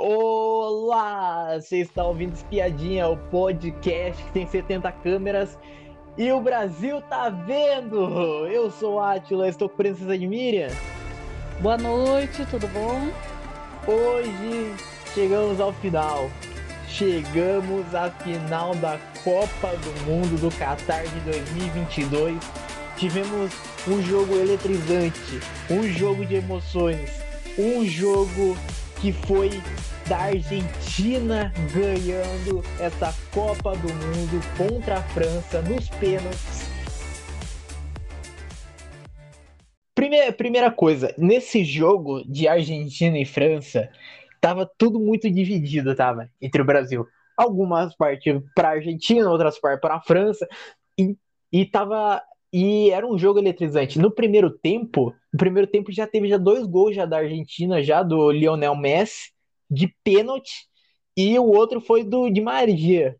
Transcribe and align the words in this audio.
Olá! 0.00 1.58
Você 1.60 1.78
está 1.78 2.04
ouvindo 2.04 2.32
Espiadinha, 2.32 3.08
o 3.08 3.16
podcast 3.16 4.22
que 4.22 4.30
tem 4.30 4.46
70 4.46 4.92
câmeras 4.92 5.58
e 6.16 6.30
o 6.30 6.40
Brasil 6.40 7.02
tá 7.02 7.28
vendo! 7.30 8.46
Eu 8.46 8.70
sou 8.70 8.94
o 8.94 9.00
Atila, 9.00 9.48
estou 9.48 9.68
com 9.68 9.76
Princesa 9.76 10.16
de 10.16 10.24
Miriam. 10.24 10.68
Boa 11.60 11.76
noite, 11.76 12.46
tudo 12.48 12.68
bom? 12.68 13.10
Hoje 13.92 14.72
chegamos 15.12 15.58
ao 15.58 15.72
final. 15.72 16.30
Chegamos 16.86 17.92
à 17.92 18.08
final 18.08 18.76
da 18.76 19.00
Copa 19.24 19.76
do 19.78 20.06
Mundo 20.06 20.40
do 20.40 20.48
Qatar 20.56 21.08
de 21.08 21.20
2022. 21.22 22.38
Tivemos 22.96 23.52
um 23.88 24.00
jogo 24.00 24.36
eletrizante, 24.36 25.40
um 25.68 25.82
jogo 25.82 26.24
de 26.24 26.36
emoções, 26.36 27.20
um 27.58 27.84
jogo 27.84 28.56
que 29.00 29.12
foi 29.12 29.50
da 30.08 30.18
Argentina 30.18 31.52
ganhando 31.74 32.64
essa 32.80 33.14
Copa 33.30 33.72
do 33.76 33.88
Mundo 33.88 34.40
contra 34.56 34.98
a 34.98 35.02
França 35.02 35.60
nos 35.62 35.88
pênaltis. 35.90 36.66
Primeira, 39.94 40.32
primeira 40.32 40.70
coisa, 40.70 41.14
nesse 41.18 41.62
jogo 41.62 42.22
de 42.24 42.48
Argentina 42.48 43.18
e 43.18 43.26
França, 43.26 43.90
tava 44.40 44.70
tudo 44.78 44.98
muito 44.98 45.30
dividido, 45.30 45.94
tava, 45.94 46.30
entre 46.40 46.62
o 46.62 46.64
Brasil. 46.64 47.06
Algumas 47.36 47.94
partes 47.94 48.40
para 48.54 48.70
Argentina, 48.70 49.30
outras 49.30 49.58
partes 49.58 49.80
para 49.80 49.96
a 49.96 50.00
França, 50.00 50.48
e, 50.98 51.16
e 51.52 51.66
tava 51.66 52.22
e 52.50 52.90
era 52.90 53.06
um 53.06 53.18
jogo 53.18 53.38
eletrizante. 53.38 53.98
No 53.98 54.10
primeiro 54.10 54.50
tempo, 54.50 55.14
no 55.30 55.38
primeiro 55.38 55.66
tempo 55.66 55.92
já 55.92 56.06
teve 56.06 56.28
já 56.28 56.38
dois 56.38 56.64
gols 56.64 56.94
já 56.94 57.04
da 57.04 57.18
Argentina, 57.18 57.82
já 57.82 58.02
do 58.02 58.30
Lionel 58.30 58.74
Messi, 58.74 59.36
de 59.70 59.94
pênalti, 60.02 60.68
e 61.16 61.38
o 61.38 61.44
outro 61.44 61.80
foi 61.80 62.04
do 62.04 62.30
de 62.30 62.40
Maria. 62.40 63.16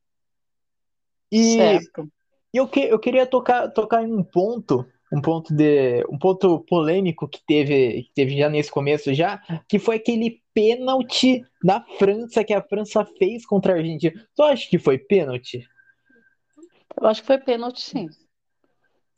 E 1.30 1.56
Certo. 1.56 2.08
eu, 2.52 2.66
que, 2.68 2.80
eu 2.80 2.98
queria 2.98 3.26
tocar, 3.26 3.68
tocar 3.68 4.02
em 4.02 4.12
um 4.12 4.22
ponto, 4.22 4.86
um 5.12 5.20
ponto 5.20 5.52
de 5.52 6.04
um 6.08 6.18
ponto 6.18 6.60
polêmico 6.60 7.28
que 7.28 7.40
teve, 7.46 8.04
que 8.04 8.12
teve 8.14 8.36
já 8.36 8.48
nesse 8.48 8.70
começo 8.70 9.12
já, 9.12 9.42
que 9.68 9.78
foi 9.78 9.96
aquele 9.96 10.42
pênalti 10.54 11.44
da 11.62 11.84
França 11.98 12.44
que 12.44 12.54
a 12.54 12.62
França 12.62 13.04
fez 13.18 13.44
contra 13.44 13.74
a 13.74 13.76
Argentina. 13.76 14.12
Tu 14.34 14.42
acha 14.42 14.68
que 14.68 14.78
foi 14.78 14.98
pênalti? 14.98 15.68
Eu 17.00 17.06
acho 17.06 17.20
que 17.20 17.26
foi 17.26 17.38
pênalti, 17.38 17.80
sim. 17.80 18.08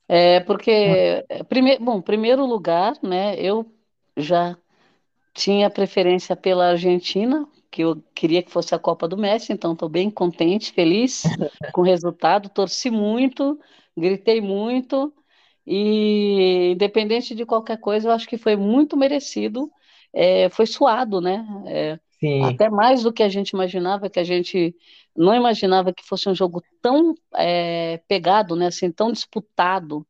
É 0.08 0.40
porque, 0.40 1.24
prime... 1.48 1.78
bom, 1.78 2.02
primeiro 2.02 2.44
lugar, 2.44 2.94
né? 3.02 3.36
Eu 3.40 3.64
já 4.16 4.58
tinha 5.32 5.70
preferência 5.70 6.36
pela 6.36 6.70
Argentina, 6.70 7.48
que 7.70 7.82
eu 7.82 8.02
queria 8.14 8.42
que 8.42 8.50
fosse 8.50 8.74
a 8.74 8.78
Copa 8.78 9.06
do 9.06 9.16
Messi, 9.16 9.52
então 9.52 9.72
estou 9.72 9.88
bem 9.88 10.10
contente, 10.10 10.72
feliz 10.72 11.22
com 11.72 11.82
o 11.82 11.84
resultado, 11.84 12.48
torci 12.48 12.90
muito, 12.90 13.58
gritei 13.96 14.40
muito, 14.40 15.12
e 15.66 16.72
independente 16.72 17.34
de 17.34 17.46
qualquer 17.46 17.78
coisa, 17.78 18.08
eu 18.08 18.12
acho 18.12 18.26
que 18.26 18.36
foi 18.36 18.56
muito 18.56 18.96
merecido, 18.96 19.70
é, 20.12 20.48
foi 20.50 20.66
suado, 20.66 21.20
né? 21.20 21.46
É, 21.66 21.98
até 22.44 22.68
mais 22.68 23.02
do 23.02 23.12
que 23.12 23.22
a 23.22 23.28
gente 23.28 23.50
imaginava, 23.50 24.10
que 24.10 24.18
a 24.18 24.24
gente 24.24 24.74
não 25.16 25.34
imaginava 25.34 25.92
que 25.92 26.04
fosse 26.04 26.28
um 26.28 26.34
jogo 26.34 26.62
tão 26.82 27.14
é, 27.36 28.00
pegado, 28.08 28.56
né? 28.56 28.66
Assim, 28.66 28.90
tão 28.90 29.12
disputado. 29.12 30.06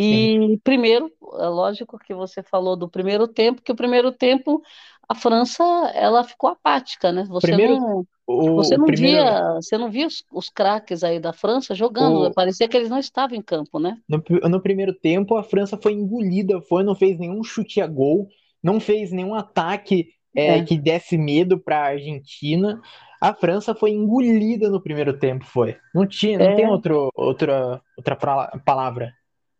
Sim. 0.00 0.32
E 0.54 0.58
primeiro, 0.62 1.12
é 1.38 1.46
lógico 1.48 1.98
que 1.98 2.14
você 2.14 2.42
falou 2.42 2.76
do 2.76 2.88
primeiro 2.88 3.28
tempo, 3.28 3.62
que 3.62 3.72
o 3.72 3.76
primeiro 3.76 4.12
tempo 4.12 4.62
a 5.08 5.14
França 5.14 5.62
ela 5.94 6.24
ficou 6.24 6.50
apática, 6.50 7.12
né? 7.12 7.24
Você 7.28 7.48
Primeiro, 7.48 7.76
não 7.76 8.06
o, 8.26 8.54
você 8.54 8.76
não 8.76 8.86
primeiro, 8.86 9.16
via 9.22 9.54
você 9.54 9.76
não 9.76 9.90
via 9.90 10.06
os, 10.06 10.24
os 10.32 10.48
craques 10.48 11.02
aí 11.04 11.20
da 11.20 11.32
França 11.32 11.74
jogando, 11.74 12.28
o, 12.28 12.32
parecia 12.32 12.68
que 12.68 12.76
eles 12.76 12.88
não 12.88 12.98
estavam 12.98 13.36
em 13.36 13.42
campo, 13.42 13.78
né? 13.78 13.98
no, 14.08 14.22
no 14.48 14.62
primeiro 14.62 14.94
tempo, 14.94 15.36
a 15.36 15.42
França 15.42 15.76
foi 15.76 15.92
engolida, 15.92 16.60
foi, 16.62 16.82
não 16.82 16.94
fez 16.94 17.18
nenhum 17.18 17.42
chute 17.42 17.80
a 17.80 17.86
gol, 17.86 18.28
não 18.62 18.80
fez 18.80 19.10
nenhum 19.12 19.34
ataque 19.34 20.08
é, 20.34 20.58
É, 20.58 20.62
que 20.62 20.78
desse 20.78 21.18
medo 21.18 21.58
para 21.58 21.78
a 21.78 21.88
Argentina. 21.88 22.80
A 23.20 23.32
França 23.34 23.74
foi 23.74 23.90
engolida 23.90 24.68
no 24.68 24.82
primeiro 24.82 25.16
tempo, 25.18 25.44
foi. 25.44 25.76
Não 25.94 26.06
tinha, 26.06 26.38
não 26.38 26.56
tem 26.56 26.64
é, 26.64 26.68
outro, 26.68 27.10
outra, 27.14 27.80
outra 27.96 28.16
palavra. 28.64 29.12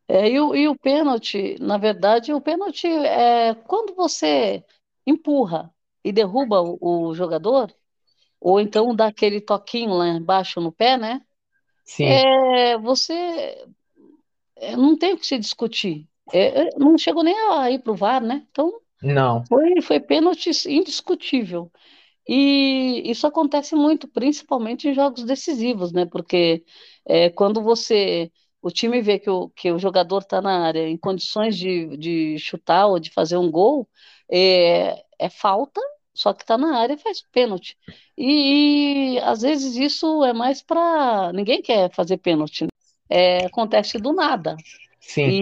É, 0.09 0.29
e 0.31 0.41
o, 0.41 0.55
e 0.55 0.69
o 0.69 0.77
pênalti, 0.79 1.57
na 1.61 1.79
verdade, 1.79 2.33
o 2.33 2.41
pênalti 2.41 2.87
é 2.87 3.55
quando 3.55 3.95
você 3.95 4.65
empurra 5.07 5.73
e 6.05 6.13
derruba 6.13 6.61
o, 6.63 7.09
o 7.11 7.15
jogador, 7.15 7.73
ou 8.41 8.61
então 8.61 8.95
dá 8.95 9.09
aquele 9.09 9.41
toquinho 9.41 9.95
lá 9.95 10.09
embaixo 10.09 10.61
no 10.61 10.73
pé, 10.73 10.99
né? 10.99 11.23
Sim, 11.85 12.07
É, 12.07 12.79
você 12.79 13.67
é, 14.57 14.77
não 14.77 14.97
tem 14.97 15.15
o 15.15 15.19
que 15.19 15.27
se 15.27 15.39
discutir. 15.39 16.09
É, 16.33 16.69
é, 16.69 16.71
não 16.79 16.97
chegou 16.99 17.23
nem 17.23 17.35
a 17.51 17.71
ir 17.71 17.81
para 17.83 17.93
o 17.93 17.97
VAR, 17.97 18.23
né? 18.23 18.47
Então 18.51 18.73
não. 19.03 19.45
foi, 19.49 19.81
foi 19.83 20.01
pênalti 20.01 20.51
indiscutível. 20.69 21.71
E 22.29 23.03
isso 23.11 23.27
acontece 23.27 23.75
muito, 23.77 24.09
principalmente 24.09 24.89
em 24.89 24.95
jogos 24.95 25.25
decisivos, 25.25 25.93
né? 25.93 26.07
Porque 26.07 26.65
é, 27.07 27.31
quando 27.31 27.63
você 27.63 28.31
o 28.63 28.71
time 28.71 29.03
vê 29.03 29.19
que 29.19 29.31
o, 29.31 29.51
que 29.51 29.71
o 29.73 29.79
jogador 29.79 30.21
está 30.23 30.41
na 30.41 30.67
área 30.67 30.89
em 30.89 30.97
condições 30.97 31.57
de, 31.59 31.97
de 31.99 32.39
chutar 32.39 32.87
ou 32.87 32.99
de 33.01 33.11
fazer 33.11 33.37
um 33.37 33.51
gol, 33.51 33.89
é, 34.31 35.05
é 35.19 35.29
falta, 35.31 35.81
só 36.15 36.33
que 36.33 36.43
está 36.45 36.57
na 36.59 36.79
área 36.79 36.95
e 36.95 36.99
faz 36.99 37.23
pênalti. 37.33 37.77
E, 38.17 39.17
e, 39.17 39.19
às 39.21 39.43
vezes 39.43 39.77
isso 39.77 40.25
é 40.25 40.33
mais 40.33 40.63
para. 40.63 41.33
Ninguém 41.33 41.63
quer 41.63 41.93
fazer 41.95 42.19
pênalti, 42.19 42.65
né? 42.65 42.69
É, 43.11 43.47
acontece 43.47 43.99
do 43.99 44.13
nada. 44.13 44.57
Sim, 45.01 45.39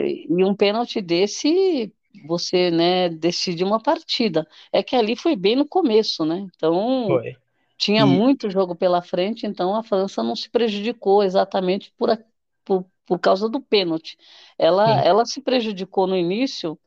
E, 0.00 0.26
e 0.28 0.44
um 0.44 0.54
pênalti 0.54 1.00
desse, 1.00 1.92
você, 2.26 2.70
né, 2.70 3.08
decide 3.08 3.64
uma 3.64 3.80
partida. 3.82 4.46
É 4.72 4.82
que 4.82 4.96
ali 4.96 5.16
foi 5.16 5.36
bem 5.36 5.56
no 5.56 5.66
começo, 5.68 6.24
né? 6.24 6.38
Então, 6.56 7.22
foi. 7.22 7.36
tinha 7.78 8.06
E 8.06 8.06
muito 8.06 8.50
jogo 8.50 8.76
pela 8.76 9.02
frente, 9.02 9.46
então 9.46 9.74
a 9.76 9.82
França 9.82 10.22
não 10.22 10.36
se 10.36 10.50
prejudicou 10.50 11.22
exatamente 11.22 11.92
por, 11.98 12.10
a- 12.10 12.18
por, 12.64 12.86
por 13.06 13.18
causa 13.20 13.48
do 13.48 13.60
pênalti. 13.60 14.16
Ela, 14.58 14.84
sim, 14.86 15.02
ela 15.02 15.24
se 15.26 15.40
prejudicou 15.42 16.06
no 16.06 16.16
início, 16.16 16.78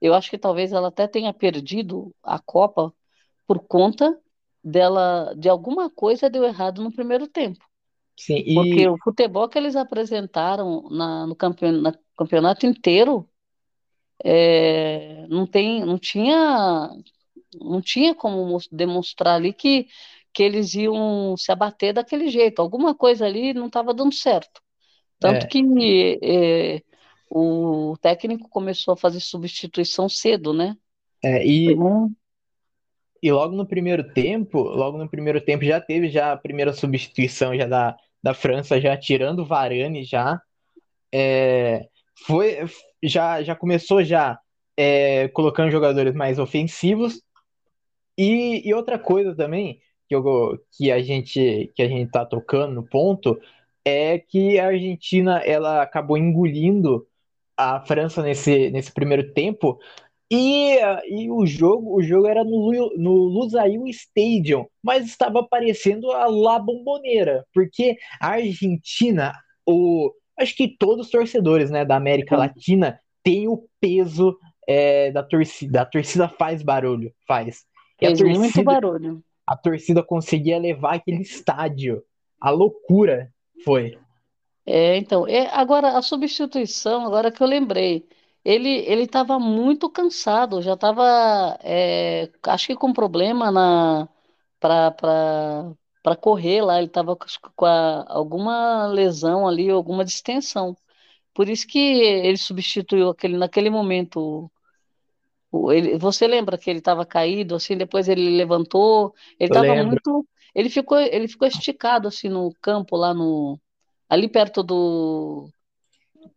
eu 0.00 0.14
acho 0.14 0.30
que 0.30 0.38
talvez 0.38 0.72
ela 0.72 0.88
até 0.88 1.08
tenha 1.08 1.32
perdido 1.34 2.14
a 2.22 2.38
Copa 2.40 2.94
por 3.46 3.60
conta 3.66 4.18
dela, 4.64 5.34
de 5.36 5.48
alguma 5.48 5.90
coisa 5.90 6.30
deu 6.30 6.44
errado 6.44 6.82
no 6.82 6.92
primeiro 6.92 7.28
tempo. 7.28 7.64
sim. 8.16 8.42
Porque 8.52 8.82
E 8.82 8.88
o 8.88 8.98
futebol 8.98 9.48
que 9.48 9.58
eles 9.58 9.76
apresentaram 9.76 10.88
na, 10.90 11.26
no 11.26 11.36
campeon- 11.36 11.80
na- 11.82 11.94
campeonato 12.16 12.66
inteiro 12.66 13.28
é, 14.24 15.26
não 15.28 15.46
tem, 15.46 15.84
não 15.84 15.98
tinha, 15.98 16.90
não 17.54 17.80
tinha 17.82 18.14
como 18.14 18.58
demonstrar 18.72 19.36
ali 19.36 19.52
que, 19.52 19.88
que 20.32 20.42
eles 20.42 20.74
iam 20.74 21.36
se 21.36 21.52
abater 21.52 21.94
daquele 21.94 22.28
jeito. 22.30 22.60
Alguma 22.62 22.94
coisa 22.94 23.26
ali 23.26 23.54
não 23.54 23.68
estava 23.68 23.94
dando 23.94 24.14
certo. 24.14 24.62
Tanto 25.24 25.46
é, 25.46 25.48
que 25.48 26.20
é, 26.22 26.82
o 27.30 27.96
técnico 28.02 28.46
começou 28.50 28.92
a 28.92 28.96
fazer 28.96 29.20
substituição 29.20 30.06
cedo, 30.06 30.52
né? 30.52 30.76
é, 31.22 31.46
e 31.46 31.72
Então, 31.72 32.10
E 33.22 33.32
logo 33.32 33.56
no 33.56 33.66
primeiro 33.66 34.12
tempo, 34.12 34.60
logo 34.60 34.98
no 34.98 35.08
primeiro 35.08 35.40
tempo 35.40 35.64
já 35.64 35.80
teve 35.80 36.10
já 36.10 36.32
a 36.32 36.36
primeira 36.36 36.74
substituição 36.74 37.56
já 37.56 37.66
da, 37.66 37.96
da 38.22 38.34
França, 38.34 38.78
já 38.78 38.94
tirando 38.98 39.38
o 39.40 39.46
Varane 39.46 40.04
já. 40.04 40.38
É, 41.10 41.88
foi, 42.26 42.66
já, 43.02 43.42
já 43.42 43.56
começou 43.56 44.04
já 44.04 44.38
é, 44.76 45.28
colocando 45.28 45.70
jogadores 45.70 46.14
mais 46.14 46.38
ofensivos. 46.38 47.22
E, 48.18 48.62
e 48.68 48.74
outra 48.74 48.98
coisa 48.98 49.34
também 49.34 49.80
que, 50.06 50.14
eu, 50.14 50.58
que 50.76 50.92
a 50.92 51.02
gente 51.02 51.72
que 51.74 51.82
a 51.82 51.88
gente 51.88 52.10
tá 52.10 52.26
tocando 52.26 52.74
no 52.74 52.86
ponto 52.86 53.40
é 53.84 54.18
que 54.18 54.58
a 54.58 54.68
Argentina 54.68 55.38
ela 55.38 55.82
acabou 55.82 56.16
engolindo 56.16 57.06
a 57.56 57.80
França 57.80 58.22
nesse, 58.22 58.70
nesse 58.70 58.92
primeiro 58.92 59.32
tempo 59.32 59.78
e, 60.30 60.78
e 61.06 61.30
o 61.30 61.44
jogo, 61.46 61.96
o 61.96 62.02
jogo 62.02 62.26
era 62.26 62.42
no, 62.42 62.92
no 62.96 63.12
Lusail 63.12 63.86
Stadium, 63.88 64.66
mas 64.82 65.06
estava 65.06 65.46
parecendo 65.46 66.10
a 66.10 66.26
La 66.26 66.58
Bombonera, 66.58 67.44
porque 67.52 67.96
a 68.20 68.30
Argentina, 68.30 69.32
o, 69.66 70.12
acho 70.38 70.56
que 70.56 70.76
todos 70.76 71.06
os 71.06 71.12
torcedores, 71.12 71.70
né, 71.70 71.84
da 71.84 71.96
América 71.96 72.36
sim, 72.36 72.40
Latina 72.40 73.00
têm 73.22 73.48
o 73.48 73.68
peso 73.80 74.36
é, 74.66 75.10
da 75.12 75.22
torcida. 75.22 75.82
A 75.82 75.86
torcida 75.86 76.28
faz 76.28 76.62
barulho, 76.62 77.12
faz. 77.28 77.64
E 78.00 78.06
a 78.06 78.08
fez 78.08 78.20
muito 78.22 78.40
torcida, 78.40 78.64
barulho. 78.64 79.22
a 79.46 79.56
torcida 79.56 80.02
conseguia 80.02 80.58
levar 80.58 80.94
aquele 80.94 81.22
estádio. 81.22 82.02
A 82.40 82.50
loucura 82.50 83.32
foi. 83.62 83.98
É, 84.66 84.96
então, 84.96 85.26
é, 85.28 85.46
agora 85.54 85.96
a 85.98 86.02
substituição, 86.02 87.04
agora 87.06 87.30
que 87.30 87.42
eu 87.42 87.46
lembrei, 87.46 88.08
ele 88.44 88.68
ele 88.86 89.02
estava 89.04 89.38
muito 89.38 89.90
cansado, 89.90 90.62
já 90.62 90.72
estava, 90.74 91.58
é, 91.62 92.30
acho 92.44 92.66
que 92.68 92.76
com 92.76 92.92
problema 92.92 93.50
na 93.50 94.08
para 94.60 94.90
para 96.02 96.16
correr 96.16 96.60
lá, 96.62 96.78
ele 96.78 96.86
estava 96.88 97.16
com 97.16 97.64
a- 97.66 98.04
alguma 98.08 98.86
lesão 98.88 99.46
ali, 99.48 99.70
alguma 99.70 100.04
distensão. 100.04 100.76
Por 101.34 101.48
isso 101.48 101.66
que 101.68 101.78
ele 101.78 102.36
substituiu 102.38 103.10
aquele 103.10 103.36
naquele 103.38 103.70
momento. 103.70 104.50
ele, 105.72 105.96
você 105.98 106.26
lembra 106.26 106.58
que 106.58 106.68
ele 106.70 106.80
estava 106.80 107.06
caído, 107.06 107.54
assim, 107.54 107.76
depois 107.76 108.08
ele 108.08 108.36
levantou, 108.36 109.14
ele 109.38 109.48
estava 109.48 109.76
muito, 109.76 110.26
ele 110.54 110.70
ficou 110.70 110.98
ele 111.00 111.28
ficou 111.28 111.48
esticado 111.48 112.08
assim 112.08 112.28
no 112.28 112.52
campo 112.62 112.96
lá 112.96 113.14
no 113.14 113.60
ali 114.08 114.28
perto 114.28 114.62
do 114.62 115.50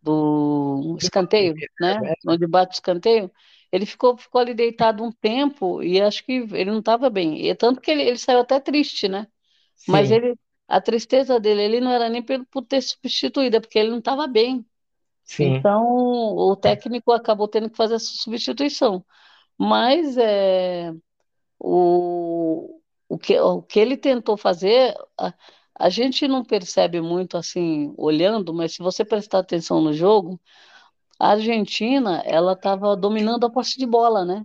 do 0.02 0.96
escanteio, 1.00 1.60
né? 1.80 2.04
Onde 2.26 2.46
bate 2.46 2.72
o 2.72 2.76
escanteio. 2.76 3.30
Ele 3.72 3.84
ficou, 3.86 4.16
ficou 4.16 4.40
ali 4.40 4.54
deitado 4.54 5.04
um 5.04 5.12
tempo 5.12 5.82
e 5.82 6.00
acho 6.00 6.24
que 6.24 6.32
ele 6.52 6.70
não 6.70 6.78
estava 6.80 7.10
bem. 7.10 7.40
E 7.42 7.48
é 7.50 7.54
tanto 7.54 7.80
que 7.80 7.90
ele, 7.90 8.02
ele 8.02 8.18
saiu 8.18 8.40
até 8.40 8.60
triste, 8.60 9.08
né? 9.08 9.26
Mas 9.86 10.10
Sim, 10.10 10.12
ele, 10.12 10.36
a 10.68 10.80
tristeza 10.80 11.40
dele, 11.40 11.62
ele 11.62 11.80
não 11.80 11.92
era 11.92 12.08
nem 12.08 12.22
por, 12.22 12.44
por 12.46 12.64
ter 12.64 12.82
substituído, 12.82 13.56
é 13.56 13.60
porque 13.60 13.78
ele 13.78 13.90
não 13.90 13.98
estava 14.00 14.26
bem. 14.28 14.66
sim. 15.24 15.64
Então, 15.64 15.84
o 15.84 16.56
técnico 16.56 17.12
acabou 17.12 17.48
tendo 17.48 17.70
que 17.70 17.76
fazer 17.76 17.96
essa 17.96 18.06
substituição. 18.16 19.04
Mas 19.58 20.16
é, 20.18 20.92
o, 21.58 22.77
o 23.08 23.18
que, 23.18 23.38
o 23.40 23.62
que 23.62 23.80
ele 23.80 23.96
tentou 23.96 24.36
fazer, 24.36 24.94
a, 25.18 25.32
a 25.74 25.88
gente 25.88 26.28
não 26.28 26.44
percebe 26.44 27.00
muito 27.00 27.36
assim, 27.36 27.94
olhando, 27.96 28.52
mas 28.52 28.74
se 28.74 28.78
você 28.80 29.04
prestar 29.04 29.38
atenção 29.38 29.80
no 29.80 29.92
jogo, 29.92 30.40
a 31.18 31.30
Argentina, 31.30 32.22
ela 32.24 32.52
estava 32.52 32.96
dominando 32.96 33.44
a 33.44 33.50
posse 33.50 33.78
de 33.78 33.86
bola, 33.86 34.24
né? 34.24 34.44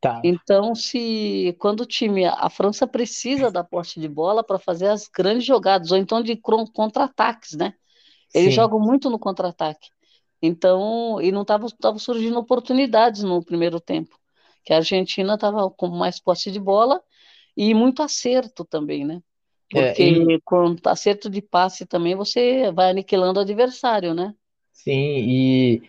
Tava. 0.00 0.20
Então, 0.24 0.74
se 0.74 1.56
quando 1.58 1.82
o 1.82 1.86
time, 1.86 2.24
a 2.24 2.50
França 2.50 2.86
precisa 2.86 3.50
da 3.50 3.64
posse 3.64 4.00
de 4.00 4.08
bola 4.08 4.44
para 4.44 4.58
fazer 4.58 4.88
as 4.88 5.08
grandes 5.08 5.44
jogadas, 5.44 5.90
ou 5.90 5.96
então 5.96 6.22
de 6.22 6.36
contra-ataques, 6.36 7.52
né? 7.56 7.74
Eles 8.34 8.50
Sim. 8.50 8.56
jogam 8.56 8.80
muito 8.80 9.08
no 9.08 9.18
contra-ataque. 9.18 9.88
Então, 10.40 11.20
e 11.20 11.30
não 11.30 11.42
estavam 11.42 11.68
tava 11.70 11.98
surgindo 11.98 12.38
oportunidades 12.38 13.22
no 13.22 13.44
primeiro 13.44 13.80
tempo, 13.80 14.18
que 14.64 14.72
a 14.72 14.76
Argentina 14.78 15.34
estava 15.34 15.70
com 15.70 15.88
mais 15.88 16.20
posse 16.20 16.50
de 16.50 16.58
bola 16.58 17.00
e 17.56 17.74
muito 17.74 18.02
acerto 18.02 18.64
também, 18.64 19.04
né? 19.04 19.22
É, 19.74 19.94
e 20.02 20.20
Porque 20.20 20.40
com 20.44 20.76
acerto 20.86 21.30
de 21.30 21.40
passe 21.42 21.86
também 21.86 22.14
você 22.16 22.70
vai 22.72 22.90
aniquilando 22.90 23.38
o 23.40 23.42
adversário, 23.42 24.14
né? 24.14 24.34
sim, 24.72 24.92
e, 24.92 25.82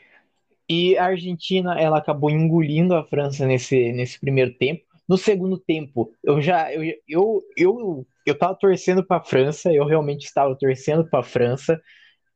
e 0.70 0.98
a 0.98 1.06
Argentina 1.08 1.80
ela 1.80 1.98
acabou 2.00 2.30
engolindo 2.32 2.96
a 2.96 3.06
França 3.06 3.46
nesse, 3.46 3.94
nesse 3.94 4.20
primeiro 4.20 4.54
tempo. 4.58 4.84
No 5.10 5.18
segundo 5.18 5.58
tempo, 5.60 6.14
eu 6.24 6.42
já 6.42 6.74
eu 6.74 6.84
eu 7.08 7.42
eu, 7.58 8.08
eu 8.26 8.38
tava 8.40 8.56
torcendo 8.56 9.06
para 9.06 9.18
a 9.20 9.24
França, 9.26 9.74
eu 9.74 9.86
realmente 9.86 10.26
estava 10.26 10.56
torcendo 10.58 11.10
para 11.10 11.20
a 11.22 11.24
França 11.24 11.82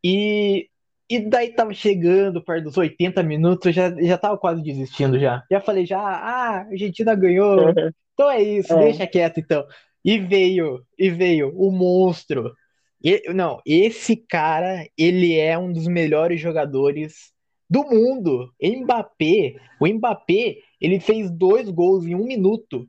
e 0.04 0.70
e 1.10 1.20
daí 1.20 1.54
tava 1.54 1.74
chegando 1.74 2.44
perto 2.44 2.66
dos 2.66 2.78
80 2.78 3.24
minutos, 3.24 3.68
eu 3.68 3.74
já 3.74 3.92
já 4.02 4.18
tava 4.18 4.38
quase 4.38 4.64
desistindo 4.64 5.20
já. 5.20 5.44
Já 5.52 5.62
falei 5.62 5.86
já, 5.86 6.00
ah, 6.00 6.60
a 6.62 6.70
Argentina 6.72 7.16
ganhou. 7.16 7.76
Então 8.18 8.32
é 8.32 8.42
isso, 8.42 8.74
É, 8.74 8.86
deixa 8.86 9.06
quieto 9.06 9.40
então. 9.40 9.64
E 10.04 10.18
veio, 10.18 10.84
e 10.98 11.12
veio 11.12 11.54
o 11.56 11.72
monstro. 11.72 12.52
E- 13.04 13.32
não, 13.32 13.62
esse 13.64 14.16
cara, 14.16 14.88
ele 14.98 15.38
é 15.38 15.56
um 15.56 15.72
dos 15.72 15.88
melhores 15.88 16.42
jogadores 16.42 17.32
do 17.70 17.84
mundo. 17.84 18.52
Mbappé, 18.60 19.56
o 19.80 19.88
Mbappé, 19.88 20.58
ele 20.82 21.00
fez 21.00 21.30
dois 21.30 21.70
gols 21.70 22.08
em 22.08 22.16
um 22.16 22.26
minuto. 22.26 22.88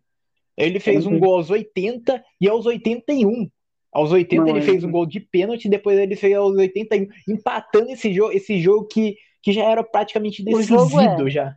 Ele 0.57 0.81
fez 0.81 1.05
um 1.05 1.17
é, 1.17 1.19
gol 1.19 1.35
aos 1.35 1.51
80 1.51 2.25
e 2.41 2.49
aos 2.49 2.65
81. 2.65 3.51
Aos 3.93 4.11
80 4.11 4.49
ele 4.49 4.63
fez 4.63 4.83
um 4.83 4.91
gol 4.91 5.05
de 5.05 5.21
pênalti, 5.21 5.69
depois 5.69 5.99
ele 5.99 6.17
fez 6.17 6.35
aos 6.35 6.57
81, 6.57 7.07
empatando 7.29 7.91
esse 7.91 8.13
jogo, 8.13 8.33
esse 8.33 8.59
jogo 8.61 8.87
que, 8.87 9.17
que 9.43 9.53
já 9.53 9.65
era 9.65 9.85
praticamente 9.85 10.43
o 10.49 10.63
jogo 10.63 11.01
é 11.01 11.31
já. 11.31 11.55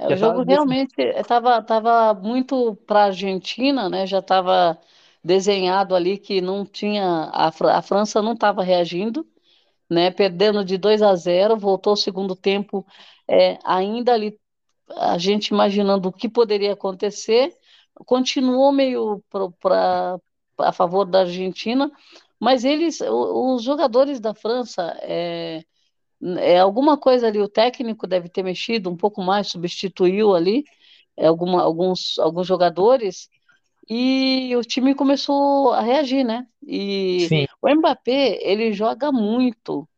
É, 0.00 0.14
o 0.14 0.16
jogo 0.16 0.42
realmente 0.42 0.94
estava 0.98 1.62
tava 1.62 2.14
muito 2.14 2.74
para 2.86 3.00
a 3.00 3.04
Argentina, 3.06 3.88
né? 3.88 4.06
Já 4.06 4.20
estava 4.20 4.78
desenhado 5.22 5.94
ali 5.94 6.16
que 6.16 6.40
não 6.40 6.64
tinha 6.64 7.04
a, 7.32 7.48
a 7.48 7.82
França 7.82 8.22
não 8.22 8.32
estava 8.32 8.62
reagindo, 8.62 9.26
né? 9.90 10.10
Perdendo 10.10 10.64
de 10.64 10.78
2 10.78 11.02
a 11.02 11.14
zero, 11.14 11.56
voltou 11.56 11.92
o 11.92 11.96
segundo 11.96 12.34
tempo 12.34 12.86
é, 13.28 13.58
ainda 13.64 14.14
ali 14.14 14.38
a 14.96 15.18
gente 15.18 15.48
imaginando 15.48 16.08
o 16.08 16.12
que 16.12 16.28
poderia 16.28 16.72
acontecer, 16.72 17.54
continuou 18.06 18.72
meio 18.72 19.22
para 19.60 20.18
a 20.58 20.72
favor 20.72 21.04
da 21.04 21.20
Argentina, 21.20 21.90
mas 22.40 22.64
eles, 22.64 23.00
os 23.02 23.62
jogadores 23.62 24.18
da 24.20 24.34
França 24.34 24.96
é, 25.02 25.62
é 26.38 26.58
alguma 26.58 26.98
coisa 26.98 27.26
ali, 27.28 27.40
o 27.40 27.48
técnico 27.48 28.06
deve 28.06 28.28
ter 28.28 28.42
mexido 28.42 28.90
um 28.90 28.96
pouco 28.96 29.22
mais, 29.22 29.48
substituiu 29.48 30.34
ali 30.34 30.64
é, 31.16 31.26
alguma, 31.26 31.62
alguns, 31.62 32.18
alguns 32.18 32.46
jogadores 32.46 33.28
e 33.88 34.54
o 34.56 34.62
time 34.62 34.94
começou 34.94 35.72
a 35.72 35.80
reagir, 35.82 36.24
né? 36.24 36.46
E 36.62 37.28
Sim, 37.28 37.46
o 37.62 37.68
Mbappé, 37.74 38.38
ele 38.42 38.72
joga 38.72 39.12
muito, 39.12 39.88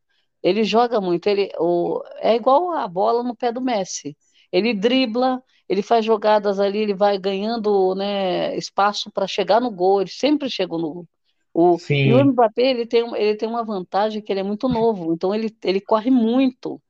ele 0.43 0.65
joga 0.65 1.01
muito, 1.01 1.27
ele 1.29 1.51
o, 1.59 2.03
é 2.19 2.35
igual 2.37 2.73
a 2.73 2.89
bola 2.89 3.23
no 3.23 3.37
pé 3.37 3.53
do 3.53 3.61
Messi. 3.61 4.17
Ele 4.53 4.75
dribla, 4.75 5.43
ele 5.69 5.83
faz 5.83 6.05
jogadas 6.05 6.61
ali, 6.61 6.79
ele 6.79 6.95
vai 6.95 7.19
ganhando, 7.19 7.95
né, 7.95 8.57
espaço 8.57 9.11
para 9.13 9.27
chegar 9.27 9.61
no 9.61 9.71
gol, 9.71 10.01
ele 10.03 10.11
sempre 10.11 10.51
chega 10.51 10.77
no 10.79 10.93
gol. 10.95 11.09
O, 11.55 11.83
e 12.05 12.13
o 12.15 12.25
Mbappé, 12.25 12.63
ele 12.71 12.87
tem, 12.87 13.03
ele 13.17 13.37
tem 13.37 13.49
uma 13.49 13.65
vantagem 13.65 14.23
que 14.23 14.33
ele 14.33 14.41
é 14.41 14.43
muito 14.43 14.69
novo, 14.69 15.13
então 15.15 15.35
ele, 15.35 15.57
ele 15.65 15.81
corre 15.81 16.11
muito. 16.11 16.83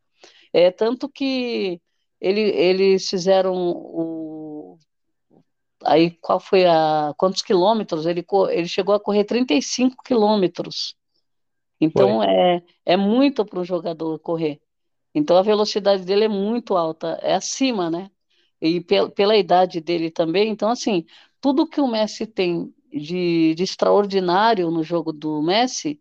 É 0.53 0.71
tanto 0.71 1.09
que 1.09 1.81
ele, 2.21 2.41
eles 2.43 3.09
fizeram 3.09 3.55
o 3.57 4.79
aí 5.85 6.11
qual 6.21 6.39
foi 6.41 6.65
a 6.67 7.13
quantos 7.17 7.43
quilômetros 7.43 8.07
ele 8.07 8.25
ele 8.51 8.69
chegou 8.69 8.95
a 8.95 9.01
correr 9.01 9.25
35 9.25 10.03
quilômetros. 10.05 10.95
foi. 11.95 12.13
Então 12.13 12.23
é 12.23 12.63
é 12.87 12.97
muito 12.97 13.45
para 13.47 13.61
um 13.61 13.65
jogador 13.65 14.19
correr. 14.21 14.61
Então 15.15 15.37
a 15.39 15.43
velocidade 15.43 16.05
dele 16.05 16.25
é 16.27 16.29
muito 16.29 16.77
alta, 16.77 17.19
é 17.23 17.35
acima, 17.35 17.91
né? 17.91 18.11
E 18.61 18.81
pel- 18.83 19.11
pela 19.11 19.37
idade 19.37 19.81
dele 19.81 20.11
também. 20.11 20.51
Então 20.51 20.71
assim, 20.71 21.07
tudo 21.41 21.69
que 21.69 21.81
o 21.81 21.89
Messi 21.89 22.27
tem 22.27 22.75
de, 22.93 23.55
de 23.55 23.63
extraordinário 23.63 24.71
no 24.71 24.83
jogo 24.83 25.13
do 25.13 25.43
Messi 25.43 26.01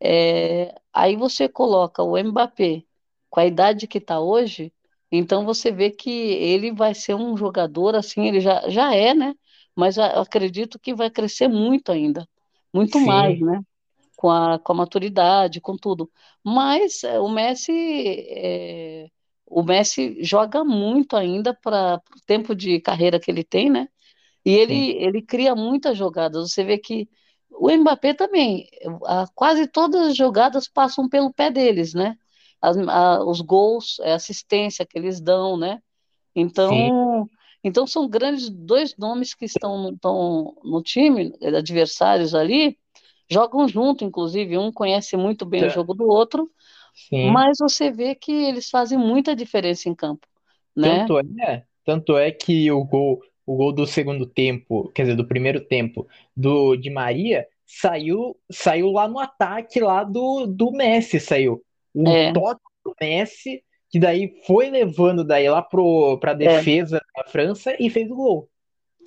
é, 0.00 0.74
aí 0.92 1.16
você 1.16 1.48
coloca 1.48 2.02
o 2.02 2.16
Mbappé 2.22 2.84
com 3.30 3.40
a 3.40 3.46
idade 3.46 3.86
que 3.86 3.98
está 3.98 4.20
hoje, 4.20 4.72
então 5.10 5.44
você 5.44 5.70
vê 5.72 5.90
que 5.90 6.10
ele 6.10 6.72
vai 6.72 6.94
ser 6.94 7.14
um 7.14 7.36
jogador 7.36 7.94
assim, 7.94 8.26
ele 8.28 8.40
já, 8.40 8.68
já 8.68 8.94
é, 8.94 9.14
né? 9.14 9.34
Mas 9.74 9.96
eu 9.96 10.04
acredito 10.04 10.78
que 10.78 10.94
vai 10.94 11.10
crescer 11.10 11.48
muito 11.48 11.92
ainda, 11.92 12.28
muito 12.72 13.00
mais, 13.00 13.38
Sim, 13.38 13.44
né? 13.44 13.60
Com 14.16 14.30
a, 14.30 14.58
com 14.58 14.72
a 14.72 14.76
maturidade, 14.76 15.60
com 15.60 15.76
tudo. 15.76 16.10
Mas 16.44 17.04
é, 17.04 17.18
o 17.20 17.28
Messi, 17.28 17.72
é, 17.72 19.08
o 19.46 19.62
Messi 19.62 20.22
joga 20.22 20.64
muito 20.64 21.16
ainda 21.16 21.54
para 21.54 22.00
o 22.16 22.20
tempo 22.26 22.54
de 22.54 22.80
carreira 22.80 23.20
que 23.20 23.30
ele 23.30 23.44
tem, 23.44 23.70
né? 23.70 23.88
E 24.48 24.52
sim, 24.52 24.82
ele, 24.82 24.92
ele 25.02 25.22
cria 25.22 25.54
muitas 25.54 25.96
jogadas. 25.98 26.50
Você 26.52 26.64
vê 26.64 26.78
que 26.78 27.08
o 27.50 27.70
Mbappé 27.70 28.14
também, 28.14 28.68
quase 29.34 29.66
todas 29.66 30.08
as 30.08 30.16
jogadas 30.16 30.68
passam 30.68 31.08
pelo 31.08 31.32
pé 31.32 31.50
deles, 31.50 31.94
né? 31.94 32.16
As- 32.60 32.76
a- 32.78 33.24
os 33.24 33.40
gols, 33.40 34.00
a 34.00 34.14
assistência 34.14 34.86
que 34.86 34.98
eles 34.98 35.20
dão, 35.20 35.56
né? 35.56 35.80
sim. 36.54 36.90
Então, 36.90 37.28
então 37.64 37.86
são 37.86 38.08
grandes 38.08 38.50
dois 38.50 38.96
nomes 38.96 39.34
que 39.34 39.44
estão, 39.46 39.78
no- 39.82 39.90
estão 39.94 40.56
no 40.64 40.82
time, 40.82 41.34
eh, 41.42 41.48
adversários 41.56 42.34
ali, 42.34 42.78
jogam 43.30 43.68
junto, 43.68 44.04
inclusive, 44.04 44.58
um 44.58 44.72
conhece 44.72 45.16
muito 45.16 45.46
bem 45.46 45.64
o 45.64 45.68
Tá- 45.68 45.70
jogo 45.70 45.94
do 45.94 46.06
outro, 46.08 46.50
Sim. 46.94 47.22
mas 47.22 47.58
você 47.60 47.90
vê 47.92 48.14
que 48.14 48.32
eles 48.32 48.70
fazem 48.70 48.98
muita 48.98 49.36
diferença 49.36 49.88
em 49.88 49.94
campo, 49.94 50.26
né? 50.76 51.10
Tanto 51.10 51.18
é, 51.18 51.66
tanto 51.84 52.16
é 52.16 52.30
que 52.32 52.70
o 52.70 52.84
gol, 52.84 53.20
o 53.52 53.56
gol 53.56 53.72
do 53.72 53.86
segundo 53.86 54.26
tempo, 54.26 54.90
quer 54.94 55.02
dizer, 55.02 55.16
do 55.16 55.26
primeiro 55.26 55.60
tempo 55.60 56.06
do 56.36 56.76
Di 56.76 56.90
Maria 56.90 57.46
saiu, 57.66 58.36
saiu 58.50 58.90
lá 58.90 59.08
no 59.08 59.18
ataque 59.18 59.80
lá 59.80 60.04
do, 60.04 60.46
do 60.46 60.72
Messi, 60.72 61.20
saiu. 61.20 61.62
Um 61.94 62.14
É, 62.14 62.32
toque 62.32 62.62
do 62.84 62.94
Messi 63.00 63.62
que 63.90 63.98
daí 63.98 64.40
foi 64.46 64.70
levando 64.70 65.24
daí 65.24 65.48
lá 65.48 65.62
pro 65.62 66.18
para 66.20 66.34
é. 66.42 66.62
defesa 66.62 67.00
da 67.16 67.24
França 67.30 67.74
e 67.80 67.88
fez 67.90 68.10
o 68.10 68.14
gol. 68.16 68.50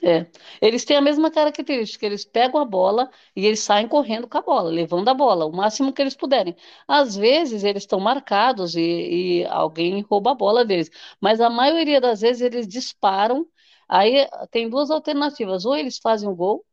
É. 0.04 0.26
Eles 0.60 0.84
têm 0.84 0.98
a 0.98 1.02
mesma 1.02 1.30
característica, 1.30 2.04
eles 2.06 2.26
pegam 2.26 2.60
a 2.60 2.66
bola 2.66 3.10
e 3.36 3.46
eles 3.46 3.60
saem 3.60 3.88
correndo 3.88 4.28
com 4.28 4.38
a 4.38 4.42
bola, 4.42 4.70
levando 4.70 5.08
a 5.10 5.14
bola, 5.14 5.46
o 5.46 5.52
máximo 5.56 5.94
que 5.94 6.02
eles 6.02 6.16
puderem. 6.16 6.56
Às 6.88 7.16
vezes 7.16 7.64
eles 7.64 7.84
estão 7.84 8.00
marcados 8.00 8.76
e, 8.76 9.42
e 9.42 9.46
alguém 9.46 10.02
rouba 10.02 10.32
a 10.32 10.34
bola 10.36 10.66
deles, 10.66 10.90
mas 11.20 11.40
a 11.40 11.50
maioria 11.52 12.02
das 12.02 12.22
vezes 12.22 12.42
eles 12.42 12.68
disparam. 12.68 13.48
Aí 13.92 14.28
tem 14.52 14.70
duas 14.70 14.92
alternativas: 14.92 15.66
ou 15.66 15.76
eles 15.76 16.00
fazem 16.00 16.30
o 16.30 16.36
gol, 16.36 16.66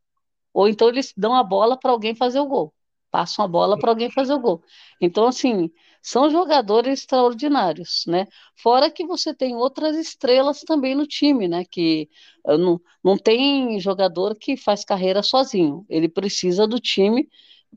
ou 0.52 0.68
então 0.68 0.88
eles 0.88 1.12
dão 1.16 1.34
a 1.34 1.42
bola 1.42 1.78
para 1.78 1.90
alguém 1.92 2.14
fazer 2.14 2.40
o 2.40 2.46
gol. 2.46 2.74
Passam 3.10 3.44
a 3.44 3.48
bola 3.48 3.78
para 3.78 3.90
alguém 3.90 4.10
fazer 4.10 4.34
o 4.34 4.40
gol. 4.40 4.62
Então, 5.00 5.26
assim, 5.26 5.70
são 6.02 6.30
jogadores 6.30 7.00
extraordinários, 7.00 8.04
né? 8.06 8.26
Fora 8.56 8.90
que 8.90 9.06
você 9.06 9.34
tem 9.34 9.56
outras 9.56 9.96
estrelas 9.96 10.60
também 10.62 10.94
no 10.94 11.06
time, 11.06 11.48
né? 11.48 11.64
Que 11.70 12.08
uh, 12.46 12.58
não, 12.58 12.80
não 13.04 13.16
tem 13.18 13.80
jogador 13.80 14.36
que 14.36 14.56
faz 14.56 14.84
carreira 14.84 15.22
sozinho. 15.22 15.86
Ele 15.88 16.08
precisa 16.08 16.66
do 16.66 16.78
time 16.80 17.28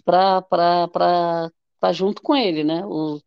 para 0.06 0.44
estar 1.76 1.94
junto 1.94 2.22
com 2.22 2.36
ele, 2.36 2.64
né? 2.64 2.86
O, 2.86 3.18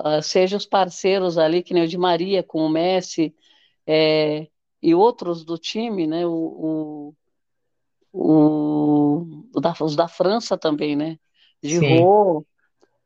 uh, 0.00 0.22
seja 0.22 0.56
os 0.56 0.66
parceiros 0.66 1.38
ali, 1.38 1.62
que 1.62 1.74
nem 1.74 1.84
o 1.84 1.88
de 1.88 1.98
Maria 1.98 2.42
com 2.42 2.60
o 2.64 2.68
Messi, 2.68 3.34
é, 3.86 4.48
e 4.82 4.94
outros 4.94 5.44
do 5.44 5.56
time, 5.56 6.06
né? 6.06 6.26
O, 6.26 7.14
o, 8.12 9.26
o 9.54 9.60
da, 9.60 9.74
os 9.80 9.96
da 9.96 10.08
França 10.08 10.58
também, 10.58 10.96
né? 10.96 11.18
De 11.62 11.78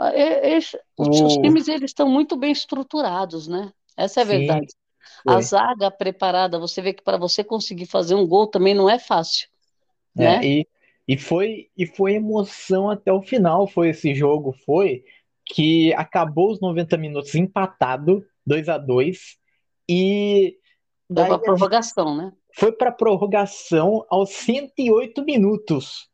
é, 0.00 0.56
é, 0.56 0.59
os, 0.99 1.37
times 1.37 1.68
eles 1.68 1.90
estão 1.90 2.09
muito 2.09 2.37
bem 2.37 2.52
estruturados, 2.52 3.47
né? 3.47 3.73
Essa 3.97 4.21
é 4.21 4.23
a 4.23 4.26
Sim, 4.26 4.37
verdade. 4.38 4.66
A 5.26 5.33
foi. 5.35 5.42
zaga 5.42 5.90
preparada, 5.90 6.59
você 6.59 6.83
vê 6.83 6.92
que 6.92 7.02
para 7.02 7.16
você 7.16 7.45
conseguir 7.45 7.87
fazer 7.87 8.14
um 8.14 8.26
gol 8.26 8.47
também 8.47 8.75
não 8.75 8.90
é 8.90 8.99
fácil, 8.99 9.49
É, 10.18 10.23
né? 10.23 10.40
e, 10.45 10.68
e 11.06 11.16
foi 11.18 11.71
e 11.76 11.87
foi 11.87 12.14
emoção 12.14 12.90
até 12.90 13.12
o 13.12 13.23
final, 13.23 13.66
foi 13.66 13.90
esse 13.90 14.14
jogo, 14.14 14.52
foi 14.64 15.04
que 15.45 15.92
acabou 15.95 16.50
os 16.50 16.61
90 16.61 16.97
minutos 16.97 17.35
empatado, 17.35 18.26
2 18.45 18.68
a 18.68 18.78
2 18.78 19.37
e 19.88 20.59
Foi 21.14 21.25
para 21.26 21.38
prorrogação, 21.38 22.16
né? 22.16 22.32
foi 22.54 22.72
para 22.72 22.90
prorrogação 22.92 24.04
aos 24.08 24.30
108 24.30 25.22
minutos, 25.25 26.08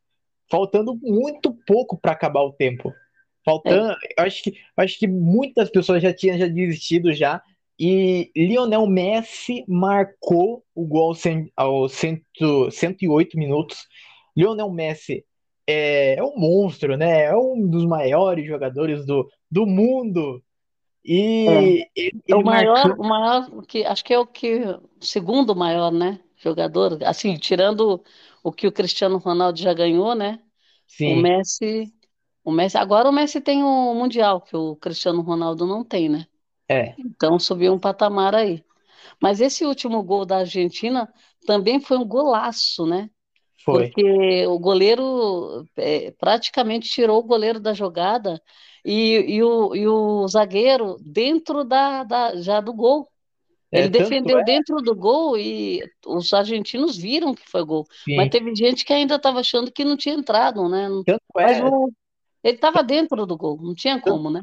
faltando 0.50 0.98
muito 1.02 1.56
pouco 1.66 1.96
para 1.98 2.12
acabar 2.12 2.42
o 2.42 2.52
tempo. 2.52 2.88
É, 2.90 2.92
Faltando, 3.44 3.94
eu 4.18 4.24
acho 4.24 4.42
que 4.42 4.54
acho 4.76 4.98
que 4.98 5.06
muitas 5.08 5.70
pessoas 5.70 6.02
já 6.02 6.12
tinham 6.12 6.38
já 6.38 6.46
desistido 6.46 7.12
já. 7.12 7.42
E 7.78 8.30
Lionel 8.36 8.86
Messi 8.86 9.64
marcou 9.66 10.62
o 10.74 10.86
gol 10.86 11.08
aos 11.08 11.20
cem- 11.20 11.50
aos 11.56 11.92
cento- 11.92 12.70
108 12.70 13.36
minutos. 13.36 13.88
Lionel 14.36 14.70
Messi 14.70 15.24
é, 15.66 16.16
é 16.16 16.22
um 16.22 16.36
monstro, 16.36 16.96
né? 16.96 17.24
É 17.24 17.36
um 17.36 17.66
dos 17.68 17.84
maiores 17.84 18.46
jogadores 18.46 19.04
do, 19.06 19.28
do 19.50 19.66
mundo. 19.66 20.42
É. 21.46 21.72
E 21.74 21.90
ele, 21.96 22.22
É 22.28 22.36
o 22.36 22.42
maior, 22.42 22.92
marcando, 22.92 22.98
o 22.98 23.04
maior 23.04 23.66
que 23.66 23.84
acho 23.84 24.04
que 24.04 24.14
é 24.14 24.18
o 24.18 24.26
que 24.26 24.60
o 24.64 25.04
segundo 25.04 25.54
maior, 25.56 25.92
né? 25.92 26.20
Jogador, 26.38 27.02
assim, 27.04 27.36
tirando 27.38 28.02
o 28.42 28.52
que 28.52 28.66
o 28.66 28.72
Cristiano 28.72 29.18
Ronaldo 29.18 29.58
já 29.60 29.74
ganhou, 29.74 30.14
né? 30.14 30.40
O 31.04 31.16
sim, 31.16 31.16
Messi, 31.16 31.92
o 32.44 32.52
Messi, 32.52 32.78
agora 32.78 33.08
o 33.10 33.12
Messi 33.12 33.40
tem 33.40 33.62
o 33.64 33.94
Mundial, 33.94 34.40
que 34.42 34.56
o 34.56 34.76
Cristiano 34.76 35.22
Ronaldo 35.22 35.66
não 35.66 35.84
tem, 35.84 36.08
né? 36.10 36.26
é, 36.68 36.98
Então 36.98 37.38
subiu 37.38 37.72
um 37.74 37.78
patamar 37.80 38.34
aí. 38.34 38.64
Mas 39.22 39.40
esse 39.40 39.64
último 39.66 40.02
gol 40.02 40.26
da 40.26 40.38
Argentina 40.38 41.12
também 41.46 41.80
foi 41.80 41.98
um 41.98 42.06
golaço, 42.06 42.86
né? 42.86 43.10
foi. 43.64 43.92
Porque 43.92 44.46
o 44.48 44.58
goleiro 44.58 45.66
é, 45.76 46.10
praticamente 46.12 46.90
tirou 46.90 47.20
o 47.20 47.24
goleiro 47.24 47.60
da 47.60 47.74
jogada 47.74 48.42
e, 48.84 49.36
e, 49.36 49.42
o, 49.42 49.74
e 49.76 49.86
o 49.88 50.26
zagueiro 50.28 50.98
dentro 51.00 51.64
da, 51.64 52.04
da- 52.04 52.36
já 52.40 52.60
do 52.60 52.72
gol. 52.74 53.08
É, 53.70 53.82
Ele 53.82 53.88
tanto 53.88 54.28
defendeu 54.28 54.40
é, 54.40 54.44
dentro 54.44 54.76
do 54.82 54.94
gol 54.94 55.38
e 55.38 55.82
os 56.06 56.32
argentinos 56.34 56.96
viram 56.96 57.34
que 57.34 57.48
foi 57.50 57.64
gol. 57.64 57.86
Mas 58.14 58.28
sim, 58.28 58.30
teve 58.30 58.54
gente 58.54 58.84
que 58.84 58.92
ainda 58.92 59.16
estava 59.16 59.40
achando 59.40 59.72
que 59.72 59.84
não 59.84 59.96
tinha 59.96 60.14
entrado, 60.14 60.68
né? 60.68 60.88
tanto 61.04 61.38
Mas 61.40 61.58
é, 61.58 61.60
o, 61.60 61.92
ele 62.44 62.56
estava 62.56 62.82
dentro 62.84 63.26
do 63.26 63.36
gol, 63.36 63.60
não 63.62 63.74
tinha 63.74 64.00
como, 64.00 64.30
né? 64.30 64.42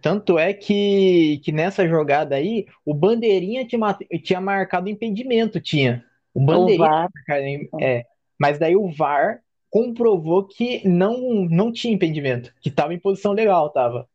Tanto 0.00 0.38
é 0.38 0.54
que, 0.54 1.40
que 1.44 1.50
nessa 1.52 1.86
jogada 1.88 2.36
aí, 2.36 2.66
o 2.84 2.94
Bandeirinha 2.94 3.66
tinha, 3.66 3.80
tinha 4.22 4.40
marcado 4.40 4.88
impedimento, 4.88 5.60
tinha. 5.60 6.04
O 6.32 6.40
O 6.50 6.68
Bandeirinha, 6.68 6.76
VAR. 6.76 7.08
cara, 7.26 7.42
é. 7.80 8.06
Mas 8.38 8.58
daí 8.58 8.76
o 8.76 8.90
VAR 8.92 9.42
comprovou 9.70 10.46
que 10.46 10.86
não, 10.88 11.18
não 11.50 11.72
tinha 11.72 11.94
impedimento, 11.94 12.52
que 12.60 12.68
estava 12.70 12.94
em 12.94 13.00
posição 13.00 13.32
legal, 13.32 13.70
tava. 13.70 14.08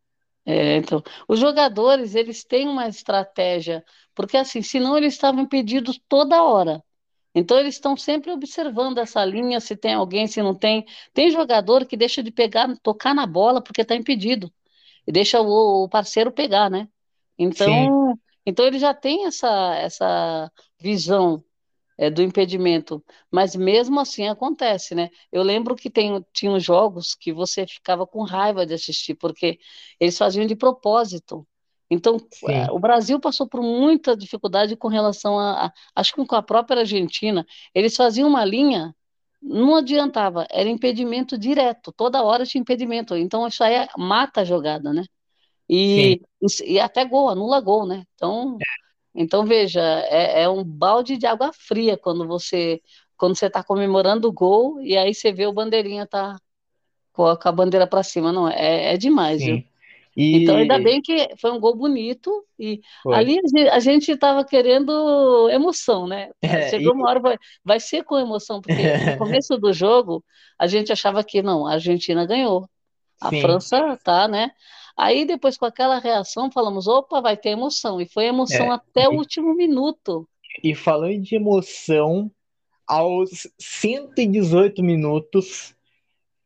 É, 0.46 0.76
então, 0.78 1.02
os 1.28 1.40
jogadores, 1.40 2.16
eles 2.16 2.44
têm 2.44 2.68
uma 2.68 2.88
estratégia, 2.88 3.84
porque 4.14 4.36
assim, 4.38 4.62
senão 4.62 4.98
eles 4.98 5.14
estavam 5.14 5.42
impedidos 5.44 6.00
toda 6.10 6.44
hora. 6.44 6.84
Então, 7.36 7.60
eles 7.60 7.76
estão 7.76 7.98
sempre 7.98 8.32
observando 8.32 9.00
essa 9.00 9.24
linha, 9.26 9.60
se 9.62 9.76
tem 9.78 9.94
alguém, 9.96 10.28
se 10.28 10.42
não 10.42 10.56
tem. 10.56 10.86
Tem 11.14 11.32
jogador 11.32 11.86
que 11.86 11.98
deixa 11.98 12.24
de 12.24 12.32
pegar, 12.32 12.76
tocar 12.84 13.14
na 13.16 13.26
bola 13.28 13.62
porque 13.64 13.82
está 13.82 13.96
impedido, 13.96 14.54
e 15.08 15.12
deixa 15.12 15.42
o, 15.42 15.86
o 15.86 15.90
parceiro 15.90 16.32
pegar, 16.32 16.70
né? 16.72 16.90
Sim, 17.52 17.94
Então, 17.94 18.20
então 18.46 18.66
ele 18.66 18.80
já 18.80 18.94
tem 18.94 19.26
essa, 19.28 19.76
essa 19.78 20.52
visão 20.80 21.44
é, 21.98 22.10
do 22.10 22.22
impedimento. 22.22 23.04
Mas 23.32 23.56
mesmo 23.56 24.00
assim 24.00 24.28
acontece, 24.28 24.96
né? 24.96 25.10
Eu 25.32 25.44
lembro 25.44 25.76
que 25.76 25.90
tem, 25.90 26.24
tinha 26.34 26.60
jogos 26.60 27.16
que 27.16 27.32
você 27.34 27.66
ficava 27.68 28.06
com 28.08 28.24
raiva 28.24 28.66
de 28.66 28.74
assistir, 28.74 29.16
porque 29.16 29.60
eles 30.00 30.18
faziam 30.18 30.46
de 30.46 30.56
propósito. 30.56 31.48
Então, 31.90 32.18
sim, 32.32 32.70
o 32.72 32.80
Brasil 32.80 33.20
passou 33.20 33.48
por 33.48 33.62
muita 33.62 34.16
dificuldade 34.18 34.76
com 34.76 34.88
relação 34.88 35.38
a, 35.40 35.68
a- 35.68 35.74
acho 35.96 36.14
que 36.16 36.26
com 36.26 36.36
a 36.36 36.42
própria 36.44 36.80
Argentina, 36.82 37.46
eles 37.74 37.96
faziam 37.96 38.28
uma 38.30 38.44
linha, 38.46 38.96
não 39.42 39.76
adiantava, 39.76 40.48
era 40.50 40.70
impedimento 40.70 41.38
direto, 41.38 41.92
toda 41.92 42.24
hora 42.24 42.46
tinha 42.46 42.62
impedimento. 42.62 43.16
Então, 43.16 43.48
isso 43.48 43.64
aí 43.64 43.74
é- 43.76 43.88
mata 43.98 44.42
a 44.42 44.46
jogada, 44.46 44.92
né? 44.94 45.04
sim. 45.96 46.16
E, 46.16 46.22
e 46.66 46.80
até 46.80 47.06
gol, 47.06 47.30
anula 47.30 47.60
gol, 47.62 47.88
né? 47.88 48.06
Então, 48.16 48.64
então, 49.16 49.46
veja, 49.46 49.82
é, 49.82 50.44
é 50.44 50.50
um 50.50 50.64
balde 50.64 51.18
de 51.18 51.26
água 51.28 51.52
fria 51.54 51.98
quando 51.98 52.28
você 52.28 52.82
quando 53.18 53.36
você 53.38 53.46
está 53.46 53.64
comemorando 53.64 54.28
o 54.28 54.34
gol 54.34 54.82
e 54.82 54.98
aí 54.98 55.14
você 55.14 55.32
vê 55.32 55.46
o 55.48 55.54
bandeirinha 55.54 56.06
tá 56.08 56.38
com 57.14 57.26
a, 57.26 57.52
bandeira 57.52 57.88
para 57.88 58.04
cima. 58.04 58.32
Não, 58.32 58.50
é, 58.50 58.94
é 58.94 58.98
demais, 58.98 59.44
viu? 59.44 59.58
sim. 59.58 59.68
Então, 60.32 60.58
ainda 60.58 60.76
E 60.76 60.80
bem 60.80 61.02
que 61.02 61.30
foi 61.38 61.52
um 61.52 61.60
gol 61.60 61.76
bonito 61.76 62.46
e 62.60 62.82
foi. 63.02 63.16
ali 63.16 63.40
a 63.72 63.80
gente 63.80 64.12
estava 64.12 64.44
querendo 64.46 65.50
emoção, 65.50 66.08
né? 66.08 66.32
É, 66.42 66.70
Chegou 66.70 66.94
e, 66.94 66.96
uma 66.96 67.10
hora, 67.10 67.20
vai, 67.20 67.38
vai 67.64 67.80
ser 67.80 68.04
com 68.04 68.18
emoção, 68.18 68.62
porque 68.62 68.98
no 69.00 69.14
começo 69.18 69.58
do 69.58 69.74
jogo 69.74 70.24
a 70.60 70.68
gente 70.68 70.92
achava 70.92 71.24
que 71.24 71.42
não, 71.42 71.66
a 71.68 71.74
Argentina 71.74 72.26
ganhou, 72.26 72.70
a 73.22 73.30
sim. 73.30 73.42
França 73.42 73.98
tá, 74.04 74.28
né? 74.28 74.52
Aí 74.98 75.26
depois 75.26 75.58
com 75.58 75.66
aquela 75.66 76.00
reação 76.00 76.52
falamos, 76.52 76.88
opa, 76.88 77.22
vai 77.22 77.38
ter 77.38 77.50
emoção. 77.50 78.00
E 78.02 78.08
foi 78.08 78.26
emoção 78.26 78.72
É, 78.72 78.74
até 78.74 79.08
o 79.10 79.14
e, 79.14 79.18
último 79.18 79.54
minuto. 79.56 80.28
e 80.64 80.76
falando 80.76 81.22
de 81.22 81.36
emoção, 81.36 82.32
aos 82.88 83.48
118 83.60 84.84
minutos. 84.84 85.76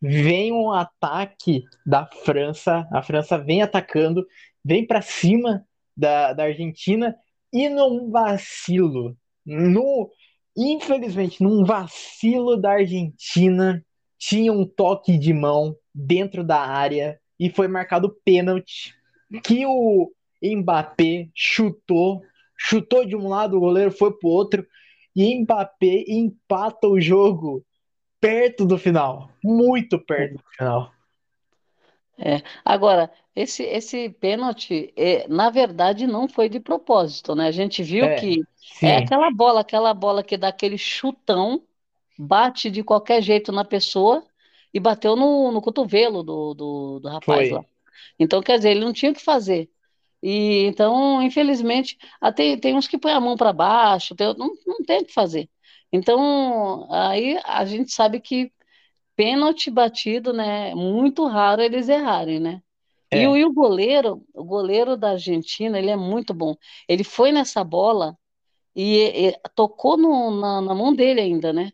Vem 0.01 0.51
um 0.51 0.71
ataque 0.71 1.63
da 1.85 2.05
França, 2.05 2.87
a 2.91 3.01
França 3.03 3.37
vem 3.37 3.63
atacando, 3.63 4.27
vem 4.63 4.85
para 4.85 5.01
cima 5.01 5.65
da, 5.95 6.33
da 6.33 6.43
Argentina 6.45 7.15
e 7.53 7.69
num 7.69 8.11
vacilo, 8.11 9.17
no, 9.45 10.11
infelizmente, 10.55 11.41
num 11.43 11.65
vacilo 11.65 12.57
da 12.57 12.73
Argentina, 12.73 13.83
tinha 14.19 14.53
um 14.53 14.65
toque 14.65 15.17
de 15.17 15.33
mão 15.33 15.75
dentro 15.93 16.43
da 16.43 16.59
área 16.61 17.19
e 17.39 17.49
foi 17.49 17.67
marcado 17.67 18.15
pênalti 18.23 18.95
que 19.43 19.65
o 19.65 20.11
Mbappé 20.43 21.29
chutou, 21.33 22.21
chutou 22.55 23.05
de 23.05 23.15
um 23.15 23.27
lado, 23.27 23.57
o 23.57 23.59
goleiro 23.59 23.91
foi 23.91 24.11
pro 24.17 24.29
outro 24.29 24.65
e 25.15 25.39
Mbappé 25.39 26.05
empata 26.07 26.87
o 26.87 26.99
jogo 26.99 27.63
perto 28.19 28.65
do 28.65 28.77
final, 28.77 29.29
muito 29.43 29.99
perto 29.99 30.37
do 30.37 30.43
final. 30.55 30.91
É. 32.17 32.41
Agora, 32.65 33.11
esse, 33.35 33.63
esse 33.63 34.09
pênalti, 34.09 34.91
é, 34.95 35.27
na 35.27 35.51
verdade, 35.51 36.07
não 36.07 36.27
foi 36.27 36.49
de 36.49 36.59
propósito, 36.59 37.35
né? 37.35 37.47
A 37.47 37.51
gente 37.51 37.83
viu 37.83 38.05
É, 38.05 38.15
que 38.15 38.41
é 38.41 38.43
sim, 38.57 38.87
aquela 38.87 39.29
bola, 39.29 39.61
aquela 39.61 39.93
bola 39.93 40.23
que 40.23 40.35
dá 40.35 40.47
aquele 40.47 40.77
chutão, 40.77 41.61
bate 42.17 42.71
de 42.71 42.83
qualquer 42.83 43.21
jeito 43.21 43.51
na 43.51 43.63
pessoa 43.63 44.23
e 44.77 44.81
bateu 44.81 45.15
no, 45.15 45.51
no 45.51 45.61
cotovelo 45.61 46.23
do, 46.23 46.53
do, 46.53 46.99
do 46.99 47.09
rapaz 47.09 47.49
lá. 47.49 47.61
foi. 47.61 47.67
Então, 48.19 48.41
quer 48.41 48.57
dizer, 48.57 48.71
ele 48.71 48.81
não 48.85 48.93
tinha 48.93 49.11
o 49.11 49.15
que 49.15 49.23
fazer. 49.23 49.69
E 50.23 50.65
então, 50.67 51.21
infelizmente, 51.23 51.97
até 52.21 52.57
tem 52.57 52.75
uns 52.75 52.87
que 52.87 52.97
põem 52.97 53.13
a 53.13 53.21
mão 53.21 53.37
para 53.37 53.53
baixo, 53.53 54.15
tem- 54.15 54.35
não, 54.37 54.49
não 54.67 54.77
tem 54.85 55.01
o 55.01 55.05
que 55.05 55.13
fazer. 55.13 55.49
Então, 55.91 56.87
aí 56.91 57.39
a 57.45 57.65
gente 57.65 57.91
sabe 57.93 58.19
que 58.21 58.51
pênalti 59.15 59.71
batido, 59.71 60.33
né? 60.33 60.73
Muito 60.75 61.25
raro 61.27 61.61
eles 61.61 61.89
errarem, 61.89 62.39
né? 62.39 62.61
E 63.13 63.27
o, 63.27 63.35
É. 63.35 63.37
e 63.37 63.45
o 63.45 63.53
goleiro, 63.53 64.25
o 64.33 64.43
goleiro 64.45 64.97
da 64.97 65.11
Argentina, 65.11 65.79
ele 65.79 65.89
é 65.91 65.95
muito 65.97 66.33
bom. 66.33 66.55
Ele 66.89 67.03
foi 67.03 67.31
nessa 67.31 67.63
bola 67.63 68.17
e, 68.75 69.29
e 69.29 69.33
tocou 69.55 69.97
no- 69.97 70.31
na, 70.41 70.61
na 70.61 70.75
mão 70.75 70.93
dele 70.95 71.21
ainda, 71.21 71.53
né? 71.53 71.71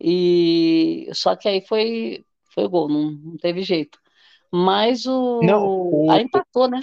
E 0.00 1.08
só 1.14 1.36
que 1.36 1.48
aí 1.48 1.60
foi 1.66 2.24
foi 2.54 2.68
gol, 2.68 2.88
não, 2.88 3.12
não 3.12 3.36
teve 3.38 3.62
jeito. 3.62 3.98
Mas 4.52 5.06
Não, 5.40 5.74
o 5.90 5.90
o, 5.90 6.08
aí 6.08 6.22
empatou, 6.24 6.68
né? 6.70 6.82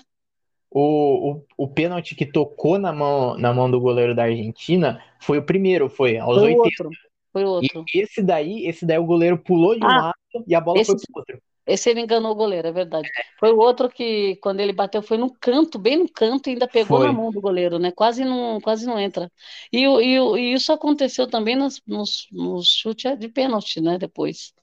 o, 0.70 1.38
o, 1.38 1.46
o 1.58 1.68
pênalti 1.74 2.16
que 2.16 2.26
tocou 2.26 2.78
na 2.80 2.92
mão, 2.94 3.38
na 3.38 3.54
mão 3.54 3.70
do 3.72 3.80
goleiro 3.80 4.14
da 4.16 4.24
Argentina 4.24 5.02
foi 5.22 5.38
o 5.40 5.46
primeiro, 5.46 5.90
foi 5.90 6.18
aos 6.18 6.42
Foi 6.42 6.46
o 6.48 6.52
80. 6.52 6.66
outro, 6.66 6.98
foi 7.34 7.44
o 7.46 7.50
E 7.62 7.70
outro. 7.70 7.82
esse 7.94 8.24
daí, 8.24 8.68
esse 8.68 8.86
daí 8.86 8.98
o 9.00 9.06
goleiro 9.06 9.38
pulou 9.44 9.78
de 9.80 9.88
um 9.88 9.94
Ah, 9.94 10.02
lado 10.02 10.16
e 10.48 10.56
a 10.56 10.62
bola 10.62 10.84
foi 10.84 10.96
esse 10.96 11.08
pro 11.14 11.20
outro. 11.22 11.42
esse 11.68 11.90
ele 11.90 12.02
enganou 12.02 12.32
o 12.34 12.36
goleiro, 12.36 12.68
é 12.68 12.72
verdade. 12.74 13.12
Foi 13.40 13.52
o 13.54 13.58
outro 13.60 13.90
que 13.90 14.38
quando 14.38 14.60
ele 14.62 14.74
bateu 14.74 15.02
foi 15.04 15.18
no 15.18 15.34
canto, 15.40 15.80
bem 15.80 15.98
no 16.00 16.10
canto, 16.12 16.48
e 16.50 16.54
ainda 16.54 16.68
pegou 16.68 17.00
na 17.02 17.12
Foi. 17.12 17.14
mão 17.14 17.32
do 17.32 17.42
goleiro, 17.42 17.80
né? 17.80 17.92
Quase 17.92 18.26
não 18.26 18.62
quase 18.62 18.86
não 18.88 19.00
entra. 19.00 19.32
E, 19.72 19.88
o- 19.88 20.02
e, 20.02 20.20
o- 20.20 20.38
e 20.38 20.54
isso 20.54 20.74
aconteceu 20.74 21.28
também 21.30 21.56
nos, 21.58 21.82
nos, 21.88 22.28
nos 22.32 22.68
chutes 22.70 23.18
de 23.20 23.30
pênalti, 23.30 23.82
né? 23.82 23.98
Depois. 24.00 24.54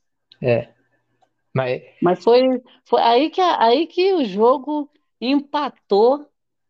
É. 0.41 0.74
Mas 1.55 1.83
Mas 2.01 2.23
foi, 2.23 2.63
foi 2.85 3.01
aí 3.03 3.31
que, 3.31 3.41
aí 3.41 3.87
que 3.87 4.13
o 4.15 4.25
jogo 4.25 4.91
empatou. 5.21 6.29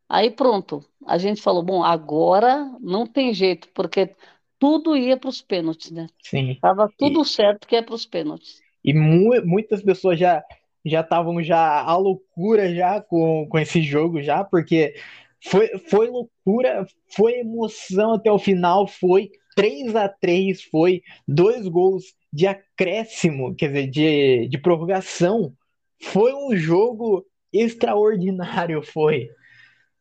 Aí 0.08 0.30
pronto. 0.30 0.84
A 1.06 1.18
gente 1.18 1.42
falou, 1.42 1.62
bom, 1.62 1.82
agora 1.84 2.64
não 2.80 3.06
tem 3.06 3.32
jeito, 3.34 3.68
porque 3.72 4.14
tudo 4.58 4.96
ia 4.96 5.16
para 5.18 5.28
os 5.30 5.42
pênaltis, 5.42 5.90
né? 5.90 6.06
sim. 6.22 6.60
Tava 6.60 6.92
E, 7.00 7.14
tudo 7.14 7.24
certo 7.24 7.66
que 7.68 7.76
é 7.76 7.82
para 7.82 7.94
os 7.94 8.06
pênaltis. 8.06 8.64
e 8.82 8.92
mu- 8.94 9.44
muitas 9.44 9.82
pessoas 9.82 10.18
já 10.18 10.42
já 10.86 11.00
estavam 11.00 11.42
já 11.42 11.80
à 11.80 11.96
loucura 11.96 12.74
já 12.74 13.00
com, 13.00 13.46
com 13.48 13.58
esse 13.58 13.80
jogo 13.82 14.22
já, 14.22 14.44
porque 14.44 14.94
foi, 15.42 15.66
foi 15.88 16.08
loucura, 16.10 16.84
foi 17.16 17.38
emoção 17.38 18.12
até 18.14 18.30
o 18.30 18.38
final, 18.38 18.86
foi 18.86 19.30
3 19.54 19.94
a 19.96 20.08
3 20.08 20.62
foi 20.64 21.02
dois 21.26 21.66
gols 21.68 22.14
de 22.32 22.46
acréscimo, 22.46 23.54
quer 23.54 23.68
dizer, 23.68 23.86
de, 23.90 24.48
de 24.48 24.58
prorrogação. 24.58 25.54
Foi 26.02 26.34
um 26.34 26.56
jogo 26.56 27.24
extraordinário, 27.52 28.82
foi. 28.82 29.28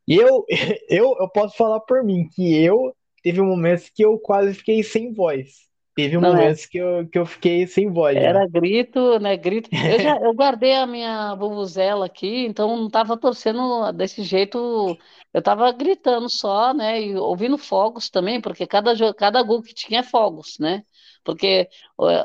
E 0.07 0.15
eu, 0.15 0.45
eu, 0.89 1.15
eu 1.19 1.29
posso 1.29 1.55
falar 1.55 1.79
por 1.81 2.03
mim 2.03 2.27
que 2.33 2.53
eu 2.63 2.95
teve 3.23 3.41
momentos 3.41 3.89
que 3.89 4.03
eu 4.03 4.19
quase 4.19 4.53
fiquei 4.53 4.83
sem 4.83 5.13
voz. 5.13 5.72
Teve 5.95 6.17
Não 6.17 6.35
é? 6.35 6.53
momentos 6.53 6.65
que 6.65 6.77
eu, 6.77 7.07
que 7.09 7.17
eu 7.19 7.25
fiquei 7.25 7.67
sem 7.67 7.91
voz 7.91 8.19
já. 8.19 8.31
Era 8.31 8.47
grito, 8.47 9.19
né? 9.19 9.35
Grito. 9.35 9.71
Eu 9.87 9.97
já 9.99 10.15
eu 10.21 10.33
guardei 10.35 10.75
a 10.75 10.85
minha 10.85 11.33
vuvuzela 11.35 12.05
aqui, 12.05 12.45
então 12.45 12.77
não 12.77 12.85
estava 12.87 13.17
torcendo 13.17 13.91
desse 13.91 14.21
jeito. 14.23 14.99
Eu 15.33 15.39
estava 15.39 15.71
gritando 15.71 16.29
só, 16.29 16.73
né? 16.75 17.01
E 17.01 17.15
ouvindo 17.17 17.57
fogos 17.57 18.09
também, 18.11 18.39
porque 18.39 18.67
cada, 18.67 18.93
cada 19.15 19.41
gol 19.41 19.63
que 19.63 19.73
tinha 19.73 20.01
é 20.01 20.03
fogos, 20.03 20.57
né? 20.59 20.83
Porque 21.23 21.67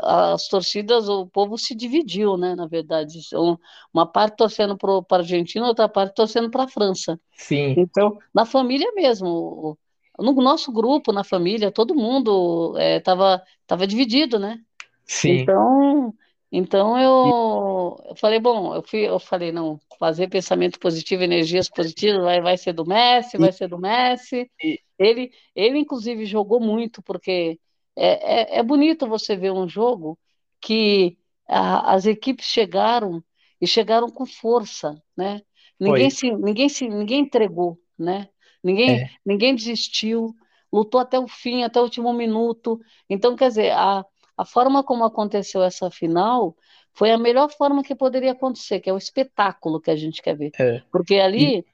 as 0.03 0.47
torcidas, 0.49 1.09
o 1.09 1.27
povo 1.27 1.57
se 1.57 1.75
dividiu, 1.75 2.37
né? 2.37 2.55
Na 2.55 2.67
verdade, 2.67 3.19
Um- 3.35 3.57
uma 3.93 4.05
parte 4.07 4.37
torcendo 4.37 4.77
para 4.77 4.91
a 4.93 5.17
Argentina, 5.21 5.67
outra 5.67 5.89
parte 5.89 6.15
torcendo 6.15 6.51
para 6.51 6.65
a 6.65 6.69
França. 6.69 7.19
Sim, 7.37 7.77
Então, 7.77 8.19
na 8.35 8.45
família 8.47 8.93
mesmo, 8.95 9.79
no 10.19 10.33
nosso 10.35 10.73
grupo, 10.73 11.13
na 11.13 11.25
família, 11.25 11.71
todo 11.73 11.95
mundo 11.95 12.75
estava 12.79 13.43
tava 13.67 13.87
dividido, 13.87 14.39
né? 14.39 14.61
sim. 15.07 15.49
Então, 15.49 16.15
então 16.51 16.99
eu, 16.99 17.97
eu 18.11 18.17
falei, 18.17 18.41
bom, 18.41 18.75
eu 18.75 18.83
fui, 18.83 19.01
eu 19.09 19.19
falei, 19.21 19.53
não, 19.53 19.79
fazer 19.99 20.29
pensamento 20.29 20.79
positivo, 20.79 21.23
energias 21.23 21.69
positivas, 21.71 22.23
vai, 22.23 22.41
vai 22.41 22.57
ser 22.57 22.73
do 22.73 22.87
Messi, 22.87 23.37
vai 23.39 23.53
ser 23.53 23.69
do 23.69 23.79
Messi. 23.79 24.51
Ele, 24.99 25.31
ele 25.55 25.79
inclusive 25.79 26.25
jogou 26.27 26.61
muito, 26.61 27.03
porque 27.03 27.59
é, 27.97 28.57
é, 28.57 28.59
é 28.59 28.63
bonito 28.63 29.07
você 29.09 29.37
ver 29.37 29.53
um 29.53 29.69
jogo 29.69 30.19
que 30.61 31.19
a- 31.49 31.95
as 31.95 32.07
equipes 32.07 32.47
chegaram 32.47 33.23
e 33.61 33.67
chegaram 33.67 34.11
com 34.11 34.27
força, 34.27 35.01
né? 35.17 35.41
Ninguém 35.79 36.11
foi. 36.11 36.11
se, 36.11 36.31
ninguém 36.33 36.69
se, 36.69 36.89
ninguém 36.89 37.21
entregou, 37.21 37.79
né? 37.99 38.29
Ninguém, 38.63 39.03
É, 39.03 39.19
ninguém 39.25 39.55
desistiu, 39.55 40.35
lutou 40.73 41.01
até 41.01 41.19
o 41.19 41.29
fim, 41.29 41.63
até 41.65 41.81
o 41.81 41.85
último 41.85 42.13
minuto. 42.13 42.81
Então, 43.09 43.37
quer 43.37 43.49
dizer, 43.49 43.71
a, 43.73 44.05
a 44.37 44.45
forma 44.45 44.83
como 44.85 45.05
aconteceu 45.05 45.63
essa 45.63 45.91
final 45.91 46.57
foi 46.95 47.11
a 47.13 47.19
melhor 47.19 47.51
forma 47.53 47.83
que 47.83 47.95
poderia 47.95 48.33
acontecer, 48.33 48.81
que 48.81 48.91
é 48.91 48.93
o 48.93 48.99
espetáculo 48.99 49.81
que 49.81 49.91
a 49.91 49.97
gente 49.97 50.21
quer 50.23 50.37
ver. 50.37 50.55
é. 50.59 50.83
Porque 50.91 51.17
E, 51.37 51.55
ali, 51.55 51.65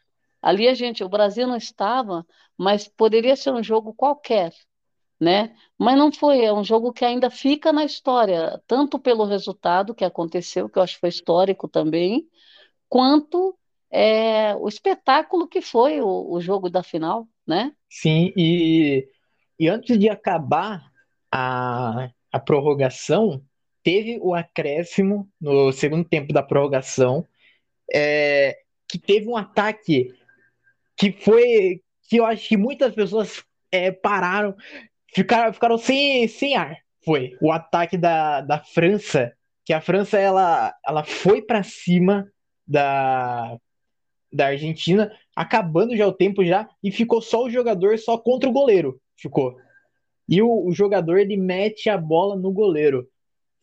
ali 0.43 0.69
a 0.69 0.75
gente, 0.75 1.03
o 1.05 1.09
Brasil 1.09 1.47
não 1.47 1.57
estava, 1.57 2.27
mas 2.59 2.87
poderia 2.89 3.37
ser 3.37 3.53
um 3.53 3.63
jogo 3.63 3.95
qualquer, 3.95 4.53
né? 5.21 5.57
Mas 5.79 5.97
não 5.99 6.13
foi, 6.13 6.45
é 6.45 6.53
um 6.53 6.65
jogo 6.65 6.93
que 6.93 7.05
ainda 7.05 7.31
fica 7.31 7.73
na 7.73 7.85
história, 7.85 8.63
tanto 8.67 8.99
pelo 8.99 9.25
resultado 9.25 9.95
que 9.95 10.05
aconteceu, 10.05 10.69
que 10.69 10.79
eu 10.79 10.83
acho 10.83 10.95
que 10.95 11.01
foi 11.01 11.09
histórico 11.09 11.69
também, 11.69 12.29
quanto 12.89 13.59
é, 13.95 14.57
o 14.57 14.67
espetáculo 14.67 15.47
que 15.47 15.61
foi 15.61 16.01
o, 16.01 16.33
o 16.33 16.41
jogo 16.41 16.69
da 16.69 16.83
final, 16.83 17.29
né? 17.47 17.73
sim, 17.89 18.33
e, 18.37 19.09
e 19.57 19.69
antes 19.69 19.97
de 19.97 20.09
acabar 20.09 20.91
a, 21.31 22.11
a 22.33 22.41
prorrogação, 22.41 23.41
teve 23.85 24.19
o 24.21 24.35
acréscimo 24.35 25.31
no 25.41 25.71
segundo 25.71 26.09
tempo 26.09 26.33
da 26.33 26.43
prorrogação, 26.43 27.25
é, 27.93 28.59
que 28.89 28.99
teve 28.99 29.29
um 29.29 29.37
ataque 29.37 30.13
que 30.97 31.13
foi 31.13 31.81
que 32.09 32.17
eu 32.17 32.27
acho 32.27 32.49
que 32.49 32.57
muitas 32.57 32.93
pessoas 32.95 33.45
é, 33.71 33.93
pararam, 33.93 34.57
ficaram, 35.15 35.53
ficaram 35.53 35.79
sem, 35.79 36.27
sem 36.27 36.57
ar. 36.57 36.77
Foi 37.05 37.37
o 37.41 37.53
ataque 37.53 37.97
da, 37.97 38.41
da 38.41 38.59
França, 38.59 39.33
que 39.65 39.73
a 39.73 39.81
França 39.81 40.19
ela, 40.19 40.75
ela 40.85 41.05
foi 41.05 41.41
para 41.41 41.63
cima 41.63 42.29
da, 42.67 43.57
da 44.35 44.49
Argentina, 44.49 45.13
acabando 45.37 45.97
já 45.97 46.07
o 46.07 46.13
tempo 46.13 46.45
já, 46.45 46.69
e 46.83 46.91
ficou 46.93 47.23
só 47.23 47.45
o 47.45 47.51
jogador 47.51 47.99
só 47.99 48.19
contra 48.19 48.49
o 48.49 48.53
goleiro. 48.53 49.01
Ficou. 49.17 49.57
E 50.29 50.43
o, 50.43 50.67
o 50.67 50.73
jogador 50.73 51.19
ele 51.19 51.37
mete 51.37 51.91
a 51.91 51.99
bola 51.99 52.37
no 52.37 52.53
goleiro. 52.53 53.09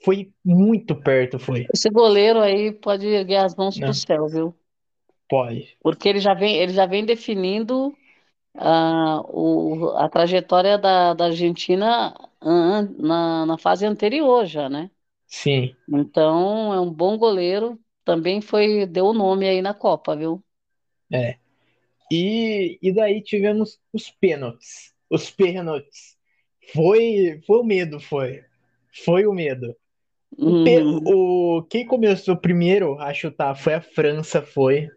Foi 0.03 0.31
muito 0.45 0.95
perto, 0.95 1.39
foi. 1.39 1.67
Esse 1.73 1.89
goleiro 1.89 2.39
aí 2.41 2.71
pode 2.71 3.07
erguer 3.07 3.37
as 3.37 3.55
mãos 3.55 3.79
para 3.79 3.89
o 3.91 3.93
Né? 3.93 3.95
céu, 3.95 4.27
viu? 4.27 4.55
Pode. 5.27 5.77
Porque 5.81 6.07
ele 6.09 6.19
já 6.19 6.33
vem, 6.33 6.57
ele 6.57 6.73
já 6.73 6.85
vem 6.85 7.05
definindo 7.05 7.97
ah, 8.55 9.21
o, 9.29 9.91
a 9.97 10.09
trajetória 10.09 10.77
da, 10.77 11.13
da 11.13 11.25
Argentina 11.27 12.15
an- 12.41 12.95
na, 12.99 13.45
na 13.45 13.57
fase 13.57 13.85
anterior 13.85 14.45
já, 14.45 14.69
né? 14.69 14.91
Sim. 15.27 15.75
Então 15.89 16.73
é 16.73 16.79
um 16.79 16.91
bom 16.93 17.17
goleiro, 17.17 17.79
também 18.05 18.41
foi, 18.41 18.85
deu 18.85 19.07
o 19.07 19.13
nome 19.13 19.47
aí 19.47 19.61
na 19.61 19.73
Copa, 19.73 20.15
viu? 20.15 20.43
É. 21.11 21.35
E, 22.11 22.77
e 22.81 22.91
daí 22.93 23.21
tivemos 23.21 23.79
os 23.93 24.09
pênaltis. 24.09 24.93
Os 25.09 25.29
pênaltis. 25.29 26.17
Foi, 26.73 27.41
foi 27.45 27.59
o 27.59 27.63
medo, 27.63 27.99
foi. 27.99 28.43
Foi 29.03 29.25
o 29.25 29.33
medo. 29.33 29.75
Uhum. 30.37 31.01
o, 31.05 31.63
quem 31.63 31.85
começou 31.85 32.37
primeiro 32.37 32.97
a 32.99 33.13
chutar 33.13 33.53
foi 33.55 33.73
a 33.73 33.81
França, 33.81 34.41
foi. 34.41 34.89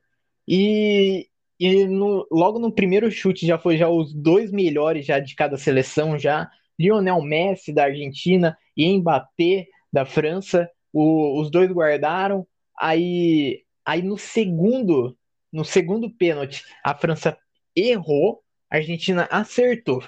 E, 0.47 1.29
e 1.59 1.87
no- 1.87 2.27
logo 2.31 2.59
no 2.59 2.73
primeiro 2.73 3.11
chute 3.11 3.45
já 3.47 3.59
foi 3.59 3.77
já 3.77 3.89
os 3.89 4.13
dois 4.15 4.53
melhores 4.53 5.05
já 5.07 5.19
de 5.19 5.35
cada 5.35 5.57
seleção 5.57 6.19
já. 6.19 6.49
Lionel 6.79 7.21
Messi 7.23 7.73
da 7.73 7.85
Argentina 7.85 8.57
e 8.77 8.97
Mbappé 8.99 9.67
da 9.93 10.05
França. 10.05 10.69
O- 10.93 11.41
os 11.41 11.51
dois 11.51 11.71
guardaram. 11.71 12.47
Aí, 12.79 13.63
aí 13.85 14.03
no 14.03 14.17
segundo, 14.19 15.17
no 15.55 15.65
segundo 15.65 16.11
pênalti, 16.11 16.65
a 16.83 16.93
França 16.97 17.39
errou, 17.77 18.43
a 18.69 18.77
Argentina 18.77 19.29
acertou. 19.31 20.03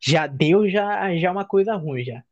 Já 0.00 0.26
deu 0.26 0.66
já, 0.70 1.14
já 1.16 1.30
uma 1.30 1.44
coisa 1.44 1.76
ruim 1.76 2.02
já. 2.02 2.24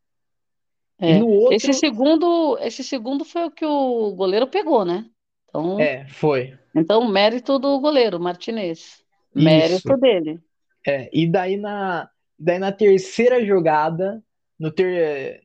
É. 0.99 1.19
no 1.19 1.53
Esse 1.53 1.67
outro, 1.67 1.75
segundo, 1.75 2.59
esse 2.61 2.83
segundo 2.83 3.23
foi 3.23 3.45
o 3.45 3.51
que 3.51 3.67
o 3.67 4.15
goleiro 4.15 4.47
pegou, 4.47 4.83
né? 4.83 5.05
Então, 5.47 5.79
é, 5.79 6.09
foi. 6.09 6.59
então 6.75 7.07
mérito 7.07 7.59
do 7.59 7.79
goleiro, 7.81 8.19
Martinez. 8.19 8.79
Isso. 8.79 9.05
Mérito 9.35 9.97
dele. 9.99 10.41
É, 10.87 11.11
e 11.13 11.31
daí 11.31 11.59
na, 11.59 12.09
daí 12.39 12.59
na 12.59 12.73
terceira 12.73 13.45
jogada, 13.45 14.23
no, 14.59 14.71
ter, 14.71 15.43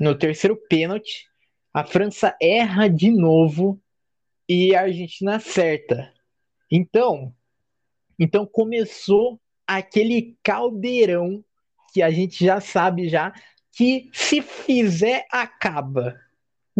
no 0.00 0.14
terceiro 0.14 0.56
pênalti, 0.66 1.26
a 1.74 1.84
França 1.84 2.34
erra 2.40 2.88
de 2.88 3.10
novo 3.10 3.78
e 4.48 4.74
a 4.74 4.82
Argentina 4.82 5.36
acerta. 5.36 6.10
Então, 6.74 7.34
então 8.18 8.46
começou 8.46 9.38
aquele 9.66 10.38
caldeirão 10.42 11.44
que 11.92 12.00
a 12.00 12.10
gente 12.10 12.42
já 12.42 12.62
sabe 12.62 13.10
já 13.10 13.30
que 13.76 14.08
se 14.10 14.40
fizer, 14.40 15.26
acaba. 15.30 16.16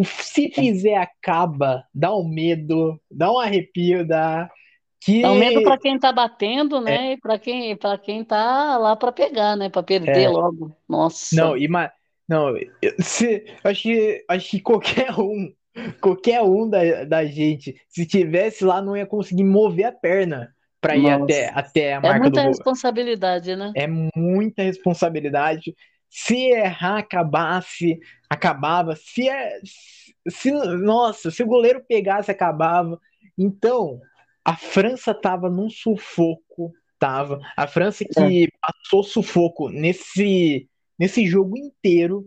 Se 0.04 0.50
fizer, 0.50 0.96
acaba. 0.96 1.86
Dá 1.94 2.16
um 2.16 2.26
medo, 2.26 2.98
dá 3.10 3.30
um 3.30 3.38
arrepio, 3.38 4.06
dá. 4.06 4.50
Que... 4.98 5.20
Dá 5.20 5.30
um 5.30 5.38
medo 5.38 5.62
para 5.62 5.76
quem 5.76 5.98
tá 5.98 6.10
batendo, 6.10 6.80
né? 6.80 7.08
É. 7.08 7.12
E 7.12 7.16
para 7.18 7.38
quem, 7.38 7.76
para 7.76 7.98
quem 7.98 8.24
tá 8.24 8.78
lá 8.78 8.96
para 8.96 9.12
pegar, 9.12 9.56
né? 9.56 9.68
Para 9.68 9.82
perder 9.82 10.22
é. 10.22 10.28
logo. 10.30 10.74
Nossa. 10.88 11.36
Não, 11.36 11.54
ima... 11.54 11.92
não, 12.26 12.54
se... 12.98 13.44
acho 13.62 13.82
que 13.82 14.24
acho 14.26 14.50
que 14.50 14.60
qualquer 14.60 15.12
um, 15.20 15.52
qualquer 16.00 16.42
um 16.42 16.68
da, 16.68 17.04
da 17.04 17.24
gente, 17.24 17.74
se 17.88 18.06
tivesse 18.06 18.64
lá, 18.64 18.80
não 18.82 18.96
ia 18.96 19.06
conseguir 19.06 19.44
mover 19.44 19.86
a 19.86 19.92
perna 19.92 20.54
para 20.80 20.96
ir 20.96 21.08
até, 21.08 21.48
até 21.54 21.94
a 21.94 22.00
marca 22.00 22.16
é 22.16 22.20
muita 22.20 22.42
do 22.42 22.48
responsabilidade, 22.48 23.56
né? 23.56 23.72
É 23.76 23.86
muita 23.86 24.64
responsabilidade. 24.64 25.74
Se 26.10 26.36
errar, 26.50 26.98
acabasse, 26.98 28.00
acabava. 28.28 28.96
Se, 28.96 29.28
é, 29.28 29.60
se, 30.28 30.50
nossa, 30.50 31.30
se 31.30 31.42
o 31.42 31.46
goleiro 31.46 31.82
pegasse, 31.88 32.30
acabava. 32.32 32.98
Então, 33.38 34.00
a 34.44 34.56
França 34.56 35.14
tava 35.14 35.48
num 35.48 35.70
sufoco, 35.70 36.72
tava. 36.98 37.40
A 37.56 37.66
França 37.68 38.04
que 38.04 38.44
é. 38.44 38.48
passou 38.60 39.04
sufoco 39.04 39.68
nesse, 39.68 40.68
nesse 40.98 41.24
jogo 41.26 41.56
inteiro, 41.56 42.26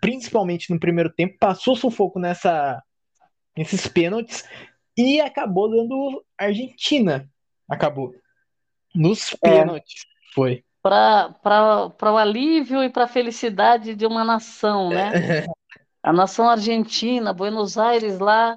principalmente 0.00 0.72
no 0.72 0.80
primeiro 0.80 1.10
tempo, 1.10 1.36
passou 1.38 1.76
sufoco 1.76 2.18
nessa, 2.18 2.82
nesses 3.56 3.86
pênaltis 3.86 4.44
e 4.96 5.20
acabou 5.20 5.70
dando 5.70 6.24
Argentina 6.38 7.28
acabou. 7.68 8.14
Nos 8.94 9.34
é. 9.34 9.36
pênaltis, 9.50 10.02
é. 10.02 10.34
foi. 10.34 10.64
Para 10.82 11.34
o 12.02 12.16
alívio 12.16 12.82
e 12.82 12.88
para 12.88 13.04
a 13.04 13.08
felicidade 13.08 13.94
de 13.94 14.06
uma 14.06 14.24
nação, 14.24 14.90
né? 14.90 15.44
a 16.02 16.12
nação 16.12 16.48
argentina, 16.48 17.32
Buenos 17.32 17.76
Aires 17.76 18.18
lá, 18.20 18.56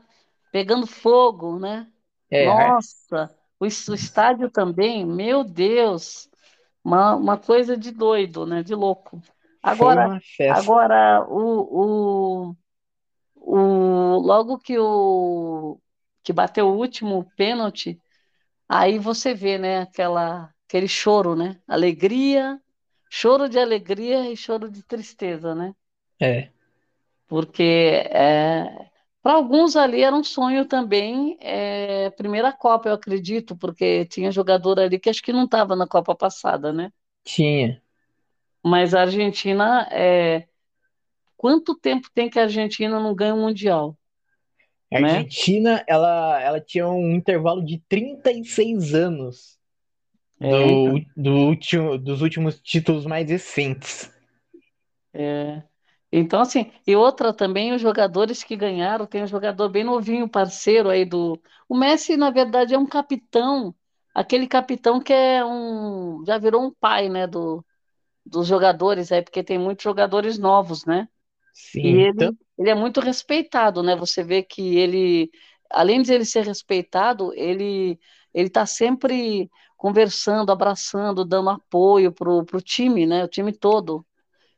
pegando 0.51 0.85
fogo, 0.85 1.57
né? 1.57 1.87
É. 2.29 2.45
Nossa, 2.45 3.35
o, 3.59 3.65
o 3.65 3.95
estádio 3.95 4.51
também, 4.51 5.03
meu 5.03 5.43
Deus, 5.43 6.29
uma, 6.83 7.15
uma 7.15 7.37
coisa 7.37 7.75
de 7.75 7.89
doido, 7.89 8.45
né? 8.45 8.61
De 8.61 8.75
louco. 8.75 9.19
Agora, 9.61 10.19
agora 10.49 11.25
o, 11.29 12.51
o, 12.51 12.55
o, 13.35 14.19
logo 14.19 14.57
que 14.59 14.77
o 14.77 15.79
que 16.23 16.33
bateu 16.33 16.67
o 16.67 16.77
último 16.77 17.25
pênalti, 17.35 17.99
Aí 18.69 18.99
você 18.99 19.33
vê, 19.33 19.57
né, 19.57 19.79
aquela, 19.79 20.53
aquele 20.67 20.87
choro, 20.87 21.35
né? 21.35 21.59
Alegria, 21.67 22.61
choro 23.09 23.49
de 23.49 23.57
alegria 23.57 24.31
e 24.31 24.37
choro 24.37 24.69
de 24.69 24.83
tristeza, 24.83 25.55
né? 25.55 25.73
É. 26.19 26.51
Porque 27.27 27.63
é, 27.63 28.89
para 29.23 29.33
alguns 29.33 29.75
ali 29.75 30.03
era 30.03 30.15
um 30.15 30.23
sonho 30.23 30.65
também, 30.65 31.35
é, 31.41 32.11
primeira 32.11 32.53
Copa, 32.53 32.89
eu 32.89 32.93
acredito, 32.93 33.57
porque 33.57 34.05
tinha 34.05 34.31
jogador 34.31 34.79
ali 34.79 34.99
que 34.99 35.09
acho 35.09 35.23
que 35.23 35.33
não 35.33 35.45
estava 35.45 35.75
na 35.75 35.87
Copa 35.87 36.15
passada, 36.15 36.71
né? 36.71 36.91
Tinha. 37.23 37.81
Mas 38.63 38.93
a 38.93 39.01
Argentina, 39.01 39.87
é, 39.91 40.47
quanto 41.37 41.75
tempo 41.75 42.09
tem 42.13 42.29
que 42.29 42.39
a 42.39 42.43
Argentina 42.43 42.99
não 42.99 43.15
ganha 43.15 43.33
o 43.33 43.39
Mundial? 43.39 43.97
A 44.91 44.99
né? 44.99 45.17
Argentina, 45.17 45.83
ela, 45.87 46.41
ela 46.41 46.59
tinha 46.59 46.87
um 46.87 47.11
intervalo 47.11 47.63
de 47.63 47.79
36 47.87 48.93
anos 48.93 49.59
é, 50.39 50.49
do, 50.49 50.97
então. 50.97 51.11
do 51.15 51.31
último, 51.31 51.97
dos 51.97 52.21
últimos 52.21 52.59
títulos 52.61 53.05
mais 53.05 53.29
recentes. 53.29 54.11
É. 55.13 55.61
Então, 56.11 56.41
assim, 56.41 56.71
e 56.87 56.95
outra 56.95 57.31
também, 57.31 57.71
os 57.73 57.81
jogadores 57.81 58.43
que 58.43 58.55
ganharam, 58.55 59.05
tem 59.05 59.23
um 59.23 59.27
jogador 59.27 59.69
bem 59.69 59.83
novinho, 59.83 60.27
parceiro 60.27 60.89
aí 60.89 61.05
do. 61.05 61.39
O 61.67 61.77
Messi, 61.77 62.17
na 62.17 62.31
verdade, 62.31 62.73
é 62.73 62.79
um 62.79 62.85
capitão, 62.85 63.75
aquele 64.13 64.47
capitão 64.47 64.99
que 64.99 65.13
é 65.13 65.45
um. 65.45 66.23
Já 66.25 66.39
virou 66.39 66.63
um 66.63 66.73
pai, 66.73 67.09
né, 67.09 67.27
do, 67.27 67.63
dos 68.29 68.47
jogadores 68.47 69.11
aí, 69.11 69.21
porque 69.21 69.43
tem 69.43 69.57
muitos 69.57 69.83
jogadores 69.83 70.37
novos, 70.37 70.85
né? 70.85 71.07
Sim, 71.53 71.81
e 71.81 71.87
ele, 71.87 72.09
então... 72.09 72.37
ele 72.57 72.69
é 72.69 72.75
muito 72.75 72.99
respeitado, 72.99 73.83
né? 73.83 73.95
Você 73.95 74.23
vê 74.23 74.43
que 74.43 74.77
ele, 74.77 75.29
além 75.69 76.01
de 76.01 76.13
ele 76.13 76.25
ser 76.25 76.45
respeitado, 76.45 77.33
ele 77.33 77.99
ele 78.33 78.47
está 78.47 78.65
sempre 78.65 79.49
conversando, 79.75 80.51
abraçando, 80.51 81.25
dando 81.25 81.49
apoio 81.49 82.11
pro, 82.11 82.45
pro 82.45 82.61
time, 82.61 83.05
né? 83.05 83.23
O 83.23 83.27
time 83.27 83.51
todo. 83.51 84.05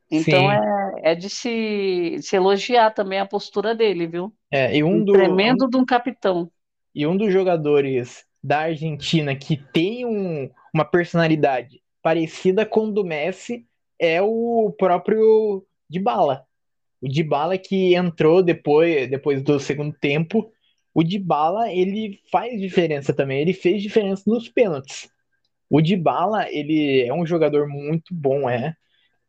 Então 0.10 0.52
é, 0.52 1.12
é 1.12 1.16
de 1.16 1.30
se, 1.30 2.18
se 2.22 2.36
elogiar 2.36 2.92
também 2.92 3.20
a 3.20 3.26
postura 3.26 3.74
dele, 3.74 4.08
viu? 4.08 4.34
É, 4.52 4.76
e 4.76 4.84
um, 4.84 4.96
um 4.96 5.06
do, 5.06 5.14
tremendo 5.14 5.66
um, 5.68 5.70
de 5.70 5.78
um 5.78 5.86
capitão. 5.86 6.52
E 6.94 7.08
um 7.08 7.16
dos 7.16 7.32
jogadores 7.32 8.26
da 8.44 8.62
Argentina 8.62 9.36
que 9.36 9.56
tem 9.56 10.06
um, 10.06 10.50
uma 10.74 10.84
personalidade 10.84 11.82
parecida 12.02 12.66
com 12.66 12.88
o 12.88 12.92
do 12.92 13.04
Messi 13.04 13.66
é 14.00 14.22
o 14.22 14.74
próprio 14.78 15.66
Dybala. 15.90 16.46
O 17.02 17.08
Dybala 17.08 17.58
que 17.58 17.96
entrou 17.96 18.44
depois, 18.44 19.10
depois 19.10 19.42
do 19.42 19.60
segundo 19.60 19.94
tempo, 19.94 20.52
o 20.94 21.04
Dybala, 21.04 21.72
ele 21.72 22.20
faz 22.32 22.60
diferença 22.60 23.14
também, 23.14 23.42
ele 23.42 23.54
fez 23.54 23.82
diferença 23.82 24.24
nos 24.28 24.50
pênaltis. 24.50 25.10
O 25.70 25.82
Dybala, 25.82 26.50
ele 26.50 27.02
é 27.02 27.14
um 27.14 27.26
jogador 27.26 27.68
muito 27.68 28.14
bom, 28.14 28.50
é. 28.50 28.76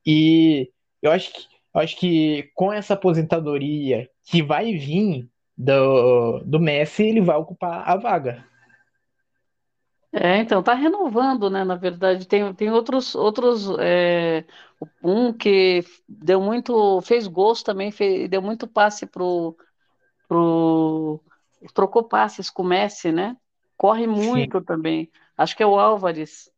E 0.04 0.70
eu 1.00 1.12
acho 1.12 1.32
que, 1.32 1.40
eu 1.74 1.80
acho 1.80 1.96
que 1.96 2.50
com 2.54 2.72
essa 2.72 2.94
aposentadoria 2.94 4.08
que 4.24 4.42
vai 4.42 4.72
vir 4.72 5.28
do, 5.56 6.40
do 6.40 6.58
Messi, 6.58 7.04
ele 7.04 7.20
vai 7.20 7.37
ocupar 7.37 7.88
a 7.88 7.96
vaga. 7.96 8.44
É, 10.12 10.37
então, 10.37 10.62
tá 10.62 10.75
renovando, 10.75 11.48
né? 11.48 11.64
Na 11.64 11.75
verdade, 11.75 12.29
tem, 12.29 12.53
tem 12.53 12.70
outros, 12.70 13.14
outros 13.14 13.66
é, 13.79 14.44
um 15.03 15.33
que 15.33 15.83
deu 16.07 16.38
muito, 16.38 17.01
fez 17.01 17.27
gols 17.27 17.62
também, 17.62 17.90
fez, 17.90 18.29
deu 18.29 18.42
muito 18.42 18.66
passe 18.66 19.07
pro, 19.07 19.57
pro, 20.29 21.18
trocou 21.72 22.05
passes 22.05 22.51
com 22.51 22.62
o 22.62 22.66
Messi, 22.66 23.11
né? 23.11 23.35
Corre 23.75 24.07
muito 24.07 24.59
Sim. 24.59 24.64
também. 24.64 25.11
Acho 25.35 25.57
que 25.57 25.62
é 25.62 25.66
o 25.66 25.79
Álvares, 25.79 26.51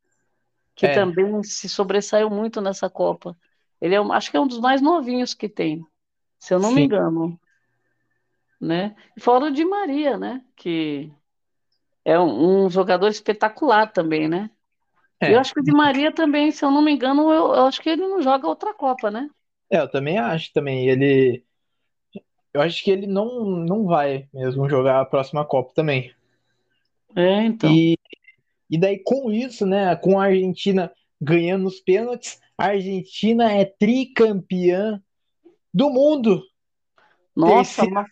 que 0.74 0.86
é. 0.86 0.92
também 0.92 1.40
se 1.44 1.68
sobressaiu 1.68 2.28
muito 2.28 2.60
nessa 2.60 2.90
Copa. 2.90 3.36
Ele 3.80 3.94
é, 3.94 3.98
acho 3.98 4.32
que 4.32 4.36
é 4.36 4.40
um 4.40 4.48
dos 4.48 4.58
mais 4.58 4.82
novinhos 4.82 5.32
que 5.32 5.48
tem, 5.48 5.86
se 6.40 6.52
eu 6.52 6.58
não 6.58 6.70
Sim. 6.70 6.74
me 6.74 6.82
engano, 6.82 7.40
né? 8.60 8.96
Fora 9.20 9.44
o 9.44 9.50
Di 9.52 9.64
Maria, 9.64 10.18
né? 10.18 10.44
Que 10.56 11.12
é 12.04 12.18
um, 12.18 12.66
um 12.66 12.70
jogador 12.70 13.08
espetacular 13.08 13.90
também, 13.90 14.28
né? 14.28 14.50
É. 15.20 15.32
Eu 15.32 15.38
acho 15.38 15.54
que 15.54 15.60
o 15.60 15.64
Di 15.64 15.72
Maria 15.72 16.12
também, 16.12 16.50
se 16.50 16.64
eu 16.64 16.70
não 16.70 16.82
me 16.82 16.92
engano, 16.92 17.32
eu, 17.32 17.54
eu, 17.54 17.66
acho 17.66 17.80
que 17.80 17.88
ele 17.88 18.06
não 18.06 18.20
joga 18.20 18.46
outra 18.46 18.74
Copa, 18.74 19.10
né? 19.10 19.28
É, 19.70 19.78
eu 19.78 19.88
também 19.88 20.18
acho 20.18 20.52
também. 20.52 20.88
Ele. 20.88 21.44
Eu 22.52 22.60
acho 22.60 22.84
que 22.84 22.90
ele 22.90 23.06
não, 23.06 23.44
não 23.44 23.86
vai 23.86 24.28
mesmo 24.32 24.68
jogar 24.68 25.00
a 25.00 25.04
próxima 25.04 25.44
Copa 25.44 25.72
também. 25.74 26.12
É, 27.16 27.42
então. 27.42 27.72
E, 27.72 27.96
e 28.70 28.78
daí, 28.78 28.98
com 28.98 29.30
isso, 29.30 29.64
né? 29.64 29.96
Com 29.96 30.20
a 30.20 30.26
Argentina 30.26 30.92
ganhando 31.20 31.66
os 31.66 31.80
pênaltis, 31.80 32.40
a 32.58 32.66
Argentina 32.66 33.52
é 33.52 33.64
tricampeã 33.64 35.02
do 35.72 35.88
mundo 35.90 36.42
nossa, 37.34 37.84
uma... 37.84 38.06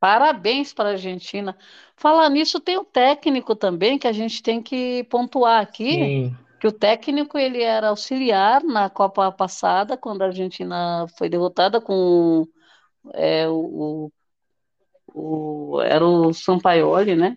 parabéns 0.00 0.72
para 0.72 0.90
a 0.90 0.92
Argentina. 0.92 1.56
Falar 1.96 2.28
nisso, 2.30 2.58
tem 2.58 2.78
o 2.78 2.84
técnico 2.84 3.54
também 3.54 3.98
que 3.98 4.08
a 4.08 4.12
gente 4.12 4.42
tem 4.42 4.62
que 4.62 5.04
pontuar 5.04 5.60
aqui, 5.60 5.92
Sim. 5.92 6.36
que 6.58 6.66
o 6.66 6.72
técnico 6.72 7.36
ele 7.36 7.62
era 7.62 7.88
auxiliar 7.88 8.62
na 8.62 8.88
Copa 8.88 9.30
passada, 9.30 9.96
quando 9.96 10.22
a 10.22 10.26
Argentina 10.26 11.06
foi 11.18 11.28
derrotada 11.28 11.80
com 11.80 12.46
é, 13.12 13.46
o, 13.46 14.10
o, 15.12 15.80
era 15.82 16.04
o 16.04 16.32
Sampaioli, 16.32 17.14
né? 17.14 17.36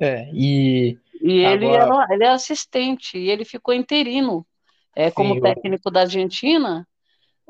É, 0.00 0.30
e, 0.32 0.96
e 1.20 1.40
ele, 1.40 1.76
agora... 1.76 2.04
era, 2.04 2.14
ele 2.14 2.24
é 2.24 2.28
assistente, 2.28 3.18
e 3.18 3.28
ele 3.28 3.44
ficou 3.44 3.74
interino 3.74 4.46
é, 4.94 5.10
como 5.10 5.34
Sim, 5.34 5.40
técnico 5.40 5.88
eu... 5.88 5.92
da 5.92 6.00
Argentina 6.00 6.86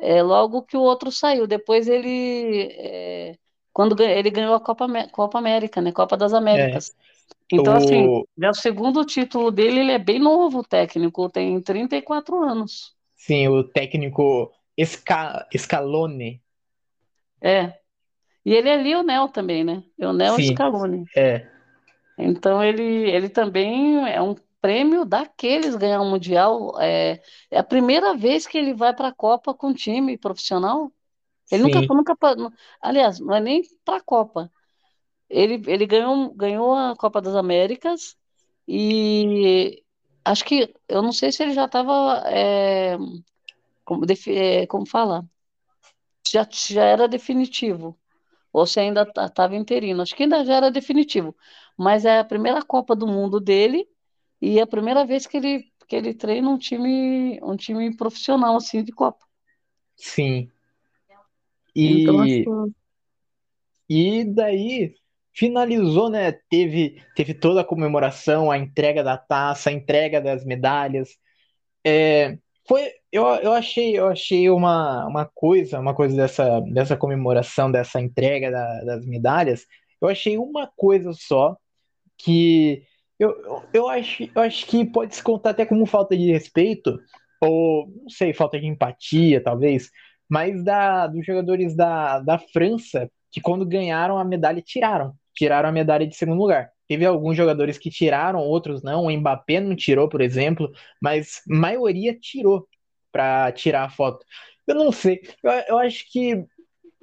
é, 0.02 0.20
logo 0.20 0.62
que 0.62 0.76
o 0.76 0.80
outro 0.80 1.12
saiu. 1.12 1.46
Depois 1.46 1.86
ele, 1.86 2.68
é, 2.72 3.36
quando 3.72 4.00
ele 4.02 4.30
ganhou 4.30 4.54
a 4.54 4.60
Copa, 4.60 4.86
Copa 5.12 5.38
América, 5.38 5.80
né? 5.80 5.92
Copa 5.92 6.16
das 6.16 6.34
Américas. 6.34 6.90
É. 6.90 7.56
Então, 7.56 7.74
assim, 7.74 8.06
o... 8.06 8.18
assim, 8.18 8.44
é 8.44 8.50
o 8.50 8.54
segundo 8.54 9.04
título 9.04 9.50
dele, 9.52 9.80
ele 9.80 9.92
é 9.92 9.98
bem 9.98 10.18
novo, 10.18 10.58
o 10.58 10.64
técnico, 10.64 11.28
tem 11.28 11.60
34 11.60 12.42
anos. 12.42 12.94
Sim, 13.14 13.46
o 13.48 13.62
técnico 13.62 14.50
Esca... 14.76 15.46
Scaloni. 15.56 16.42
É. 17.40 17.74
E 18.44 18.52
ele 18.52 18.68
é 18.68 18.76
Lionel 18.76 19.28
também, 19.28 19.62
né? 19.62 19.84
Lionel 19.96 20.34
Sim, 20.34 20.52
Scaloni. 20.52 21.04
É. 21.16 21.46
Então 22.18 22.62
ele, 22.62 22.82
ele 22.82 23.28
também 23.28 24.08
é 24.08 24.20
um 24.20 24.34
prêmio 24.62 25.04
daqueles 25.04 25.76
ganhar 25.76 26.00
um 26.00 26.10
Mundial. 26.10 26.80
É, 26.80 27.20
é 27.50 27.58
a 27.58 27.64
primeira 27.64 28.16
vez 28.16 28.46
que 28.46 28.56
ele 28.56 28.72
vai 28.72 28.94
para 28.94 29.08
a 29.08 29.14
Copa 29.14 29.52
com 29.52 29.74
time 29.74 30.16
profissional. 30.16 30.90
Ele 31.50 31.64
nunca, 31.64 31.80
Sim, 31.80 31.86
nunca, 31.88 32.16
aliás, 32.80 33.20
não 33.20 33.34
é 33.34 33.40
nem 33.40 33.62
para 33.84 33.98
a 33.98 34.00
Copa. 34.00 34.50
Ele, 35.28 35.62
ele 35.66 35.86
ganhou, 35.86 36.32
ganhou 36.34 36.74
a 36.74 36.96
Copa 36.96 37.20
das 37.20 37.34
Américas 37.34 38.16
e 38.68 39.82
acho 40.24 40.44
que, 40.44 40.74
eu 40.88 41.02
não 41.02 41.12
sei 41.12 41.32
se 41.32 41.42
ele 41.42 41.52
já 41.54 41.66
estava, 41.66 42.22
é, 42.26 42.96
como, 43.84 44.04
é, 44.28 44.66
como 44.66 44.86
fala, 44.86 45.24
já, 46.30 46.46
já 46.50 46.84
era 46.84 47.08
definitivo, 47.08 47.98
ou 48.52 48.66
se 48.66 48.80
ainda 48.80 49.02
estava 49.02 49.56
interino. 49.56 50.02
Acho 50.02 50.14
que 50.16 50.24
ainda 50.24 50.44
já 50.44 50.56
era 50.56 50.70
definitivo, 50.70 51.36
mas 51.76 52.04
é 52.04 52.20
a 52.20 52.24
primeira 52.24 52.62
Copa 52.62 52.96
do 52.96 53.06
Mundo 53.06 53.40
dele 53.40 53.88
e 54.42 54.58
é 54.58 54.62
a 54.62 54.66
primeira 54.66 55.06
vez 55.06 55.26
que 55.26 55.36
ele, 55.38 55.64
que 55.88 55.96
ele 55.96 56.14
treina 56.14 56.50
um 56.50 56.58
time, 56.58 57.40
um 57.42 57.56
time 57.56 57.96
profissional, 57.96 58.56
assim, 58.56 58.82
de 58.84 58.92
Copa. 58.92 59.24
sim. 59.96 60.50
Então, 61.84 62.20
E, 62.20 62.44
acho 62.44 62.72
e 63.88 64.24
daí 64.24 64.94
finalizou, 65.34 66.10
né? 66.10 66.32
Teve, 66.50 67.02
teve 67.14 67.34
toda 67.34 67.60
a 67.62 67.64
comemoração, 67.64 68.50
a 68.50 68.58
entrega 68.58 69.02
da 69.02 69.16
taça, 69.16 69.70
a 69.70 69.72
entrega 69.72 70.20
das 70.20 70.44
medalhas. 70.44 71.10
É, 71.84 72.38
foi, 72.68 72.92
eu, 73.12 73.24
eu 73.36 73.52
achei, 73.52 73.98
eu 73.98 74.08
achei 74.08 74.50
uma, 74.50 75.06
uma 75.06 75.26
coisa, 75.34 75.80
uma 75.80 75.94
coisa 75.94 76.16
dessa, 76.16 76.60
dessa 76.62 76.96
comemoração, 76.96 77.70
dessa 77.72 78.00
entrega 78.00 78.50
da- 78.50 78.84
das 78.84 79.06
medalhas. 79.06 79.66
Eu 80.00 80.08
achei 80.08 80.38
uma 80.38 80.68
coisa 80.76 81.12
só 81.14 81.56
que 82.18 82.84
eu, 83.18 83.62
eu, 83.72 83.88
acho, 83.88 84.24
eu 84.34 84.42
acho 84.42 84.66
que 84.66 84.84
pode 84.84 85.14
se 85.14 85.22
contar 85.22 85.50
até 85.50 85.64
como 85.66 85.86
falta 85.86 86.16
de 86.16 86.30
respeito, 86.30 86.98
ou 87.40 87.88
não 88.02 88.08
sei, 88.08 88.32
falta 88.32 88.58
de 88.58 88.66
empatia, 88.66 89.42
talvez, 89.42 89.90
mas 90.28 90.62
da, 90.64 91.06
dos 91.06 91.24
jogadores 91.24 91.76
da, 91.76 92.20
da 92.20 92.38
França, 92.38 93.10
que 93.30 93.40
quando 93.40 93.66
ganharam 93.66 94.18
a 94.18 94.24
medalha, 94.24 94.62
tiraram. 94.62 95.14
Tiraram 95.34 95.68
a 95.68 95.72
medalha 95.72 96.06
de 96.06 96.14
segundo 96.14 96.38
lugar. 96.38 96.70
Teve 96.86 97.06
alguns 97.06 97.36
jogadores 97.36 97.78
que 97.78 97.90
tiraram, 97.90 98.40
outros 98.40 98.82
não. 98.82 99.06
O 99.06 99.10
Mbappé 99.10 99.60
não 99.60 99.74
tirou, 99.74 100.08
por 100.08 100.20
exemplo, 100.20 100.70
mas 101.00 101.40
a 101.50 101.54
maioria 101.54 102.18
tirou 102.18 102.68
para 103.10 103.50
tirar 103.52 103.84
a 103.84 103.90
foto. 103.90 104.24
Eu 104.66 104.74
não 104.74 104.92
sei. 104.92 105.20
Eu, 105.42 105.50
eu 105.68 105.78
acho 105.78 106.10
que 106.10 106.30
eu, 106.30 106.46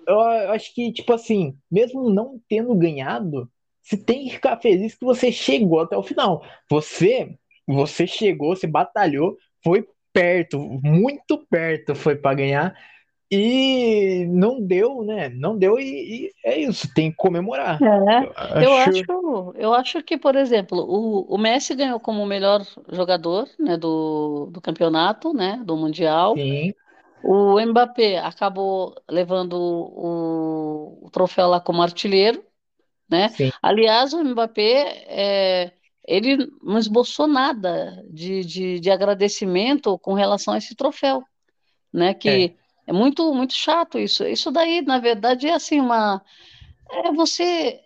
eu 0.07 0.51
acho 0.51 0.73
que, 0.73 0.91
tipo 0.91 1.13
assim, 1.13 1.57
mesmo 1.71 2.09
não 2.09 2.41
tendo 2.49 2.73
ganhado, 2.75 3.49
você 3.89 3.97
tem 3.97 4.25
que 4.25 4.31
ficar 4.35 4.57
feliz 4.61 4.95
que 4.95 5.05
você 5.05 5.31
chegou 5.31 5.81
até 5.81 5.97
o 5.97 6.03
final. 6.03 6.43
Você, 6.69 7.35
você 7.67 8.07
chegou, 8.07 8.55
você 8.55 8.67
batalhou, 8.67 9.37
foi 9.63 9.87
perto, 10.13 10.59
muito 10.83 11.37
perto 11.49 11.95
foi 11.95 12.15
para 12.15 12.35
ganhar 12.35 12.75
e 13.31 14.25
não 14.29 14.61
deu, 14.61 15.03
né? 15.03 15.29
Não 15.29 15.57
deu 15.57 15.79
e, 15.79 16.27
e 16.27 16.31
é 16.45 16.57
isso, 16.59 16.91
tem 16.93 17.11
que 17.11 17.17
comemorar. 17.17 17.81
É, 17.81 18.29
Eu 18.59 18.73
eu 18.73 18.75
acho, 18.77 19.07
acho, 19.07 19.53
eu 19.55 19.73
acho 19.73 20.03
que, 20.03 20.17
por 20.17 20.35
exemplo, 20.35 20.79
o, 20.79 21.33
o 21.33 21.37
Messi 21.37 21.73
ganhou 21.75 21.97
como 21.99 22.21
o 22.21 22.25
melhor 22.25 22.61
jogador, 22.91 23.47
né, 23.57 23.77
do, 23.77 24.47
do 24.51 24.59
campeonato, 24.61 25.33
né, 25.33 25.61
do 25.63 25.77
Mundial. 25.77 26.35
sim, 26.35 26.73
O 27.23 27.59
Mbappé 27.61 28.19
acabou 28.19 28.95
levando 29.09 29.53
o, 29.55 31.05
o 31.07 31.09
troféu 31.11 31.47
lá 31.49 31.61
como 31.61 31.81
artilheiro, 31.83 32.43
né? 33.09 33.29
sim, 33.29 33.51
Aliás, 33.61 34.13
o 34.13 34.23
Mbappé, 34.23 35.05
é, 35.07 35.71
ele 36.07 36.49
não 36.61 36.77
esboçou 36.77 37.27
nada 37.27 38.03
de, 38.09 38.43
de, 38.45 38.79
de 38.79 38.91
agradecimento 38.91 39.97
com 39.99 40.13
relação 40.13 40.53
a 40.53 40.57
esse 40.57 40.75
troféu, 40.75 41.23
né? 41.91 42.09
é. 42.09 42.13
Que 42.13 42.55
é 42.87 42.93
muito, 42.93 43.33
muito 43.33 43.53
chato 43.53 43.99
isso. 43.99 44.25
Isso 44.25 44.49
daí, 44.51 44.81
na 44.81 44.99
verdade, 44.99 45.47
é 45.47 45.53
assim 45.53 45.79
uma 45.79 46.21
é 46.91 47.11
você, 47.11 47.81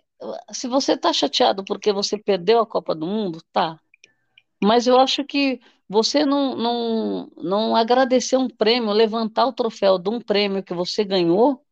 se 0.50 0.66
você 0.66 0.96
tá 0.96 1.12
chateado 1.12 1.64
porque 1.64 1.92
você 1.92 2.16
perdeu 2.18 2.60
a 2.60 2.66
Copa 2.66 2.94
do 2.94 3.06
Mundo, 3.06 3.42
tá. 3.52 3.78
Mas 4.62 4.86
eu 4.86 4.98
acho 4.98 5.24
que 5.24 5.60
você 5.88 6.24
não, 6.24 6.56
não, 6.56 7.30
não 7.36 7.76
agradecer 7.76 8.36
um 8.36 8.48
prêmio, 8.48 8.92
levantar 8.92 9.46
o 9.46 9.52
troféu 9.52 9.98
de 9.98 10.08
um 10.08 10.20
prêmio 10.20 10.62
que 10.62 10.72
você 10.72 11.04
ganhou, 11.04 11.62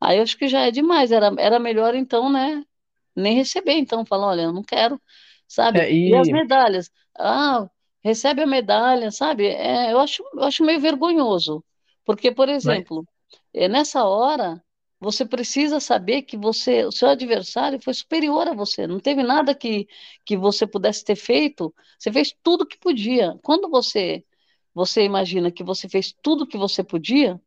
aí 0.00 0.18
eu 0.18 0.22
acho 0.22 0.36
que 0.38 0.48
já 0.48 0.60
é 0.66 0.70
demais. 0.70 1.12
Era, 1.12 1.34
era 1.38 1.58
melhor 1.58 1.94
então, 1.94 2.30
né? 2.30 2.64
Nem 3.16 3.36
receber, 3.36 3.72
então, 3.74 4.04
falar, 4.06 4.28
olha, 4.28 4.42
eu 4.42 4.52
não 4.52 4.62
quero, 4.62 5.00
sabe? 5.48 5.82
É, 5.82 5.90
E 6.06 6.14
as 6.16 6.28
e, 6.28 6.30
medalhas? 6.30 6.90
Ah, 7.18 7.68
recebe 8.02 8.42
a 8.42 8.46
medalha, 8.46 9.10
sabe? 9.10 9.46
É, 9.48 9.92
eu 9.92 9.98
acho, 10.00 10.22
eu 10.34 10.42
acho 10.44 10.64
meio 10.64 10.80
vergonhoso. 10.80 11.64
Porque, 12.04 12.30
por 12.32 12.48
mas, 12.62 12.82
exemplo, 12.82 13.06
é, 13.54 13.68
nessa 13.68 14.04
hora, 14.04 14.62
você 15.00 15.24
precisa 15.26 15.80
saber 15.80 16.22
que 16.22 16.36
você, 16.36 16.84
o 16.84 16.92
seu 16.92 17.08
adversário 17.08 17.80
foi 17.82 17.94
superior 17.94 18.48
a 18.48 18.54
você. 18.54 18.86
Não 18.86 19.00
teve 19.00 19.22
nada 19.22 19.54
que, 19.54 19.86
que 20.24 20.36
você 20.36 20.66
pudesse 20.66 21.04
ter 21.04 21.16
feito. 21.16 21.74
Você 21.98 22.12
fez 22.12 22.34
tudo 22.42 22.66
que 22.66 22.78
podia. 22.78 23.36
Quando 23.42 23.68
você, 23.70 24.24
você 24.74 25.02
imagina 25.04 25.50
que 25.52 25.62
você 25.64 25.88
fez 25.88 26.12
tudo 26.22 26.46
que 26.46 26.56
você 26.58 26.82
podia, 26.84 27.40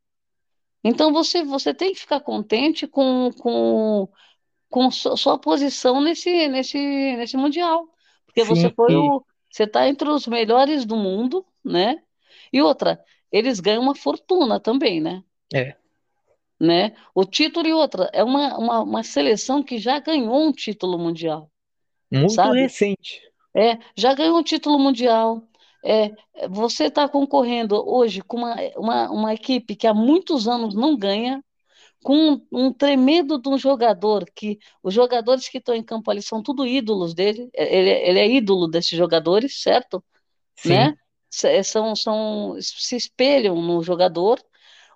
então 0.83 1.13
você, 1.13 1.43
você 1.43 1.73
tem 1.73 1.93
que 1.93 1.99
ficar 1.99 2.19
contente 2.21 2.87
com, 2.87 3.31
com 3.39 4.09
com 4.69 4.91
su- 4.91 5.17
sua 5.17 5.39
posição 5.39 6.01
nesse, 6.01 6.47
nesse, 6.49 6.77
nesse 7.17 7.37
mundial, 7.37 7.87
porque 8.25 8.43
você 8.43 8.69
sim, 8.69 8.75
foi 8.75 8.95
e, 8.95 8.97
o, 8.97 9.25
você 9.51 9.63
está 9.63 9.87
entre 9.87 10.09
os 10.09 10.27
melhores 10.27 10.85
do 10.85 10.95
mundo, 10.97 11.45
né? 11.63 12.03
E 12.53 12.61
outra, 12.61 13.03
eles 13.31 13.59
ganham 13.61 13.83
uma 13.83 13.95
fortuna 13.95 14.59
também, 14.59 15.01
né? 15.01 15.23
é, 15.53 15.77
Né? 16.59 16.95
O 17.15 17.25
título 17.25 17.67
e 17.67 17.73
outra, 17.73 18.09
é 18.13 18.23
uma, 18.23 18.57
uma, 18.57 18.79
uma 18.83 19.03
seleção 19.03 19.63
que 19.63 19.77
já 19.79 19.99
ganhou 19.99 20.47
um 20.47 20.51
título 20.51 20.97
mundial, 20.99 21.51
muito 22.11 22.51
sabe? 22.51 22.53
recente. 22.53 23.19
É, 23.55 23.79
já 23.97 24.13
ganhou 24.15 24.39
um 24.39 24.43
título 24.43 24.79
mundial. 24.79 25.43
É, 25.83 26.11
você 26.49 26.85
está 26.85 27.09
concorrendo 27.09 27.75
hoje 27.87 28.21
com 28.21 28.37
uma, 28.37 28.55
uma, 28.77 29.11
uma 29.11 29.33
equipe 29.33 29.75
que 29.75 29.87
há 29.87 29.93
muitos 29.93 30.47
anos 30.47 30.75
não 30.75 30.95
ganha, 30.97 31.43
com 32.03 32.15
um, 32.33 32.47
um 32.51 32.73
tremendo 32.73 33.39
de 33.41 33.49
um 33.49 33.57
jogador 33.57 34.25
que 34.35 34.59
os 34.83 34.93
jogadores 34.93 35.49
que 35.49 35.57
estão 35.59 35.75
em 35.75 35.83
campo 35.83 36.11
ali 36.11 36.21
são 36.21 36.43
tudo 36.43 36.65
ídolos 36.67 37.13
dele. 37.13 37.49
Ele, 37.53 37.89
ele 37.91 38.19
é 38.19 38.27
ídolo 38.31 38.67
desses 38.67 38.97
jogadores, 38.97 39.61
certo? 39.61 40.03
Né? 40.63 40.93
Sim, 40.93 40.97
S- 41.31 41.63
São, 41.65 41.95
são, 41.95 42.55
se 42.61 42.95
espelham 42.95 43.55
no 43.61 43.83
jogador, 43.83 44.41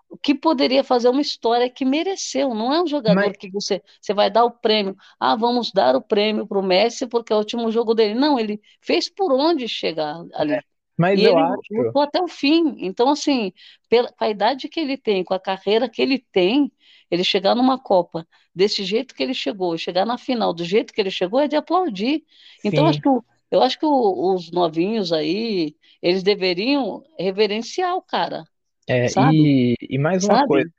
o 0.10 0.17
que 0.17 0.36
poderia 0.36 0.84
fazer 0.84 1.10
uma 1.10 1.21
história 1.21 1.69
que 1.69 1.86
mereceu. 1.86 2.54
Não 2.54 2.74
é 2.74 2.82
um 2.82 2.88
mas, 3.06 3.30
jogador 3.30 3.36
que 3.38 3.50
você, 3.52 3.82
você 4.02 4.13
vai 4.13 4.30
dar 4.32 4.45
o 4.45 4.52
prêmio. 4.52 4.95
Ah, 5.19 5.36
vamos 5.36 5.71
dar 5.71 5.95
o 5.95 6.02
prêmio 6.02 6.48
para 6.48 6.60
o 6.60 6.63
Messi 6.63 7.08
porque 7.08 7.34
é 7.34 7.36
o 7.36 7.39
último 7.39 7.71
jogo 7.71 7.93
dele. 7.95 8.13
Não, 8.15 8.39
ele 8.39 8.62
fez 8.82 9.10
por 9.10 9.32
onde 9.34 9.67
chegar 9.67 10.24
ali. 10.34 10.63
Mas 10.98 11.22
E 11.22 11.24
eu 11.24 11.38
ele 11.38 11.38
acho, 11.38 11.62
lutou 11.70 12.02
até 12.02 12.22
o 12.22 12.28
fim. 12.28 12.76
Então, 12.80 13.10
assim, 13.10 13.54
pela, 13.90 14.12
com 14.12 14.24
a 14.24 14.30
idade 14.30 14.68
que 14.70 14.80
ele 14.80 14.98
tem, 14.98 15.24
com 15.24 15.34
a 15.34 15.40
carreira 15.40 15.90
que 15.90 16.02
ele 16.02 16.20
tem, 16.32 16.72
ele 17.10 17.24
chegar 17.24 17.56
numa 17.56 17.80
Copa 17.82 18.28
desse 18.54 18.84
jeito 18.84 19.16
que 19.16 19.24
ele 19.24 19.34
chegou, 19.34 19.78
chegar 19.78 20.06
na 20.06 20.18
final 20.18 20.54
do 20.54 20.64
jeito 20.66 20.94
que 20.94 21.00
ele 21.02 21.12
chegou, 21.12 21.40
é 21.40 21.48
de 21.48 21.56
aplaudir. 21.56 22.26
Então, 22.64 22.86
acho 22.88 23.00
sim, 23.00 23.02
que 23.02 23.10
o- 23.10 23.24
eu 23.52 23.62
acho 23.62 23.80
que 23.80 23.86
o- 23.86 24.34
os 24.36 24.52
novinhos 24.52 25.14
aí, 25.14 25.76
eles 26.02 26.24
deveriam 26.24 27.04
reverenciar 27.20 27.96
o 27.96 28.02
cara, 28.02 28.44
é, 28.88 29.12
e, 29.18 29.76
e 29.82 29.98
mais 29.98 30.24
uma 30.24 30.40
coisa. 30.40 30.70
Sabe? 30.70 30.74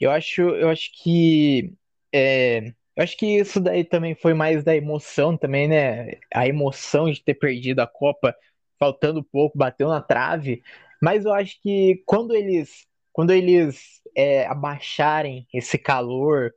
Eu 0.00 0.10
acho, 0.10 0.42
eu 0.42 0.68
acho 0.70 0.90
que 1.02 1.74
é, 2.12 2.68
eu 2.96 3.02
acho 3.04 3.16
que 3.16 3.26
isso 3.38 3.60
daí 3.60 3.84
também 3.84 4.14
foi 4.14 4.34
mais 4.34 4.64
da 4.64 4.74
emoção 4.76 5.36
também, 5.36 5.68
né? 5.68 6.12
A 6.34 6.46
emoção 6.48 7.10
de 7.10 7.22
ter 7.22 7.34
perdido 7.34 7.80
a 7.80 7.86
Copa, 7.86 8.34
faltando 8.82 9.22
pouco, 9.22 9.56
bateu 9.58 9.88
na 9.88 10.00
trave. 10.00 10.62
Mas 11.00 11.24
eu 11.24 11.32
acho 11.32 11.60
que 11.62 12.02
quando 12.06 12.34
eles, 12.34 12.86
quando 13.12 13.30
eles 13.32 14.00
é, 14.16 14.46
abaixarem 14.46 15.46
esse 15.54 15.78
calor, 15.78 16.52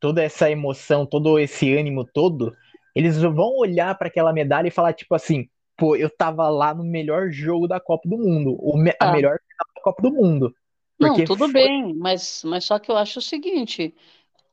toda 0.00 0.22
essa 0.22 0.50
emoção, 0.50 1.06
todo 1.06 1.38
esse 1.38 1.74
ânimo 1.76 2.04
todo, 2.04 2.56
eles 2.94 3.20
vão 3.20 3.56
olhar 3.58 3.96
para 3.98 4.08
aquela 4.08 4.32
medalha 4.32 4.68
e 4.68 4.70
falar 4.70 4.92
tipo 4.94 5.14
assim, 5.14 5.48
pô, 5.76 5.96
eu 5.96 6.10
tava 6.10 6.48
lá 6.48 6.74
no 6.74 6.84
melhor 6.84 7.30
jogo 7.30 7.66
da 7.68 7.80
Copa 7.80 8.08
do 8.08 8.18
Mundo, 8.18 8.56
o 8.60 8.76
me- 8.76 8.94
a 9.00 9.06
Ah, 9.06 9.08
melhor 9.08 9.38
final 9.48 9.66
da 9.76 9.82
Copa 9.82 10.02
do 10.02 10.12
Mundo, 10.12 10.54
não, 10.98 11.20
tudo 11.20 11.48
foi, 11.52 11.52
bem, 11.52 11.94
mas, 11.94 12.42
mas 12.44 12.64
só 12.64 12.78
que 12.78 12.90
eu 12.90 12.96
acho 12.96 13.18
o 13.18 13.22
seguinte, 13.22 13.94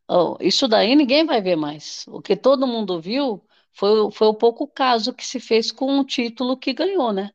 ó, 0.08 0.38
isso 0.42 0.68
daí 0.68 0.96
ninguém 0.96 1.26
vai 1.26 1.42
ver 1.42 1.56
mais. 1.58 2.06
O 2.10 2.22
que 2.22 2.36
todo 2.38 2.68
mundo 2.68 3.02
viu 3.02 3.44
foi, 3.74 4.12
foi 4.12 4.28
o 4.28 4.34
pouco 4.34 4.68
caso 4.68 5.14
que 5.14 5.26
se 5.26 5.40
fez 5.40 5.72
com 5.72 6.00
o 6.00 6.06
título 6.06 6.58
que 6.58 6.74
ganhou, 6.74 7.14
né? 7.14 7.32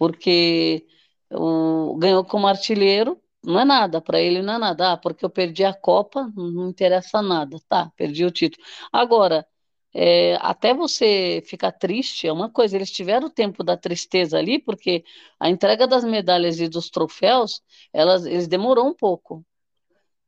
porque 0.00 0.86
o, 1.30 1.94
ganhou 1.98 2.24
como 2.24 2.46
artilheiro, 2.46 3.20
não 3.44 3.60
é 3.60 3.64
nada, 3.66 4.00
para 4.00 4.18
ele 4.20 4.40
não 4.42 4.54
é 4.54 4.58
nada, 4.58 4.92
ah, 4.92 4.96
porque 4.96 5.24
eu 5.24 5.30
perdi 5.30 5.62
a 5.62 5.74
Copa, 5.74 6.32
não 6.34 6.70
interessa 6.70 7.20
nada, 7.20 7.58
tá, 7.68 7.92
perdi 7.96 8.24
o 8.24 8.30
título. 8.30 8.64
Agora, 8.90 9.46
é, 9.94 10.36
até 10.40 10.72
você 10.74 11.42
ficar 11.46 11.72
triste 11.72 12.26
é 12.26 12.32
uma 12.32 12.50
coisa. 12.50 12.76
Eles 12.76 12.90
tiveram 12.90 13.26
o 13.26 13.30
tempo 13.30 13.62
da 13.64 13.76
tristeza 13.76 14.38
ali, 14.38 14.58
porque 14.58 15.04
a 15.38 15.50
entrega 15.50 15.86
das 15.86 16.04
medalhas 16.04 16.60
e 16.60 16.68
dos 16.68 16.88
troféus, 16.90 17.62
elas, 17.92 18.24
eles 18.24 18.48
demorou 18.48 18.86
um 18.86 18.94
pouco. 18.94 19.44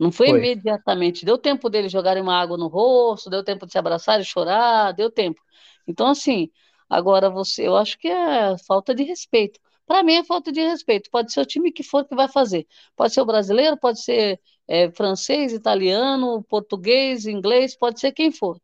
Não 0.03 0.13
foi, 0.13 0.31
Foi. 0.31 0.33
imediatamente. 0.33 1.25
Deu 1.25 1.39
tempo 1.39 1.71
deles 1.71 1.93
jogarem 1.93 2.23
uma 2.23 2.37
água 2.41 2.57
no 2.57 2.69
rosto, 2.69 3.31
deu 3.31 3.45
tempo 3.45 3.67
de 3.67 3.73
se 3.73 3.79
abraçar 3.79 4.21
e 4.21 4.25
chorar, 4.25 4.93
deu 4.93 5.11
tempo. 5.11 5.41
Então, 5.87 6.09
assim, 6.09 6.51
agora 6.89 7.31
você, 7.31 7.67
eu 7.69 7.77
acho 7.77 7.99
que 7.99 8.09
é 8.09 8.57
falta 8.67 8.95
de 8.95 9.03
respeito. 9.05 9.61
Para 9.87 10.03
mim 10.03 10.15
é 10.15 10.25
falta 10.25 10.53
de 10.53 10.61
respeito. 10.61 11.11
Pode 11.11 11.33
ser 11.33 11.41
o 11.41 11.47
time 11.47 11.73
que 11.73 11.83
for 11.83 12.07
que 12.07 12.15
vai 12.15 12.29
fazer. 12.29 12.67
Pode 12.97 13.13
ser 13.15 13.21
o 13.21 13.27
brasileiro, 13.27 13.77
pode 13.79 14.03
ser 14.03 14.41
é, 14.69 14.91
francês, 14.93 15.53
italiano, 15.53 16.43
português, 16.45 17.27
inglês, 17.27 17.77
pode 17.77 18.01
ser 18.01 18.13
quem 18.13 18.33
for 18.33 18.61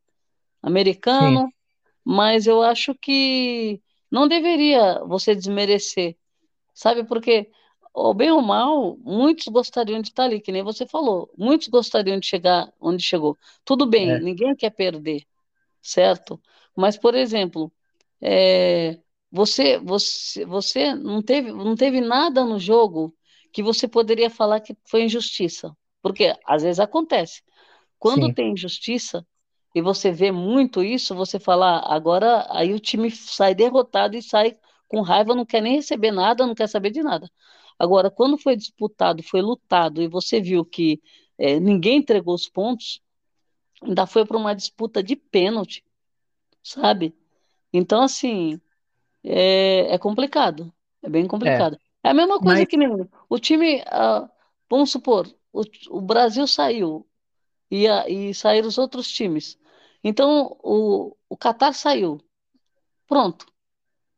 Sim, 1.07 1.41
americano, 1.41 1.53
mas 2.05 2.47
eu 2.47 2.61
acho 2.63 2.95
que 2.95 3.81
não 4.11 4.27
deveria 4.27 4.99
você 5.05 5.35
desmerecer, 5.35 6.17
sabe? 6.73 7.05
Porque, 7.05 7.49
ou 7.93 8.13
bem 8.13 8.31
ou 8.31 8.41
mal, 8.41 8.97
muitos 8.99 9.47
gostariam 9.47 10.01
de 10.01 10.09
estar 10.09 10.23
ali, 10.25 10.41
que 10.41 10.51
nem 10.51 10.63
você 10.63 10.85
falou, 10.87 11.29
muitos 11.37 11.67
gostariam 11.67 12.19
de 12.19 12.27
chegar 12.27 12.71
onde 12.79 13.03
chegou. 13.03 13.37
Tudo 13.65 13.85
bem, 13.87 14.15
é, 14.15 14.19
ninguém 14.19 14.55
quer 14.55 14.71
perder, 14.71 15.23
certo? 15.81 16.41
Mas, 16.75 16.97
por 16.97 17.15
exemplo, 17.15 17.71
é, 18.21 18.99
você, 19.31 19.77
você, 19.79 20.45
você 20.45 20.93
não 20.95 21.21
teve, 21.21 21.51
não 21.51 21.75
teve 21.75 22.01
nada 22.01 22.43
no 22.45 22.59
jogo 22.59 23.15
que 23.51 23.63
você 23.63 23.87
poderia 23.87 24.29
falar 24.29 24.59
que 24.61 24.77
foi 24.89 25.03
injustiça, 25.03 25.75
porque 26.01 26.35
às 26.45 26.63
vezes 26.63 26.79
acontece. 26.79 27.41
Quando 27.99 28.29
sim, 28.29 28.33
tem 28.33 28.53
injustiça, 28.53 29.25
e 29.75 29.81
você 29.81 30.11
vê 30.11 30.31
muito 30.31 30.83
isso, 30.83 31.15
você 31.15 31.39
fala, 31.39 31.79
"Ah, 31.79 31.95
agora 31.95 32.47
aí 32.51 32.73
o 32.73 32.79
time 32.79 33.11
sai 33.11 33.53
derrotado 33.55 34.15
e 34.17 34.21
sai 34.21 34.57
com 34.87 35.01
raiva, 35.01 35.35
não 35.35 35.45
quer 35.45 35.61
nem 35.61 35.75
receber 35.75 36.11
nada, 36.11 36.45
não 36.47 36.55
quer 36.55 36.67
saber 36.67 36.91
de 36.91 37.03
nada. 37.03 37.29
Agora, 37.79 38.11
quando 38.11 38.37
foi 38.37 38.57
disputado, 38.57 39.23
foi 39.23 39.41
lutado, 39.41 40.01
e 40.01 40.07
você 40.07 40.41
viu 40.41 40.65
que 40.65 41.01
eh, 41.37 41.59
ninguém 41.59 41.99
entregou 41.99 42.35
os 42.35 42.49
pontos, 42.49 43.01
ainda 43.81 44.05
foi 44.05 44.25
para 44.25 44.37
uma 44.37 44.53
disputa 44.53 45.01
de 45.01 45.15
pênalti, 45.15 45.83
sabe? 46.61 47.15
Então, 47.71 48.03
assim, 48.03 48.59
é, 49.23 49.93
é 49.93 49.97
complicado, 49.97 50.71
é 51.01 51.09
bem 51.09 51.23
é. 51.23 51.27
complicado. 51.27 51.77
É 52.03 52.09
a 52.09 52.13
mesma 52.13 52.39
coisa 52.39 52.59
Mas, 52.59 52.67
que 52.67 52.77
nem 52.77 52.89
o 53.29 53.39
time, 53.39 53.81
ah, 53.87 54.29
vamos 54.69 54.91
supor, 54.91 55.33
o, 55.53 55.61
o 55.89 56.01
Brasil 56.01 56.45
saiu, 56.45 57.07
e, 57.71 57.87
a, 57.87 58.09
e 58.09 58.33
saíram 58.33 58.67
os 58.67 58.77
outros 58.77 59.07
times. 59.09 59.57
Então, 60.03 60.57
o, 60.63 61.15
o 61.29 61.37
Qatar 61.37 61.73
saiu. 61.73 62.19
Pronto. 63.07 63.45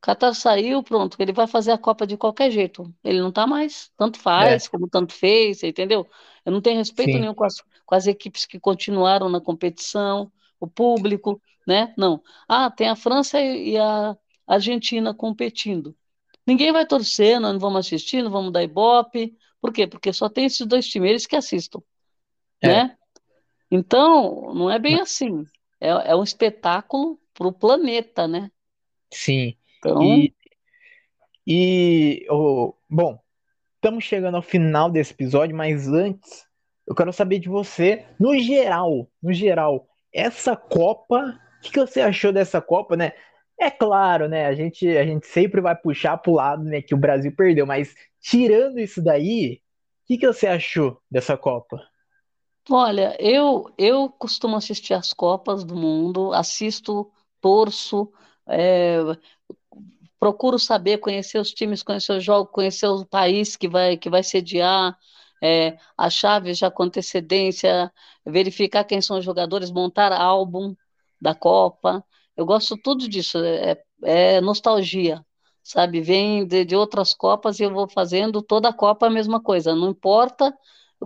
O 0.02 0.08
Qatar 0.08 0.34
saiu, 0.34 0.82
pronto. 0.82 1.16
Ele 1.20 1.32
vai 1.32 1.46
fazer 1.46 1.72
a 1.72 1.78
Copa 1.78 2.08
de 2.08 2.18
qualquer 2.18 2.50
jeito. 2.50 2.92
Ele 3.04 3.22
não 3.22 3.30
está 3.30 3.46
mais. 3.46 3.92
Tanto 3.96 4.18
é, 4.18 4.22
faz, 4.24 4.68
como 4.68 4.90
tanto 4.90 5.14
fez, 5.14 5.62
entendeu? 5.62 6.10
Eu 6.44 6.52
não 6.52 6.60
tenho 6.60 6.80
respeito 6.80 7.12
sim, 7.12 7.20
nenhum 7.20 7.36
com 7.36 7.44
as, 7.44 7.62
com 7.86 7.94
as 7.94 8.08
equipes 8.08 8.48
que 8.48 8.60
continuaram 8.60 9.30
na 9.30 9.40
competição, 9.40 10.32
o 10.60 10.66
público, 10.66 11.40
né? 11.68 11.94
Não. 11.96 12.20
Ah, 12.48 12.72
tem 12.72 12.90
a 12.90 12.96
França 12.96 13.40
e, 13.40 13.78
a 13.78 14.18
Argentina 14.48 15.14
competindo. 15.14 15.96
Ninguém 16.48 16.72
vai 16.72 16.84
torcer, 16.84 17.40
nós 17.40 17.54
não 17.54 17.60
vamos 17.60 17.86
assistir, 17.86 18.24
não 18.24 18.32
vamos 18.32 18.52
dar 18.52 18.64
ibope. 18.64 19.38
Por 19.62 19.72
quê? 19.72 19.86
Porque 19.86 20.12
só 20.12 20.28
tem 20.28 20.46
esses 20.46 20.66
dois 20.66 20.88
times, 20.88 21.12
eles 21.12 21.28
que 21.28 21.36
assistam, 21.36 21.80
é, 22.60 22.68
né? 22.68 22.98
Então, 23.70 24.52
não 24.56 24.70
é 24.70 24.80
bem 24.80 25.00
assim. 25.00 25.46
É, 25.80 25.90
é 25.90 26.16
um 26.16 26.24
espetáculo 26.24 27.20
para 27.36 27.48
o 27.48 27.54
planeta, 27.54 28.28
né? 28.28 28.52
sim. 29.12 29.56
Então, 29.82 30.04
E, 30.04 30.34
e 31.46 32.28
o, 32.30 32.74
bom, 32.88 33.20
estamos 33.76 34.04
chegando 34.04 34.36
ao 34.36 34.44
final 34.44 34.92
desse 34.92 35.12
episódio, 35.12 35.56
mas 35.56 35.88
antes, 35.88 36.46
eu 36.88 36.94
quero 36.94 37.12
saber 37.12 37.40
de 37.40 37.50
você, 37.50 38.06
no 38.20 38.38
geral, 38.38 39.10
no 39.22 39.34
geral, 39.34 39.88
essa 40.14 40.56
Copa, 40.56 41.40
o 41.58 41.62
que 41.62 41.72
que 41.72 41.80
você 41.80 42.02
achou 42.02 42.32
dessa 42.32 42.62
Copa, 42.62 42.96
né? 42.96 43.14
É 43.60 43.72
claro, 43.72 44.28
né? 44.30 44.46
A 44.46 44.54
gente, 44.54 44.88
a 44.98 45.06
gente 45.06 45.26
sempre 45.28 45.62
vai 45.62 45.76
puxar 45.76 46.18
pro 46.18 46.34
lado, 46.34 46.64
né, 46.64 46.82
que 46.82 46.94
o 46.94 46.98
Brasil 46.98 47.34
perdeu, 47.36 47.66
mas 47.66 47.96
tirando 48.20 48.80
isso 48.80 49.02
daí, 49.02 49.62
o 50.04 50.08
que 50.08 50.18
que 50.20 50.28
você 50.28 50.48
achou 50.48 51.02
dessa 51.10 51.36
Copa? 51.38 51.82
olha, 52.70 53.16
eu 53.20 53.74
eu 53.78 54.10
costumo 54.10 54.56
assistir 54.56 54.94
as 54.94 55.14
Copas 55.14 55.64
do 55.64 55.76
Mundo, 55.76 56.34
assisto, 56.34 57.12
torço, 57.42 58.12
é, 58.48 58.98
procuro 60.22 60.60
saber, 60.60 61.00
conhecer 61.00 61.40
os 61.40 61.52
times, 61.52 61.84
conhecer 61.84 62.14
o 62.14 62.22
jogo, 62.22 62.52
conhecer 62.52 62.88
o 62.88 63.06
país 63.06 63.58
que 63.58 63.68
vai 63.68 63.98
que 63.98 64.10
vai 64.10 64.24
sediar, 64.24 64.96
é, 65.44 65.78
as 65.98 66.14
chaves 66.14 66.60
já 66.60 66.70
com 66.72 66.84
antecedência, 66.84 67.92
verificar 68.26 68.84
quem 68.84 69.02
são 69.02 69.18
os 69.18 69.26
jogadores, 69.26 69.72
montar 69.72 70.14
álbum 70.14 70.76
da 71.20 71.34
Copa. 71.34 72.06
Eu 72.38 72.46
gosto 72.46 72.78
tudo 72.78 73.10
disso, 73.10 73.40
é, 73.40 73.84
é 74.04 74.42
nostalgia, 74.42 75.26
sabe? 75.64 76.02
Vem 76.02 76.46
de, 76.48 76.66
de 76.66 76.76
outras 76.76 77.16
Copas 77.16 77.60
e 77.60 77.64
eu 77.64 77.74
vou 77.74 77.90
fazendo 77.90 78.44
toda 78.44 78.70
a 78.70 78.74
Copa 78.74 79.08
a 79.08 79.10
mesma 79.10 79.42
coisa, 79.42 79.74
não 79.76 79.90
importa 79.90 80.56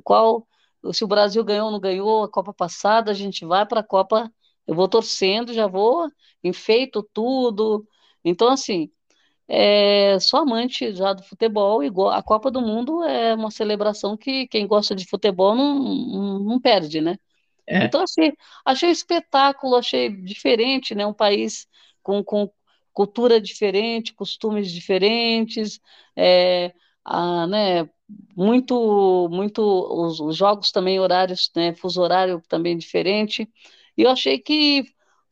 qual, 0.04 0.45
se 0.91 1.04
o 1.06 1.08
Brasil 1.08 1.43
ganhou 1.43 1.67
ou 1.67 1.71
não 1.71 1.80
ganhou 1.80 2.23
a 2.25 2.30
Copa 2.30 2.54
passada, 2.54 3.12
a 3.12 3.13
gente 3.13 3.45
vai 3.45 3.65
para 3.65 3.80
a 3.80 3.84
Copa, 3.84 4.30
eu 4.67 4.75
vou 4.75 4.89
torcendo, 4.89 5.54
já 5.54 5.67
vou, 5.67 6.10
enfeito 6.43 7.01
tudo. 7.13 7.88
Então, 8.23 8.49
assim, 8.49 8.89
é, 9.47 10.19
sou 10.19 10.39
amante 10.41 10.93
já 10.95 11.13
do 11.13 11.23
futebol 11.23 11.84
e 11.84 11.89
go- 11.89 12.10
a 12.10 12.21
Copa 12.23 12.49
do 12.51 12.62
Mundo 12.62 13.03
é 13.03 13.34
uma 13.36 13.51
celebração 13.51 14.17
que 14.17 14.47
quem 14.47 14.67
gosta 14.67 14.95
de 14.95 15.08
futebol 15.08 15.55
não, 15.55 15.79
não, 15.79 16.39
não 16.39 16.60
perde, 16.62 17.01
né? 17.01 17.17
É, 17.67 17.79
Então, 17.79 18.01
assim, 18.03 18.31
achei 18.65 18.89
espetáculo, 18.91 19.75
achei 19.75 20.10
diferente, 20.10 20.95
né? 20.95 21.05
Um 21.05 21.13
país 21.13 21.67
com, 22.03 22.23
com 22.23 22.49
cultura 22.93 23.39
diferente, 23.41 24.13
costumes 24.13 24.71
diferentes, 24.71 25.79
é, 26.15 26.73
a, 27.03 27.47
né? 27.47 27.89
Muito, 28.36 29.27
muito, 29.31 29.62
os, 29.62 30.19
os 30.19 30.36
jogos 30.38 30.71
também, 30.71 30.99
horários, 30.99 31.51
né? 31.55 31.73
Fuso 31.75 32.01
horário 32.01 32.41
também 32.47 32.77
diferente. 32.77 33.49
E 33.97 34.03
eu 34.03 34.10
achei 34.12 34.39
que 34.39 34.86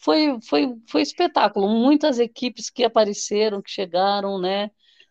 foi, 0.03 0.39
foi, 0.41 0.75
foi 0.87 1.01
espetáculo. 1.01 1.67
Muitas 1.69 2.19
equipes 2.19 2.69
que 2.69 2.83
apareceram, 2.83 3.61
que 3.61 3.71
chegaram, 3.71 4.39
né? 4.39 4.69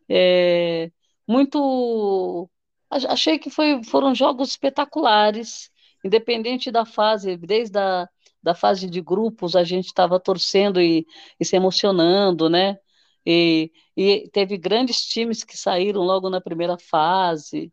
É, 0.09 0.91
muito. 1.27 2.49
Achei 2.91 3.39
que 3.39 3.51
foi, 3.51 3.83
foram 3.85 4.15
jogos 4.15 4.51
espetaculares 4.51 5.71
independente 6.05 6.71
da 6.71 6.85
fase, 6.85 7.37
desde 7.37 7.79
a 7.79 8.09
da 8.43 8.55
fase 8.55 8.91
de 8.91 9.01
grupos, 9.01 9.55
a 9.55 9.63
gente 9.63 9.87
estava 9.87 10.19
torcendo 10.19 10.81
e, 10.81 11.07
e 11.39 11.45
se 11.45 11.55
emocionando, 11.55 12.51
né? 12.51 12.77
E, 13.25 13.71
e 13.97 14.29
teve 14.33 14.59
grandes 14.59 15.05
times 15.07 15.45
que 15.45 15.57
saíram 15.57 16.03
logo 16.03 16.29
na 16.29 16.41
primeira 16.41 16.77
fase. 16.77 17.73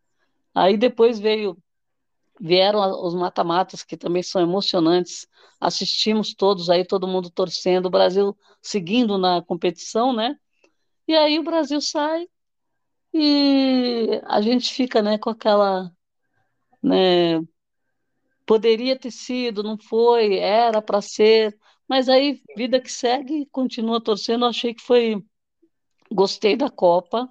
Aí 0.53 0.77
depois 0.77 1.19
veio 1.19 1.57
vieram 2.39 2.79
os 3.05 3.13
mata-matas 3.15 3.83
que 3.83 3.97
também 3.97 4.23
são 4.23 4.41
emocionantes. 4.41 5.27
Assistimos 5.59 6.33
todos 6.33 6.69
aí, 6.69 6.85
todo 6.85 7.07
mundo 7.07 7.29
torcendo, 7.29 7.87
o 7.87 7.89
Brasil 7.89 8.37
seguindo 8.61 9.17
na 9.17 9.41
competição, 9.41 10.13
né? 10.13 10.35
E 11.07 11.15
aí 11.15 11.39
o 11.39 11.43
Brasil 11.43 11.81
sai 11.81 12.27
e 13.13 14.21
a 14.25 14.41
gente 14.41 14.73
fica, 14.73 15.01
né, 15.01 15.17
com 15.17 15.29
aquela, 15.31 15.91
né, 16.83 17.41
Poderia 18.45 18.97
ter 18.97 19.11
sido, 19.11 19.61
não 19.61 19.77
foi, 19.77 20.37
era 20.39 20.81
para 20.81 21.01
ser, 21.01 21.55
mas 21.87 22.09
aí 22.09 22.41
vida 22.57 22.81
que 22.81 22.91
segue, 22.91 23.45
continua 23.51 24.01
torcendo. 24.03 24.43
Achei 24.45 24.73
que 24.73 24.81
foi, 24.81 25.23
gostei 26.11 26.55
da 26.57 26.69
Copa, 26.69 27.29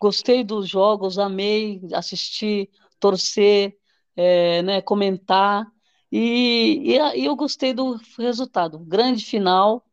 gostei 0.00 0.44
dos 0.44 0.68
jogos, 0.68 1.18
amei 1.18 1.80
assistir, 1.94 2.70
torcer, 3.00 3.76
é, 4.18 4.62
né, 4.62 4.82
comentar 4.82 5.66
e, 6.12 6.94
e, 6.96 7.24
eu 7.26 7.36
gostei 7.36 7.72
do 7.74 7.98
resultado. 8.18 8.78
Grande 8.80 9.24
final 9.24 9.84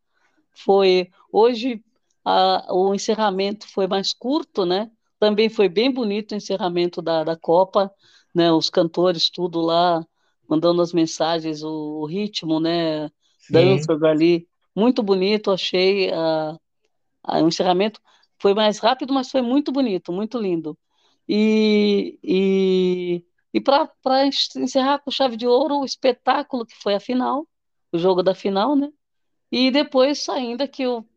foi 0.54 1.10
hoje 1.32 1.82
a- 2.24 2.66
o 2.74 2.94
encerramento 2.94 3.68
foi 3.68 3.86
mais 3.86 4.12
curto, 4.12 4.64
né? 4.66 4.90
Também 5.18 5.48
foi 5.48 5.68
bem 5.68 5.90
bonito 5.92 6.32
o 6.32 6.36
encerramento 6.36 7.00
da, 7.02 7.24
da 7.24 7.36
Copa, 7.36 7.92
né? 8.34 8.52
Os 8.52 8.70
cantores 8.70 9.30
tudo 9.30 9.60
lá 9.60 10.04
mandando 10.48 10.82
as 10.82 10.92
mensagens, 10.92 11.62
o, 11.62 11.68
o 12.02 12.06
ritmo, 12.06 12.60
né? 12.60 13.10
sim, 13.38 13.88
Danças 13.88 14.02
ali, 14.02 14.48
muito 14.74 15.02
bonito. 15.02 15.50
Achei 15.50 16.12
a, 16.12 16.56
a- 17.24 17.42
o 17.42 17.48
encerramento 17.48 18.00
foi 18.38 18.54
mais 18.54 18.78
rápido, 18.78 19.12
mas 19.14 19.30
foi 19.30 19.42
muito 19.42 19.72
bonito, 19.72 20.12
muito 20.12 20.38
lindo. 20.38 20.78
E, 21.28 22.18
e, 22.22 23.24
e 23.56 23.60
para 23.60 24.26
encerrar 24.26 24.98
com 24.98 25.10
chave 25.10 25.34
de 25.34 25.46
ouro, 25.46 25.78
o 25.78 25.84
espetáculo 25.86 26.66
que 26.66 26.76
foi 26.76 26.94
a 26.94 27.00
final, 27.00 27.48
o 27.90 27.96
jogo 27.96 28.22
da 28.22 28.34
final, 28.34 28.76
né? 28.76 28.90
E 29.50 29.70
depois 29.70 30.28
ainda 30.28 30.68
que 30.68 30.82
eu 30.82 31.08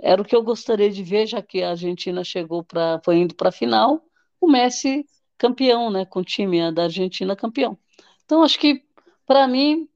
era 0.00 0.22
o 0.22 0.24
que 0.24 0.36
eu 0.36 0.44
gostaria 0.44 0.88
de 0.88 1.02
ver, 1.02 1.26
já 1.26 1.42
que 1.42 1.64
a 1.64 1.70
Argentina 1.70 2.22
chegou 2.22 2.62
para 2.62 3.00
foi 3.04 3.16
indo 3.16 3.34
para 3.34 3.48
a 3.48 3.52
final, 3.52 4.00
o 4.40 4.46
Messi 4.46 5.04
campeão, 5.36 5.90
né, 5.90 6.04
com 6.04 6.20
o 6.20 6.24
time 6.24 6.70
da 6.70 6.84
Argentina 6.84 7.34
campeão. 7.34 7.76
Então 8.24 8.44
acho 8.44 8.60
que 8.60 8.84
para 9.26 9.48
mim 9.48 9.88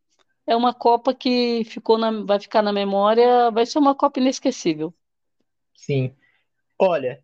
é 0.48 0.56
uma 0.56 0.74
Copa 0.74 1.14
que 1.14 1.62
ficou 1.66 1.96
na, 1.96 2.10
vai 2.24 2.40
ficar 2.40 2.62
na 2.62 2.72
memória, 2.72 3.48
vai 3.52 3.64
ser 3.64 3.78
uma 3.78 3.94
Copa 3.94 4.18
inesquecível. 4.18 4.92
Sim. 5.76 6.16
Olha, 6.76 7.22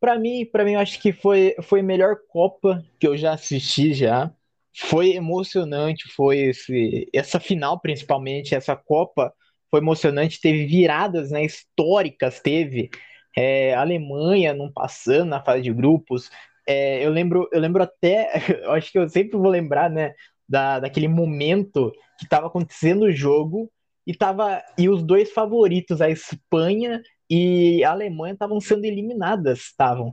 para 0.00 0.18
mim, 0.18 0.46
para 0.46 0.64
mim 0.64 0.72
eu 0.72 0.80
acho 0.80 1.00
que 1.00 1.12
foi 1.12 1.54
foi 1.62 1.80
a 1.80 1.82
melhor 1.82 2.16
Copa 2.28 2.82
que 2.98 3.06
eu 3.06 3.16
já 3.16 3.34
assisti 3.34 3.92
já. 3.94 4.32
Foi 4.76 5.10
emocionante, 5.10 6.08
foi 6.14 6.38
esse, 6.38 7.08
essa 7.12 7.40
final 7.40 7.80
principalmente, 7.80 8.54
essa 8.54 8.76
Copa 8.76 9.32
foi 9.70 9.80
emocionante, 9.80 10.40
teve 10.40 10.66
viradas 10.66 11.30
né, 11.30 11.44
históricas, 11.44 12.40
teve 12.40 12.90
é, 13.36 13.74
Alemanha 13.74 14.54
não 14.54 14.72
passando 14.72 15.28
na 15.30 15.42
fase 15.42 15.62
de 15.62 15.72
grupos. 15.72 16.30
É, 16.66 17.04
eu 17.04 17.10
lembro, 17.10 17.48
eu 17.52 17.60
lembro 17.60 17.82
até, 17.82 18.30
eu 18.64 18.72
acho 18.72 18.90
que 18.90 18.98
eu 18.98 19.08
sempre 19.08 19.36
vou 19.38 19.50
lembrar, 19.50 19.90
né, 19.90 20.14
da, 20.48 20.80
daquele 20.80 21.08
momento 21.08 21.92
que 22.18 22.24
estava 22.24 22.48
acontecendo 22.48 23.04
o 23.04 23.12
jogo 23.12 23.70
e 24.06 24.14
tava 24.14 24.62
e 24.76 24.88
os 24.88 25.02
dois 25.02 25.32
favoritos, 25.32 26.00
a 26.00 26.10
Espanha 26.10 27.00
e 27.30 27.84
a 27.84 27.92
Alemanha, 27.92 28.32
estavam 28.34 28.60
sendo 28.60 28.84
eliminadas, 28.84 29.60
estavam. 29.60 30.12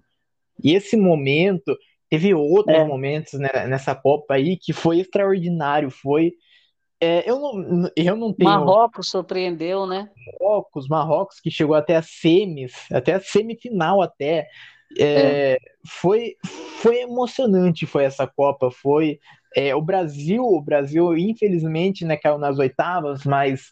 E 0.64 0.74
esse 0.74 0.96
momento 0.96 1.76
teve 2.10 2.34
outros 2.34 2.78
É. 2.78 2.86
momentos 2.86 3.34
né, 3.34 3.50
nessa 3.68 3.96
Copa 3.96 4.36
aí 4.36 4.56
que 4.56 4.72
foi 4.72 5.00
extraordinário, 5.00 5.90
foi 5.90 6.34
é, 7.00 7.30
eu 7.30 7.40
não, 7.40 7.92
eu 7.96 8.16
não 8.16 8.34
tenho 8.34 8.50
Marrocos 8.50 9.10
surpreendeu, 9.12 9.86
né? 9.86 10.10
Marrocos, 10.42 10.88
Marrocos 10.88 11.40
que 11.40 11.52
chegou 11.52 11.76
até 11.76 11.96
a 11.96 12.02
semis, 12.02 12.74
até 12.92 13.14
a 13.14 13.20
semifinal 13.20 14.02
até. 14.02 14.48
É. 14.98 15.04
É, 15.04 15.58
foi, 15.86 16.36
foi 16.82 17.02
emocionante 17.02 17.86
foi 17.86 18.06
essa 18.06 18.26
Copa, 18.26 18.72
foi 18.72 19.20
é, 19.56 19.76
o 19.76 19.82
Brasil, 19.82 20.44
o 20.44 20.62
Brasil 20.62 21.16
infelizmente 21.18 22.06
né, 22.06 22.16
caiu 22.16 22.38
nas 22.38 22.58
oitavas, 22.58 23.24
mas, 23.26 23.72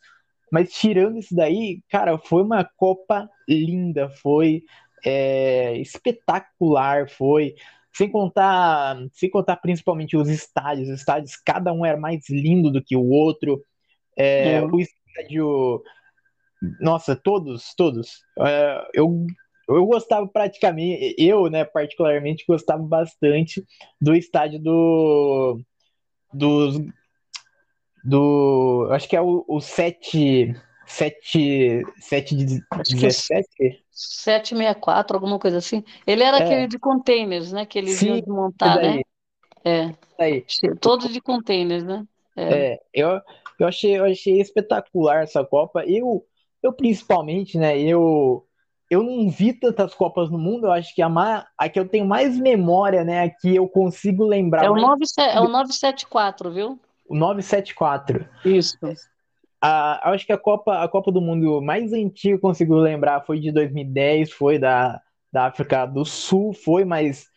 mas 0.55 0.71
tirando 0.71 1.19
isso 1.19 1.35
daí, 1.35 1.81
cara, 1.89 2.17
foi 2.17 2.41
uma 2.41 2.63
Copa 2.63 3.29
linda, 3.45 4.09
foi 4.09 4.63
é, 5.05 5.77
espetacular, 5.79 7.09
foi 7.09 7.55
sem 7.93 8.09
contar, 8.09 8.97
sem 9.11 9.29
contar 9.29 9.57
principalmente 9.57 10.15
os 10.15 10.29
estádios, 10.29 10.87
os 10.87 10.99
estádios 10.99 11.35
cada 11.35 11.73
um 11.73 11.85
era 11.85 11.97
mais 11.97 12.29
lindo 12.29 12.71
do 12.71 12.81
que 12.81 12.95
o 12.95 13.05
outro, 13.09 13.61
é, 14.17 14.53
É. 14.53 14.63
o 14.63 14.79
estádio 14.79 15.83
nossa, 16.79 17.17
todos, 17.17 17.73
todos. 17.75 18.23
É, 18.39 18.87
eu, 18.93 19.27
eu 19.67 19.85
gostava 19.85 20.25
praticamente, 20.25 21.15
eu, 21.17 21.49
né, 21.49 21.65
particularmente, 21.65 22.45
gostava 22.47 22.81
bastante 22.81 23.61
do 23.99 24.15
estádio 24.15 24.59
do. 24.61 25.59
Dos, 26.33 26.79
do. 28.05 28.87
Acho 28.91 29.09
que 29.09 29.15
é 29.15 29.21
o, 29.21 29.43
o 29.47 29.59
7. 29.59 30.55
7, 30.87 31.81
7 31.99 32.35
de 32.35 32.63
Acho 32.69 32.95
que 32.95 33.05
é 33.05 33.09
17? 33.09 33.83
764, 33.89 35.17
alguma 35.17 35.39
coisa 35.39 35.57
assim. 35.57 35.83
Ele 36.05 36.21
era 36.21 36.37
aquele 36.37 36.65
É, 36.65 36.67
de 36.67 36.77
containers, 36.77 37.51
né? 37.51 37.65
Que 37.65 37.79
eles 37.79 37.99
iam 38.03 38.17
sim, 38.17 38.21
desmontar, 38.21 38.77
né? 38.77 39.01
É, 39.63 39.91
daí. 40.15 40.45
todo 40.79 41.09
de 41.09 41.19
containers, 41.19 41.83
né? 41.83 42.05
É. 42.35 42.73
É, 42.73 42.79
eu, 42.93 43.19
eu 43.59 43.67
achei, 43.67 43.97
eu 43.97 44.05
achei 44.05 44.39
espetacular 44.39 45.23
essa 45.23 45.43
Copa. 45.43 45.83
Eu, 45.85 46.23
eu 46.61 46.71
principalmente, 46.71 47.57
né, 47.57 47.79
eu, 47.79 48.45
eu 48.89 49.01
não 49.01 49.29
vi 49.29 49.53
tantas 49.53 49.93
Copas 49.95 50.29
no 50.29 50.37
mundo, 50.37 50.67
eu 50.67 50.71
acho 50.71 50.93
que 50.93 51.01
a, 51.01 51.09
ma, 51.09 51.45
a 51.57 51.67
que 51.69 51.79
eu 51.79 51.87
tenho 51.87 52.05
mais 52.05 52.37
memória, 52.37 53.03
né, 53.03 53.23
a 53.23 53.29
que 53.29 53.55
eu 53.55 53.67
consigo 53.67 54.25
lembrar 54.25 54.65
É 54.65 54.69
o 54.69 54.73
mais 54.73 54.83
9, 54.83 55.03
é 55.17 55.39
o 55.41 55.47
974, 55.47 56.51
viu? 56.51 56.79
O 57.07 57.15
974. 57.15 58.27
Isso. 58.43 58.77
A, 59.61 60.11
acho 60.11 60.25
que 60.25 60.33
a 60.33 60.37
Copa, 60.37 60.83
a 60.83 60.87
Copa 60.87 61.11
do 61.11 61.21
Mundo 61.21 61.61
mais 61.61 61.91
antiga 61.93 62.13
que 62.13 62.31
eu 62.33 62.39
consigo 62.39 62.75
lembrar 62.75 63.25
foi 63.25 63.39
de 63.39 63.51
2010, 63.51 64.31
foi 64.31 64.59
da, 64.59 65.01
da 65.31 65.47
África 65.47 65.85
do 65.85 66.05
Sul, 66.05 66.53
foi, 66.53 66.85
mas 66.85 67.27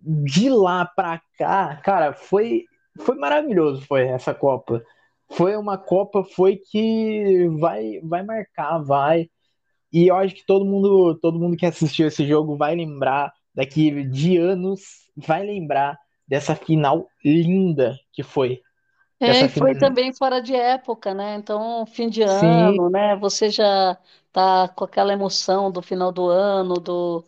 de 0.00 0.48
lá 0.50 0.84
pra 0.84 1.20
cá, 1.38 1.76
cara, 1.82 2.12
foi, 2.12 2.64
foi 3.00 3.16
maravilhoso, 3.16 3.82
foi 3.86 4.06
essa 4.06 4.34
Copa. 4.34 4.82
Foi 5.30 5.56
uma 5.56 5.78
Copa, 5.78 6.22
foi 6.22 6.56
que 6.56 7.48
vai, 7.58 8.00
vai 8.02 8.22
marcar, 8.22 8.78
vai. 8.78 9.28
E 9.92 10.08
eu 10.08 10.16
acho 10.16 10.34
que 10.34 10.44
todo 10.44 10.64
mundo, 10.64 11.14
todo 11.20 11.38
mundo 11.38 11.56
que 11.56 11.66
assistiu 11.66 12.08
esse 12.08 12.26
jogo 12.26 12.56
vai 12.56 12.74
lembrar 12.74 13.32
daqui 13.54 14.04
de 14.04 14.36
anos, 14.36 14.82
vai 15.16 15.44
lembrar 15.44 15.98
dessa 16.26 16.54
final 16.54 17.08
linda 17.24 17.96
que 18.12 18.22
foi. 18.22 18.60
É, 19.26 19.44
e 19.44 19.48
foi 19.48 19.74
também 19.74 20.12
fora 20.12 20.40
de 20.42 20.54
época, 20.54 21.14
né? 21.14 21.36
Então, 21.36 21.86
fim 21.86 22.08
de 22.10 22.22
Sim, 22.26 22.78
ano, 22.78 22.90
né? 22.90 23.16
Você 23.16 23.48
já 23.50 23.98
tá 24.32 24.68
com 24.68 24.84
aquela 24.84 25.12
emoção 25.14 25.70
do 25.70 25.80
final 25.80 26.12
do 26.12 26.28
ano, 26.28 26.74
do, 26.74 27.24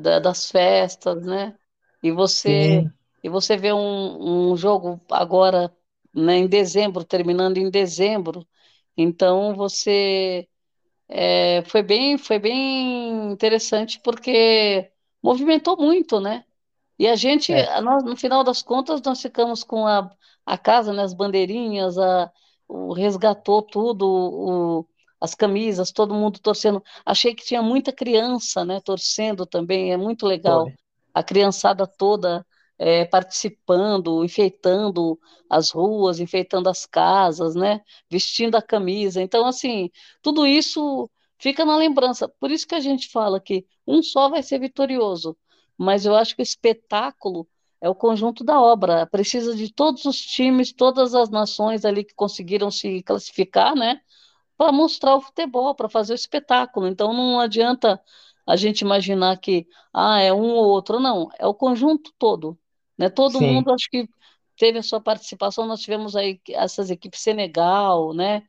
da- 0.00 0.20
das 0.20 0.50
festas, 0.50 1.22
né? 1.26 1.58
E 2.02 2.10
você, 2.12 2.66
sim, 2.66 2.92
e 3.22 3.28
você 3.28 3.56
vê 3.56 3.72
um, 3.72 4.52
um 4.52 4.56
jogo 4.56 5.00
agora, 5.10 5.74
né, 6.14 6.36
em 6.36 6.46
dezembro, 6.48 7.04
terminando 7.04 7.58
em 7.58 7.70
dezembro. 7.70 8.46
Então, 8.96 9.54
você 9.54 10.48
é, 11.08 11.62
foi 11.66 11.82
bem, 11.82 12.18
foi 12.18 12.38
bem 12.38 13.32
interessante 13.32 14.00
porque 14.02 14.90
movimentou 15.22 15.76
muito, 15.76 16.20
né? 16.20 16.44
E 16.98 17.08
a 17.08 17.16
gente, 17.16 17.52
é, 17.52 17.80
nós, 17.80 18.04
no 18.04 18.16
final 18.16 18.44
das 18.44 18.62
contas, 18.62 19.02
nós 19.02 19.20
ficamos 19.20 19.64
com 19.64 19.86
a, 19.86 20.10
a 20.46 20.56
casa, 20.58 20.92
né, 20.92 21.02
as 21.02 21.14
bandeirinhas, 21.14 21.98
a, 21.98 22.30
o 22.68 22.92
resgatou 22.92 23.62
tudo, 23.62 24.06
o, 24.06 24.88
as 25.20 25.34
camisas, 25.34 25.90
todo 25.90 26.14
mundo 26.14 26.38
torcendo. 26.40 26.82
Achei 27.04 27.34
que 27.34 27.44
tinha 27.44 27.62
muita 27.62 27.92
criança, 27.92 28.64
né, 28.64 28.80
torcendo 28.80 29.46
também, 29.46 29.92
é 29.92 29.96
muito 29.96 30.26
legal. 30.26 30.64
foi. 30.64 30.74
A 31.12 31.22
criançada 31.22 31.86
toda 31.86 32.44
é, 32.78 33.04
participando, 33.04 34.24
enfeitando 34.24 35.18
as 35.48 35.70
ruas, 35.70 36.20
enfeitando 36.20 36.68
as 36.68 36.86
casas, 36.86 37.54
né, 37.54 37.80
vestindo 38.10 38.56
a 38.56 38.62
camisa. 38.62 39.22
Então, 39.22 39.46
assim, 39.46 39.90
tudo 40.22 40.46
isso 40.46 41.10
fica 41.38 41.64
na 41.64 41.76
lembrança. 41.76 42.28
Por 42.28 42.50
isso 42.50 42.66
que 42.66 42.74
a 42.74 42.80
gente 42.80 43.08
fala 43.10 43.40
que 43.40 43.66
um 43.86 44.02
só 44.02 44.28
vai 44.28 44.42
ser 44.42 44.58
vitorioso 44.58 45.36
mas 45.78 46.06
eu 46.06 46.14
acho 46.16 46.34
que 46.36 46.42
o 46.42 46.44
espetáculo 46.44 47.48
é 47.80 47.88
o 47.88 47.94
conjunto 47.94 48.44
da 48.44 48.60
obra. 48.60 49.06
Precisa 49.06 49.54
de 49.56 49.72
todos 49.72 50.04
os 50.04 50.20
times, 50.20 50.72
todas 50.72 51.14
as 51.14 51.30
nações 51.30 51.84
ali 51.84 52.04
que 52.04 52.14
conseguiram 52.14 52.70
se 52.70 53.02
classificar, 53.02 53.74
né? 53.76 54.00
Para 54.56 54.72
mostrar 54.72 55.16
o 55.16 55.20
futebol, 55.20 55.74
para 55.74 55.88
fazer 55.88 56.12
o 56.12 56.16
espetáculo. 56.16 56.86
Então 56.86 57.12
não 57.12 57.40
adianta 57.40 58.00
a 58.46 58.56
gente 58.56 58.82
imaginar 58.82 59.38
que 59.38 59.66
ah, 59.92 60.20
é 60.20 60.32
um 60.32 60.50
ou 60.52 60.66
outro, 60.68 61.00
não, 61.00 61.30
é 61.38 61.46
o 61.46 61.54
conjunto 61.54 62.12
todo, 62.18 62.58
né? 62.98 63.08
Todo 63.10 63.40
Sim, 63.40 63.42
mundo 63.42 63.72
acho 63.72 63.88
que 63.90 64.08
teve 64.56 64.78
a 64.78 64.82
sua 64.82 65.00
participação. 65.00 65.66
Nós 65.66 65.80
tivemos 65.80 66.14
aí 66.16 66.40
essas 66.50 66.90
equipes 66.90 67.20
Senegal, 67.20 68.14
né? 68.14 68.42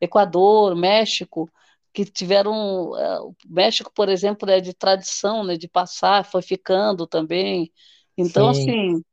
Equador, 0.00 0.74
México, 0.76 1.50
que 1.94 2.06
tiveram. 2.06 2.96
eh, 2.98 3.20
O 3.22 3.36
México, 3.48 3.92
por 3.94 4.10
exemplo, 4.10 4.50
é 4.50 4.60
de 4.60 4.74
tradição, 4.74 5.44
né, 5.44 5.56
de 5.58 5.68
passar, 5.68 6.24
foi 6.26 6.42
ficando 6.42 7.06
também. 7.08 7.72
Então, 8.18 8.48
sim, 8.52 8.74
assim, 8.74 9.04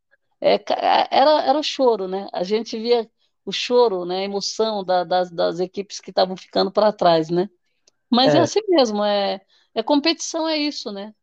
é, 0.41 0.59
ca- 0.59 1.07
era, 1.11 1.43
era 1.43 1.59
o 1.59 1.63
choro, 1.63 2.07
né? 2.07 2.27
A 2.33 2.43
gente 2.43 2.77
via 2.79 3.09
o 3.45 3.51
choro, 3.51 4.05
né, 4.05 4.19
a 4.21 4.23
emoção 4.23 4.83
da- 4.83 5.03
das, 5.03 5.31
das 5.31 5.59
equipes 5.59 5.99
que 5.99 6.11
estavam 6.11 6.37
ficando 6.37 6.71
para 6.71 6.93
trás, 6.93 7.29
né? 7.29 7.49
Mas 8.11 8.35
é 8.35 8.39
é, 8.39 8.41
assim 8.41 8.61
mesmo, 8.69 9.03
é, 9.03 9.41
é 9.73 9.83
competição, 9.83 10.47
é 10.47 10.57
isso, 10.57 10.91
né? 10.91 11.13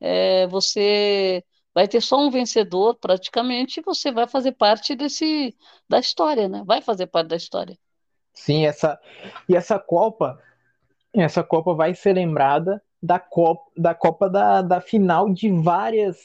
É, 0.00 0.46
você 0.48 1.44
vai 1.74 1.88
ter 1.88 2.00
só 2.02 2.18
um 2.18 2.30
vencedor, 2.30 2.96
praticamente, 2.96 3.80
e 3.80 3.82
você 3.82 4.12
vai 4.12 4.28
fazer 4.28 4.52
parte 4.52 4.94
desse, 4.96 5.56
da 5.88 5.98
história, 6.00 6.48
né? 6.48 6.62
Vai 6.66 6.82
fazer 6.82 7.06
parte 7.08 7.28
da 7.28 7.36
história. 7.36 7.78
sim, 8.32 8.66
essa, 8.66 8.98
e 9.48 9.56
essa 9.56 9.78
Copa. 9.78 10.38
Essa 11.14 11.42
Copa 11.42 11.74
vai 11.74 11.94
ser 11.94 12.14
lembrada 12.14 12.82
da 13.02 13.18
Copa 13.18 13.70
da, 13.76 13.94
Copa 13.94 14.28
da, 14.28 14.62
da 14.62 14.80
final 14.80 15.30
de 15.30 15.50
várias, 15.50 16.16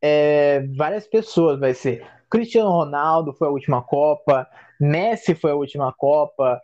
é, 0.00 0.66
várias 0.76 1.06
pessoas. 1.06 1.58
Vai 1.58 1.74
ser 1.74 2.06
Cristiano 2.30 2.70
Ronaldo 2.70 3.32
foi 3.32 3.48
a 3.48 3.50
última 3.50 3.82
Copa, 3.82 4.46
Messi 4.78 5.34
foi 5.34 5.50
a 5.50 5.56
última 5.56 5.92
Copa, 5.92 6.60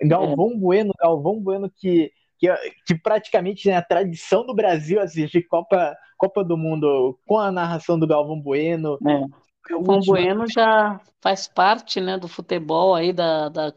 É, 0.00 0.06
Galvão 0.08 0.58
Bueno, 0.58 0.92
Galvão 0.98 1.40
Bueno 1.40 1.70
que, 1.70 2.10
que, 2.38 2.48
que 2.86 2.94
praticamente 2.94 3.68
é 3.68 3.76
a 3.76 3.82
tradição 3.82 4.46
do 4.46 4.54
Brasil 4.54 5.00
assistir 5.00 5.42
Copa, 5.42 5.94
Copa 6.16 6.42
do 6.42 6.56
Mundo 6.56 7.18
com 7.26 7.38
a 7.38 7.52
narração 7.52 7.98
do 7.98 8.06
Galvão 8.06 8.40
Bueno, 8.40 8.98
é. 9.06 9.24
Galvão. 9.68 10.00
Bueno 10.00 10.46
já 10.48 10.98
faz 11.20 11.46
parte, 11.46 12.00
né, 12.00 12.16
do 12.16 12.26
futebol 12.26 12.94
aí 12.94 13.12
da, 13.12 13.50
da 13.50 13.70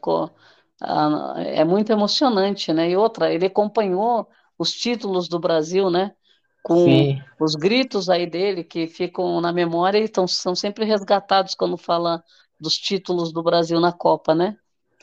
co- 0.81 1.33
a, 1.35 1.35
é 1.41 1.63
muito 1.63 1.91
emocionante, 1.91 2.73
né? 2.73 2.89
E 2.89 2.97
outra, 2.97 3.33
ele 3.33 3.45
acompanhou 3.47 4.27
os 4.57 4.71
títulos 4.73 5.27
do 5.27 5.39
Brasil, 5.39 5.89
né? 5.89 6.15
Com 6.61 7.05
Sim, 7.05 7.23
os 7.39 7.55
gritos 7.55 8.09
aí 8.09 8.27
dele 8.27 8.63
que 8.63 8.87
ficam 8.87 9.41
na 9.41 9.51
memória 9.53 9.99
e 9.99 10.07
tão, 10.09 10.27
são 10.27 10.55
sempre 10.55 10.85
resgatados 10.85 11.55
quando 11.55 11.77
fala 11.77 12.23
dos 12.59 12.77
títulos 12.77 13.33
do 13.33 13.43
Brasil 13.43 13.79
na 13.79 13.91
Copa, 13.93 14.33
né? 14.35 14.57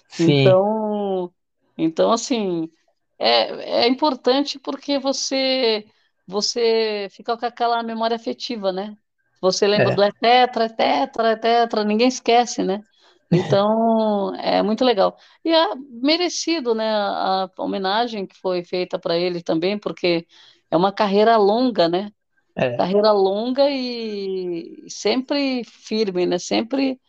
sim, 0.08 0.60
Então, 0.60 1.32
então 1.76 2.12
assim, 2.12 2.70
é, 3.18 3.82
é 3.84 3.88
importante 3.88 4.58
porque 4.58 4.98
você 4.98 5.86
você 6.26 7.08
fica 7.10 7.36
com 7.36 7.44
aquela 7.46 7.82
memória 7.82 8.14
afetiva, 8.16 8.72
né? 8.72 8.96
Você 9.40 9.66
lembra 9.66 9.90
do 9.92 10.00
é, 10.00 10.04
é 10.04 10.12
tetra, 10.12 10.64
é 10.66 10.68
tetra, 10.68 11.28
é 11.32 11.36
tetra, 11.36 11.84
ninguém 11.84 12.08
esquece, 12.08 12.62
né? 12.62 12.84
Então, 13.32 14.34
é 14.36 14.62
muito 14.62 14.84
legal. 14.84 15.16
E 15.44 15.50
é 15.52 15.74
merecido, 15.76 16.74
né, 16.74 16.84
a, 16.90 17.48
homenagem 17.58 18.26
que 18.26 18.36
foi 18.38 18.64
feita 18.64 18.98
para 18.98 19.16
ele 19.16 19.42
também, 19.42 19.78
porque 19.78 20.26
é 20.70 20.76
uma 20.76 20.92
carreira 20.92 21.36
longa, 21.36 21.88
né? 21.88 22.12
é, 22.56 22.76
Carreira 22.76 23.12
longa 23.12 23.70
e 23.70 24.84
sempre 24.88 25.64
firme, 25.64 26.26
né? 26.26 26.38
Sempre 26.38 27.00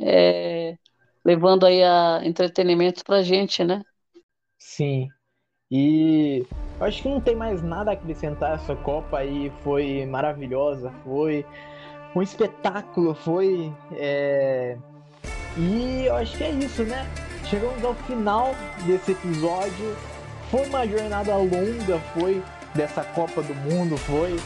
é, 0.00 0.78
levando 1.24 1.66
aí 1.66 1.82
a 1.84 2.20
entretenimento 2.24 3.04
pra 3.04 3.22
gente, 3.22 3.64
né? 3.64 3.82
sim. 4.58 5.08
E 5.70 6.44
acho 6.80 7.02
que 7.02 7.08
não 7.08 7.20
tem 7.20 7.36
mais 7.36 7.62
nada 7.62 7.90
a 7.90 7.94
acrescentar. 7.94 8.54
Essa 8.56 8.76
Copa 8.76 9.18
aí 9.18 9.50
foi 9.62 10.06
maravilhosa, 10.06 10.92
foi 11.04 11.44
um 12.14 12.22
espetáculo, 12.22 13.14
foi. 13.14 13.72
é, 13.92 14.78
E 15.56 16.04
eu 16.06 16.16
acho 16.16 16.36
que 16.36 16.44
é 16.44 16.50
isso, 16.50 16.82
né? 16.84 17.06
Chegamos 17.48 17.82
ao 17.84 17.94
final 17.94 18.54
desse 18.84 19.12
episódio. 19.12 19.96
Foi 20.50 20.66
uma 20.66 20.86
jornada 20.86 21.36
longa, 21.36 22.00
foi 22.14 22.42
dessa 22.74 23.02
Copa 23.02 23.42
do 23.42 23.54
Mundo, 23.54 23.96
foi. 23.96 24.38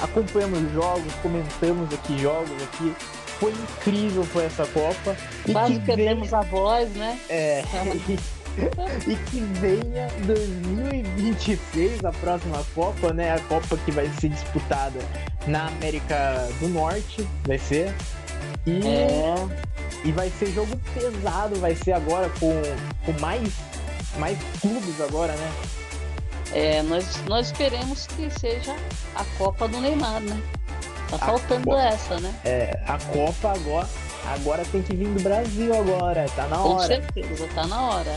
Acompanhamos 0.00 0.72
jogos, 0.72 1.12
comentamos 1.22 1.92
aqui 1.92 2.18
jogos 2.18 2.62
aqui. 2.62 2.94
Foi 3.38 3.52
incrível, 3.52 4.24
foi 4.24 4.44
essa 4.44 4.66
Copa. 4.66 5.16
E 5.42 5.44
que 5.46 5.52
Quase 5.52 5.72
venha, 5.74 5.86
perdemos 5.86 6.34
a 6.34 6.42
voz, 6.42 6.90
né? 6.90 7.18
é, 7.28 7.62
e 9.06 9.16
que 9.16 9.40
venha 9.40 10.08
2026, 10.26 12.04
a 12.04 12.12
próxima 12.12 12.62
Copa, 12.74 13.12
né? 13.12 13.32
A 13.34 13.38
Copa 13.40 13.76
que 13.78 13.90
vai 13.90 14.08
ser 14.20 14.28
disputada 14.28 14.98
na 15.46 15.68
América 15.68 16.48
do 16.60 16.68
Norte, 16.68 17.26
vai 17.46 17.58
ser. 17.58 17.94
E 18.66 18.86
É, 18.86 19.34
e 20.04 20.12
vai 20.12 20.30
ser 20.30 20.52
jogo 20.52 20.76
pesado, 20.94 21.56
vai 21.56 21.74
ser 21.74 21.92
agora 21.92 22.30
com, 22.40 22.52
com 23.04 23.20
mais, 23.20 23.52
mais 24.18 24.38
clubes 24.60 25.00
agora, 25.00 25.32
né? 25.32 25.52
é, 26.52 26.82
nós, 26.82 27.22
nós 27.26 27.46
esperemos 27.46 28.06
que 28.06 28.30
seja 28.30 28.74
a 29.14 29.24
Copa 29.38 29.68
do 29.68 29.80
Neymar, 29.80 30.20
né? 30.20 30.40
Tá 31.10 31.18
faltando 31.18 31.64
Copa. 31.64 31.82
essa, 31.82 32.20
né? 32.20 32.34
É, 32.44 32.80
a 32.86 32.98
Copa 32.98 33.52
agora, 33.52 33.88
agora 34.32 34.64
tem 34.70 34.82
que 34.82 34.94
vir 34.94 35.08
do 35.08 35.22
Brasil 35.22 35.74
agora, 35.74 36.26
tá 36.36 36.46
na 36.46 36.56
Com 36.58 36.76
hora. 36.76 36.86
certeza, 36.86 37.48
tá 37.54 37.66
na 37.66 37.90
hora. 37.90 38.16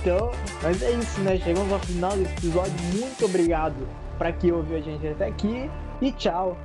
Então, 0.00 0.32
mas 0.62 0.82
é 0.82 0.90
isso, 0.92 1.20
né? 1.20 1.38
Chegamos 1.38 1.72
ao 1.72 1.78
final 1.80 2.16
desse 2.16 2.32
episódio. 2.32 2.72
Muito 2.92 3.24
obrigado 3.24 3.88
para 4.18 4.32
quem 4.32 4.52
ouviu 4.52 4.78
a 4.78 4.80
gente 4.80 5.06
até 5.06 5.26
aqui 5.26 5.70
e 6.00 6.12
tchau. 6.12 6.56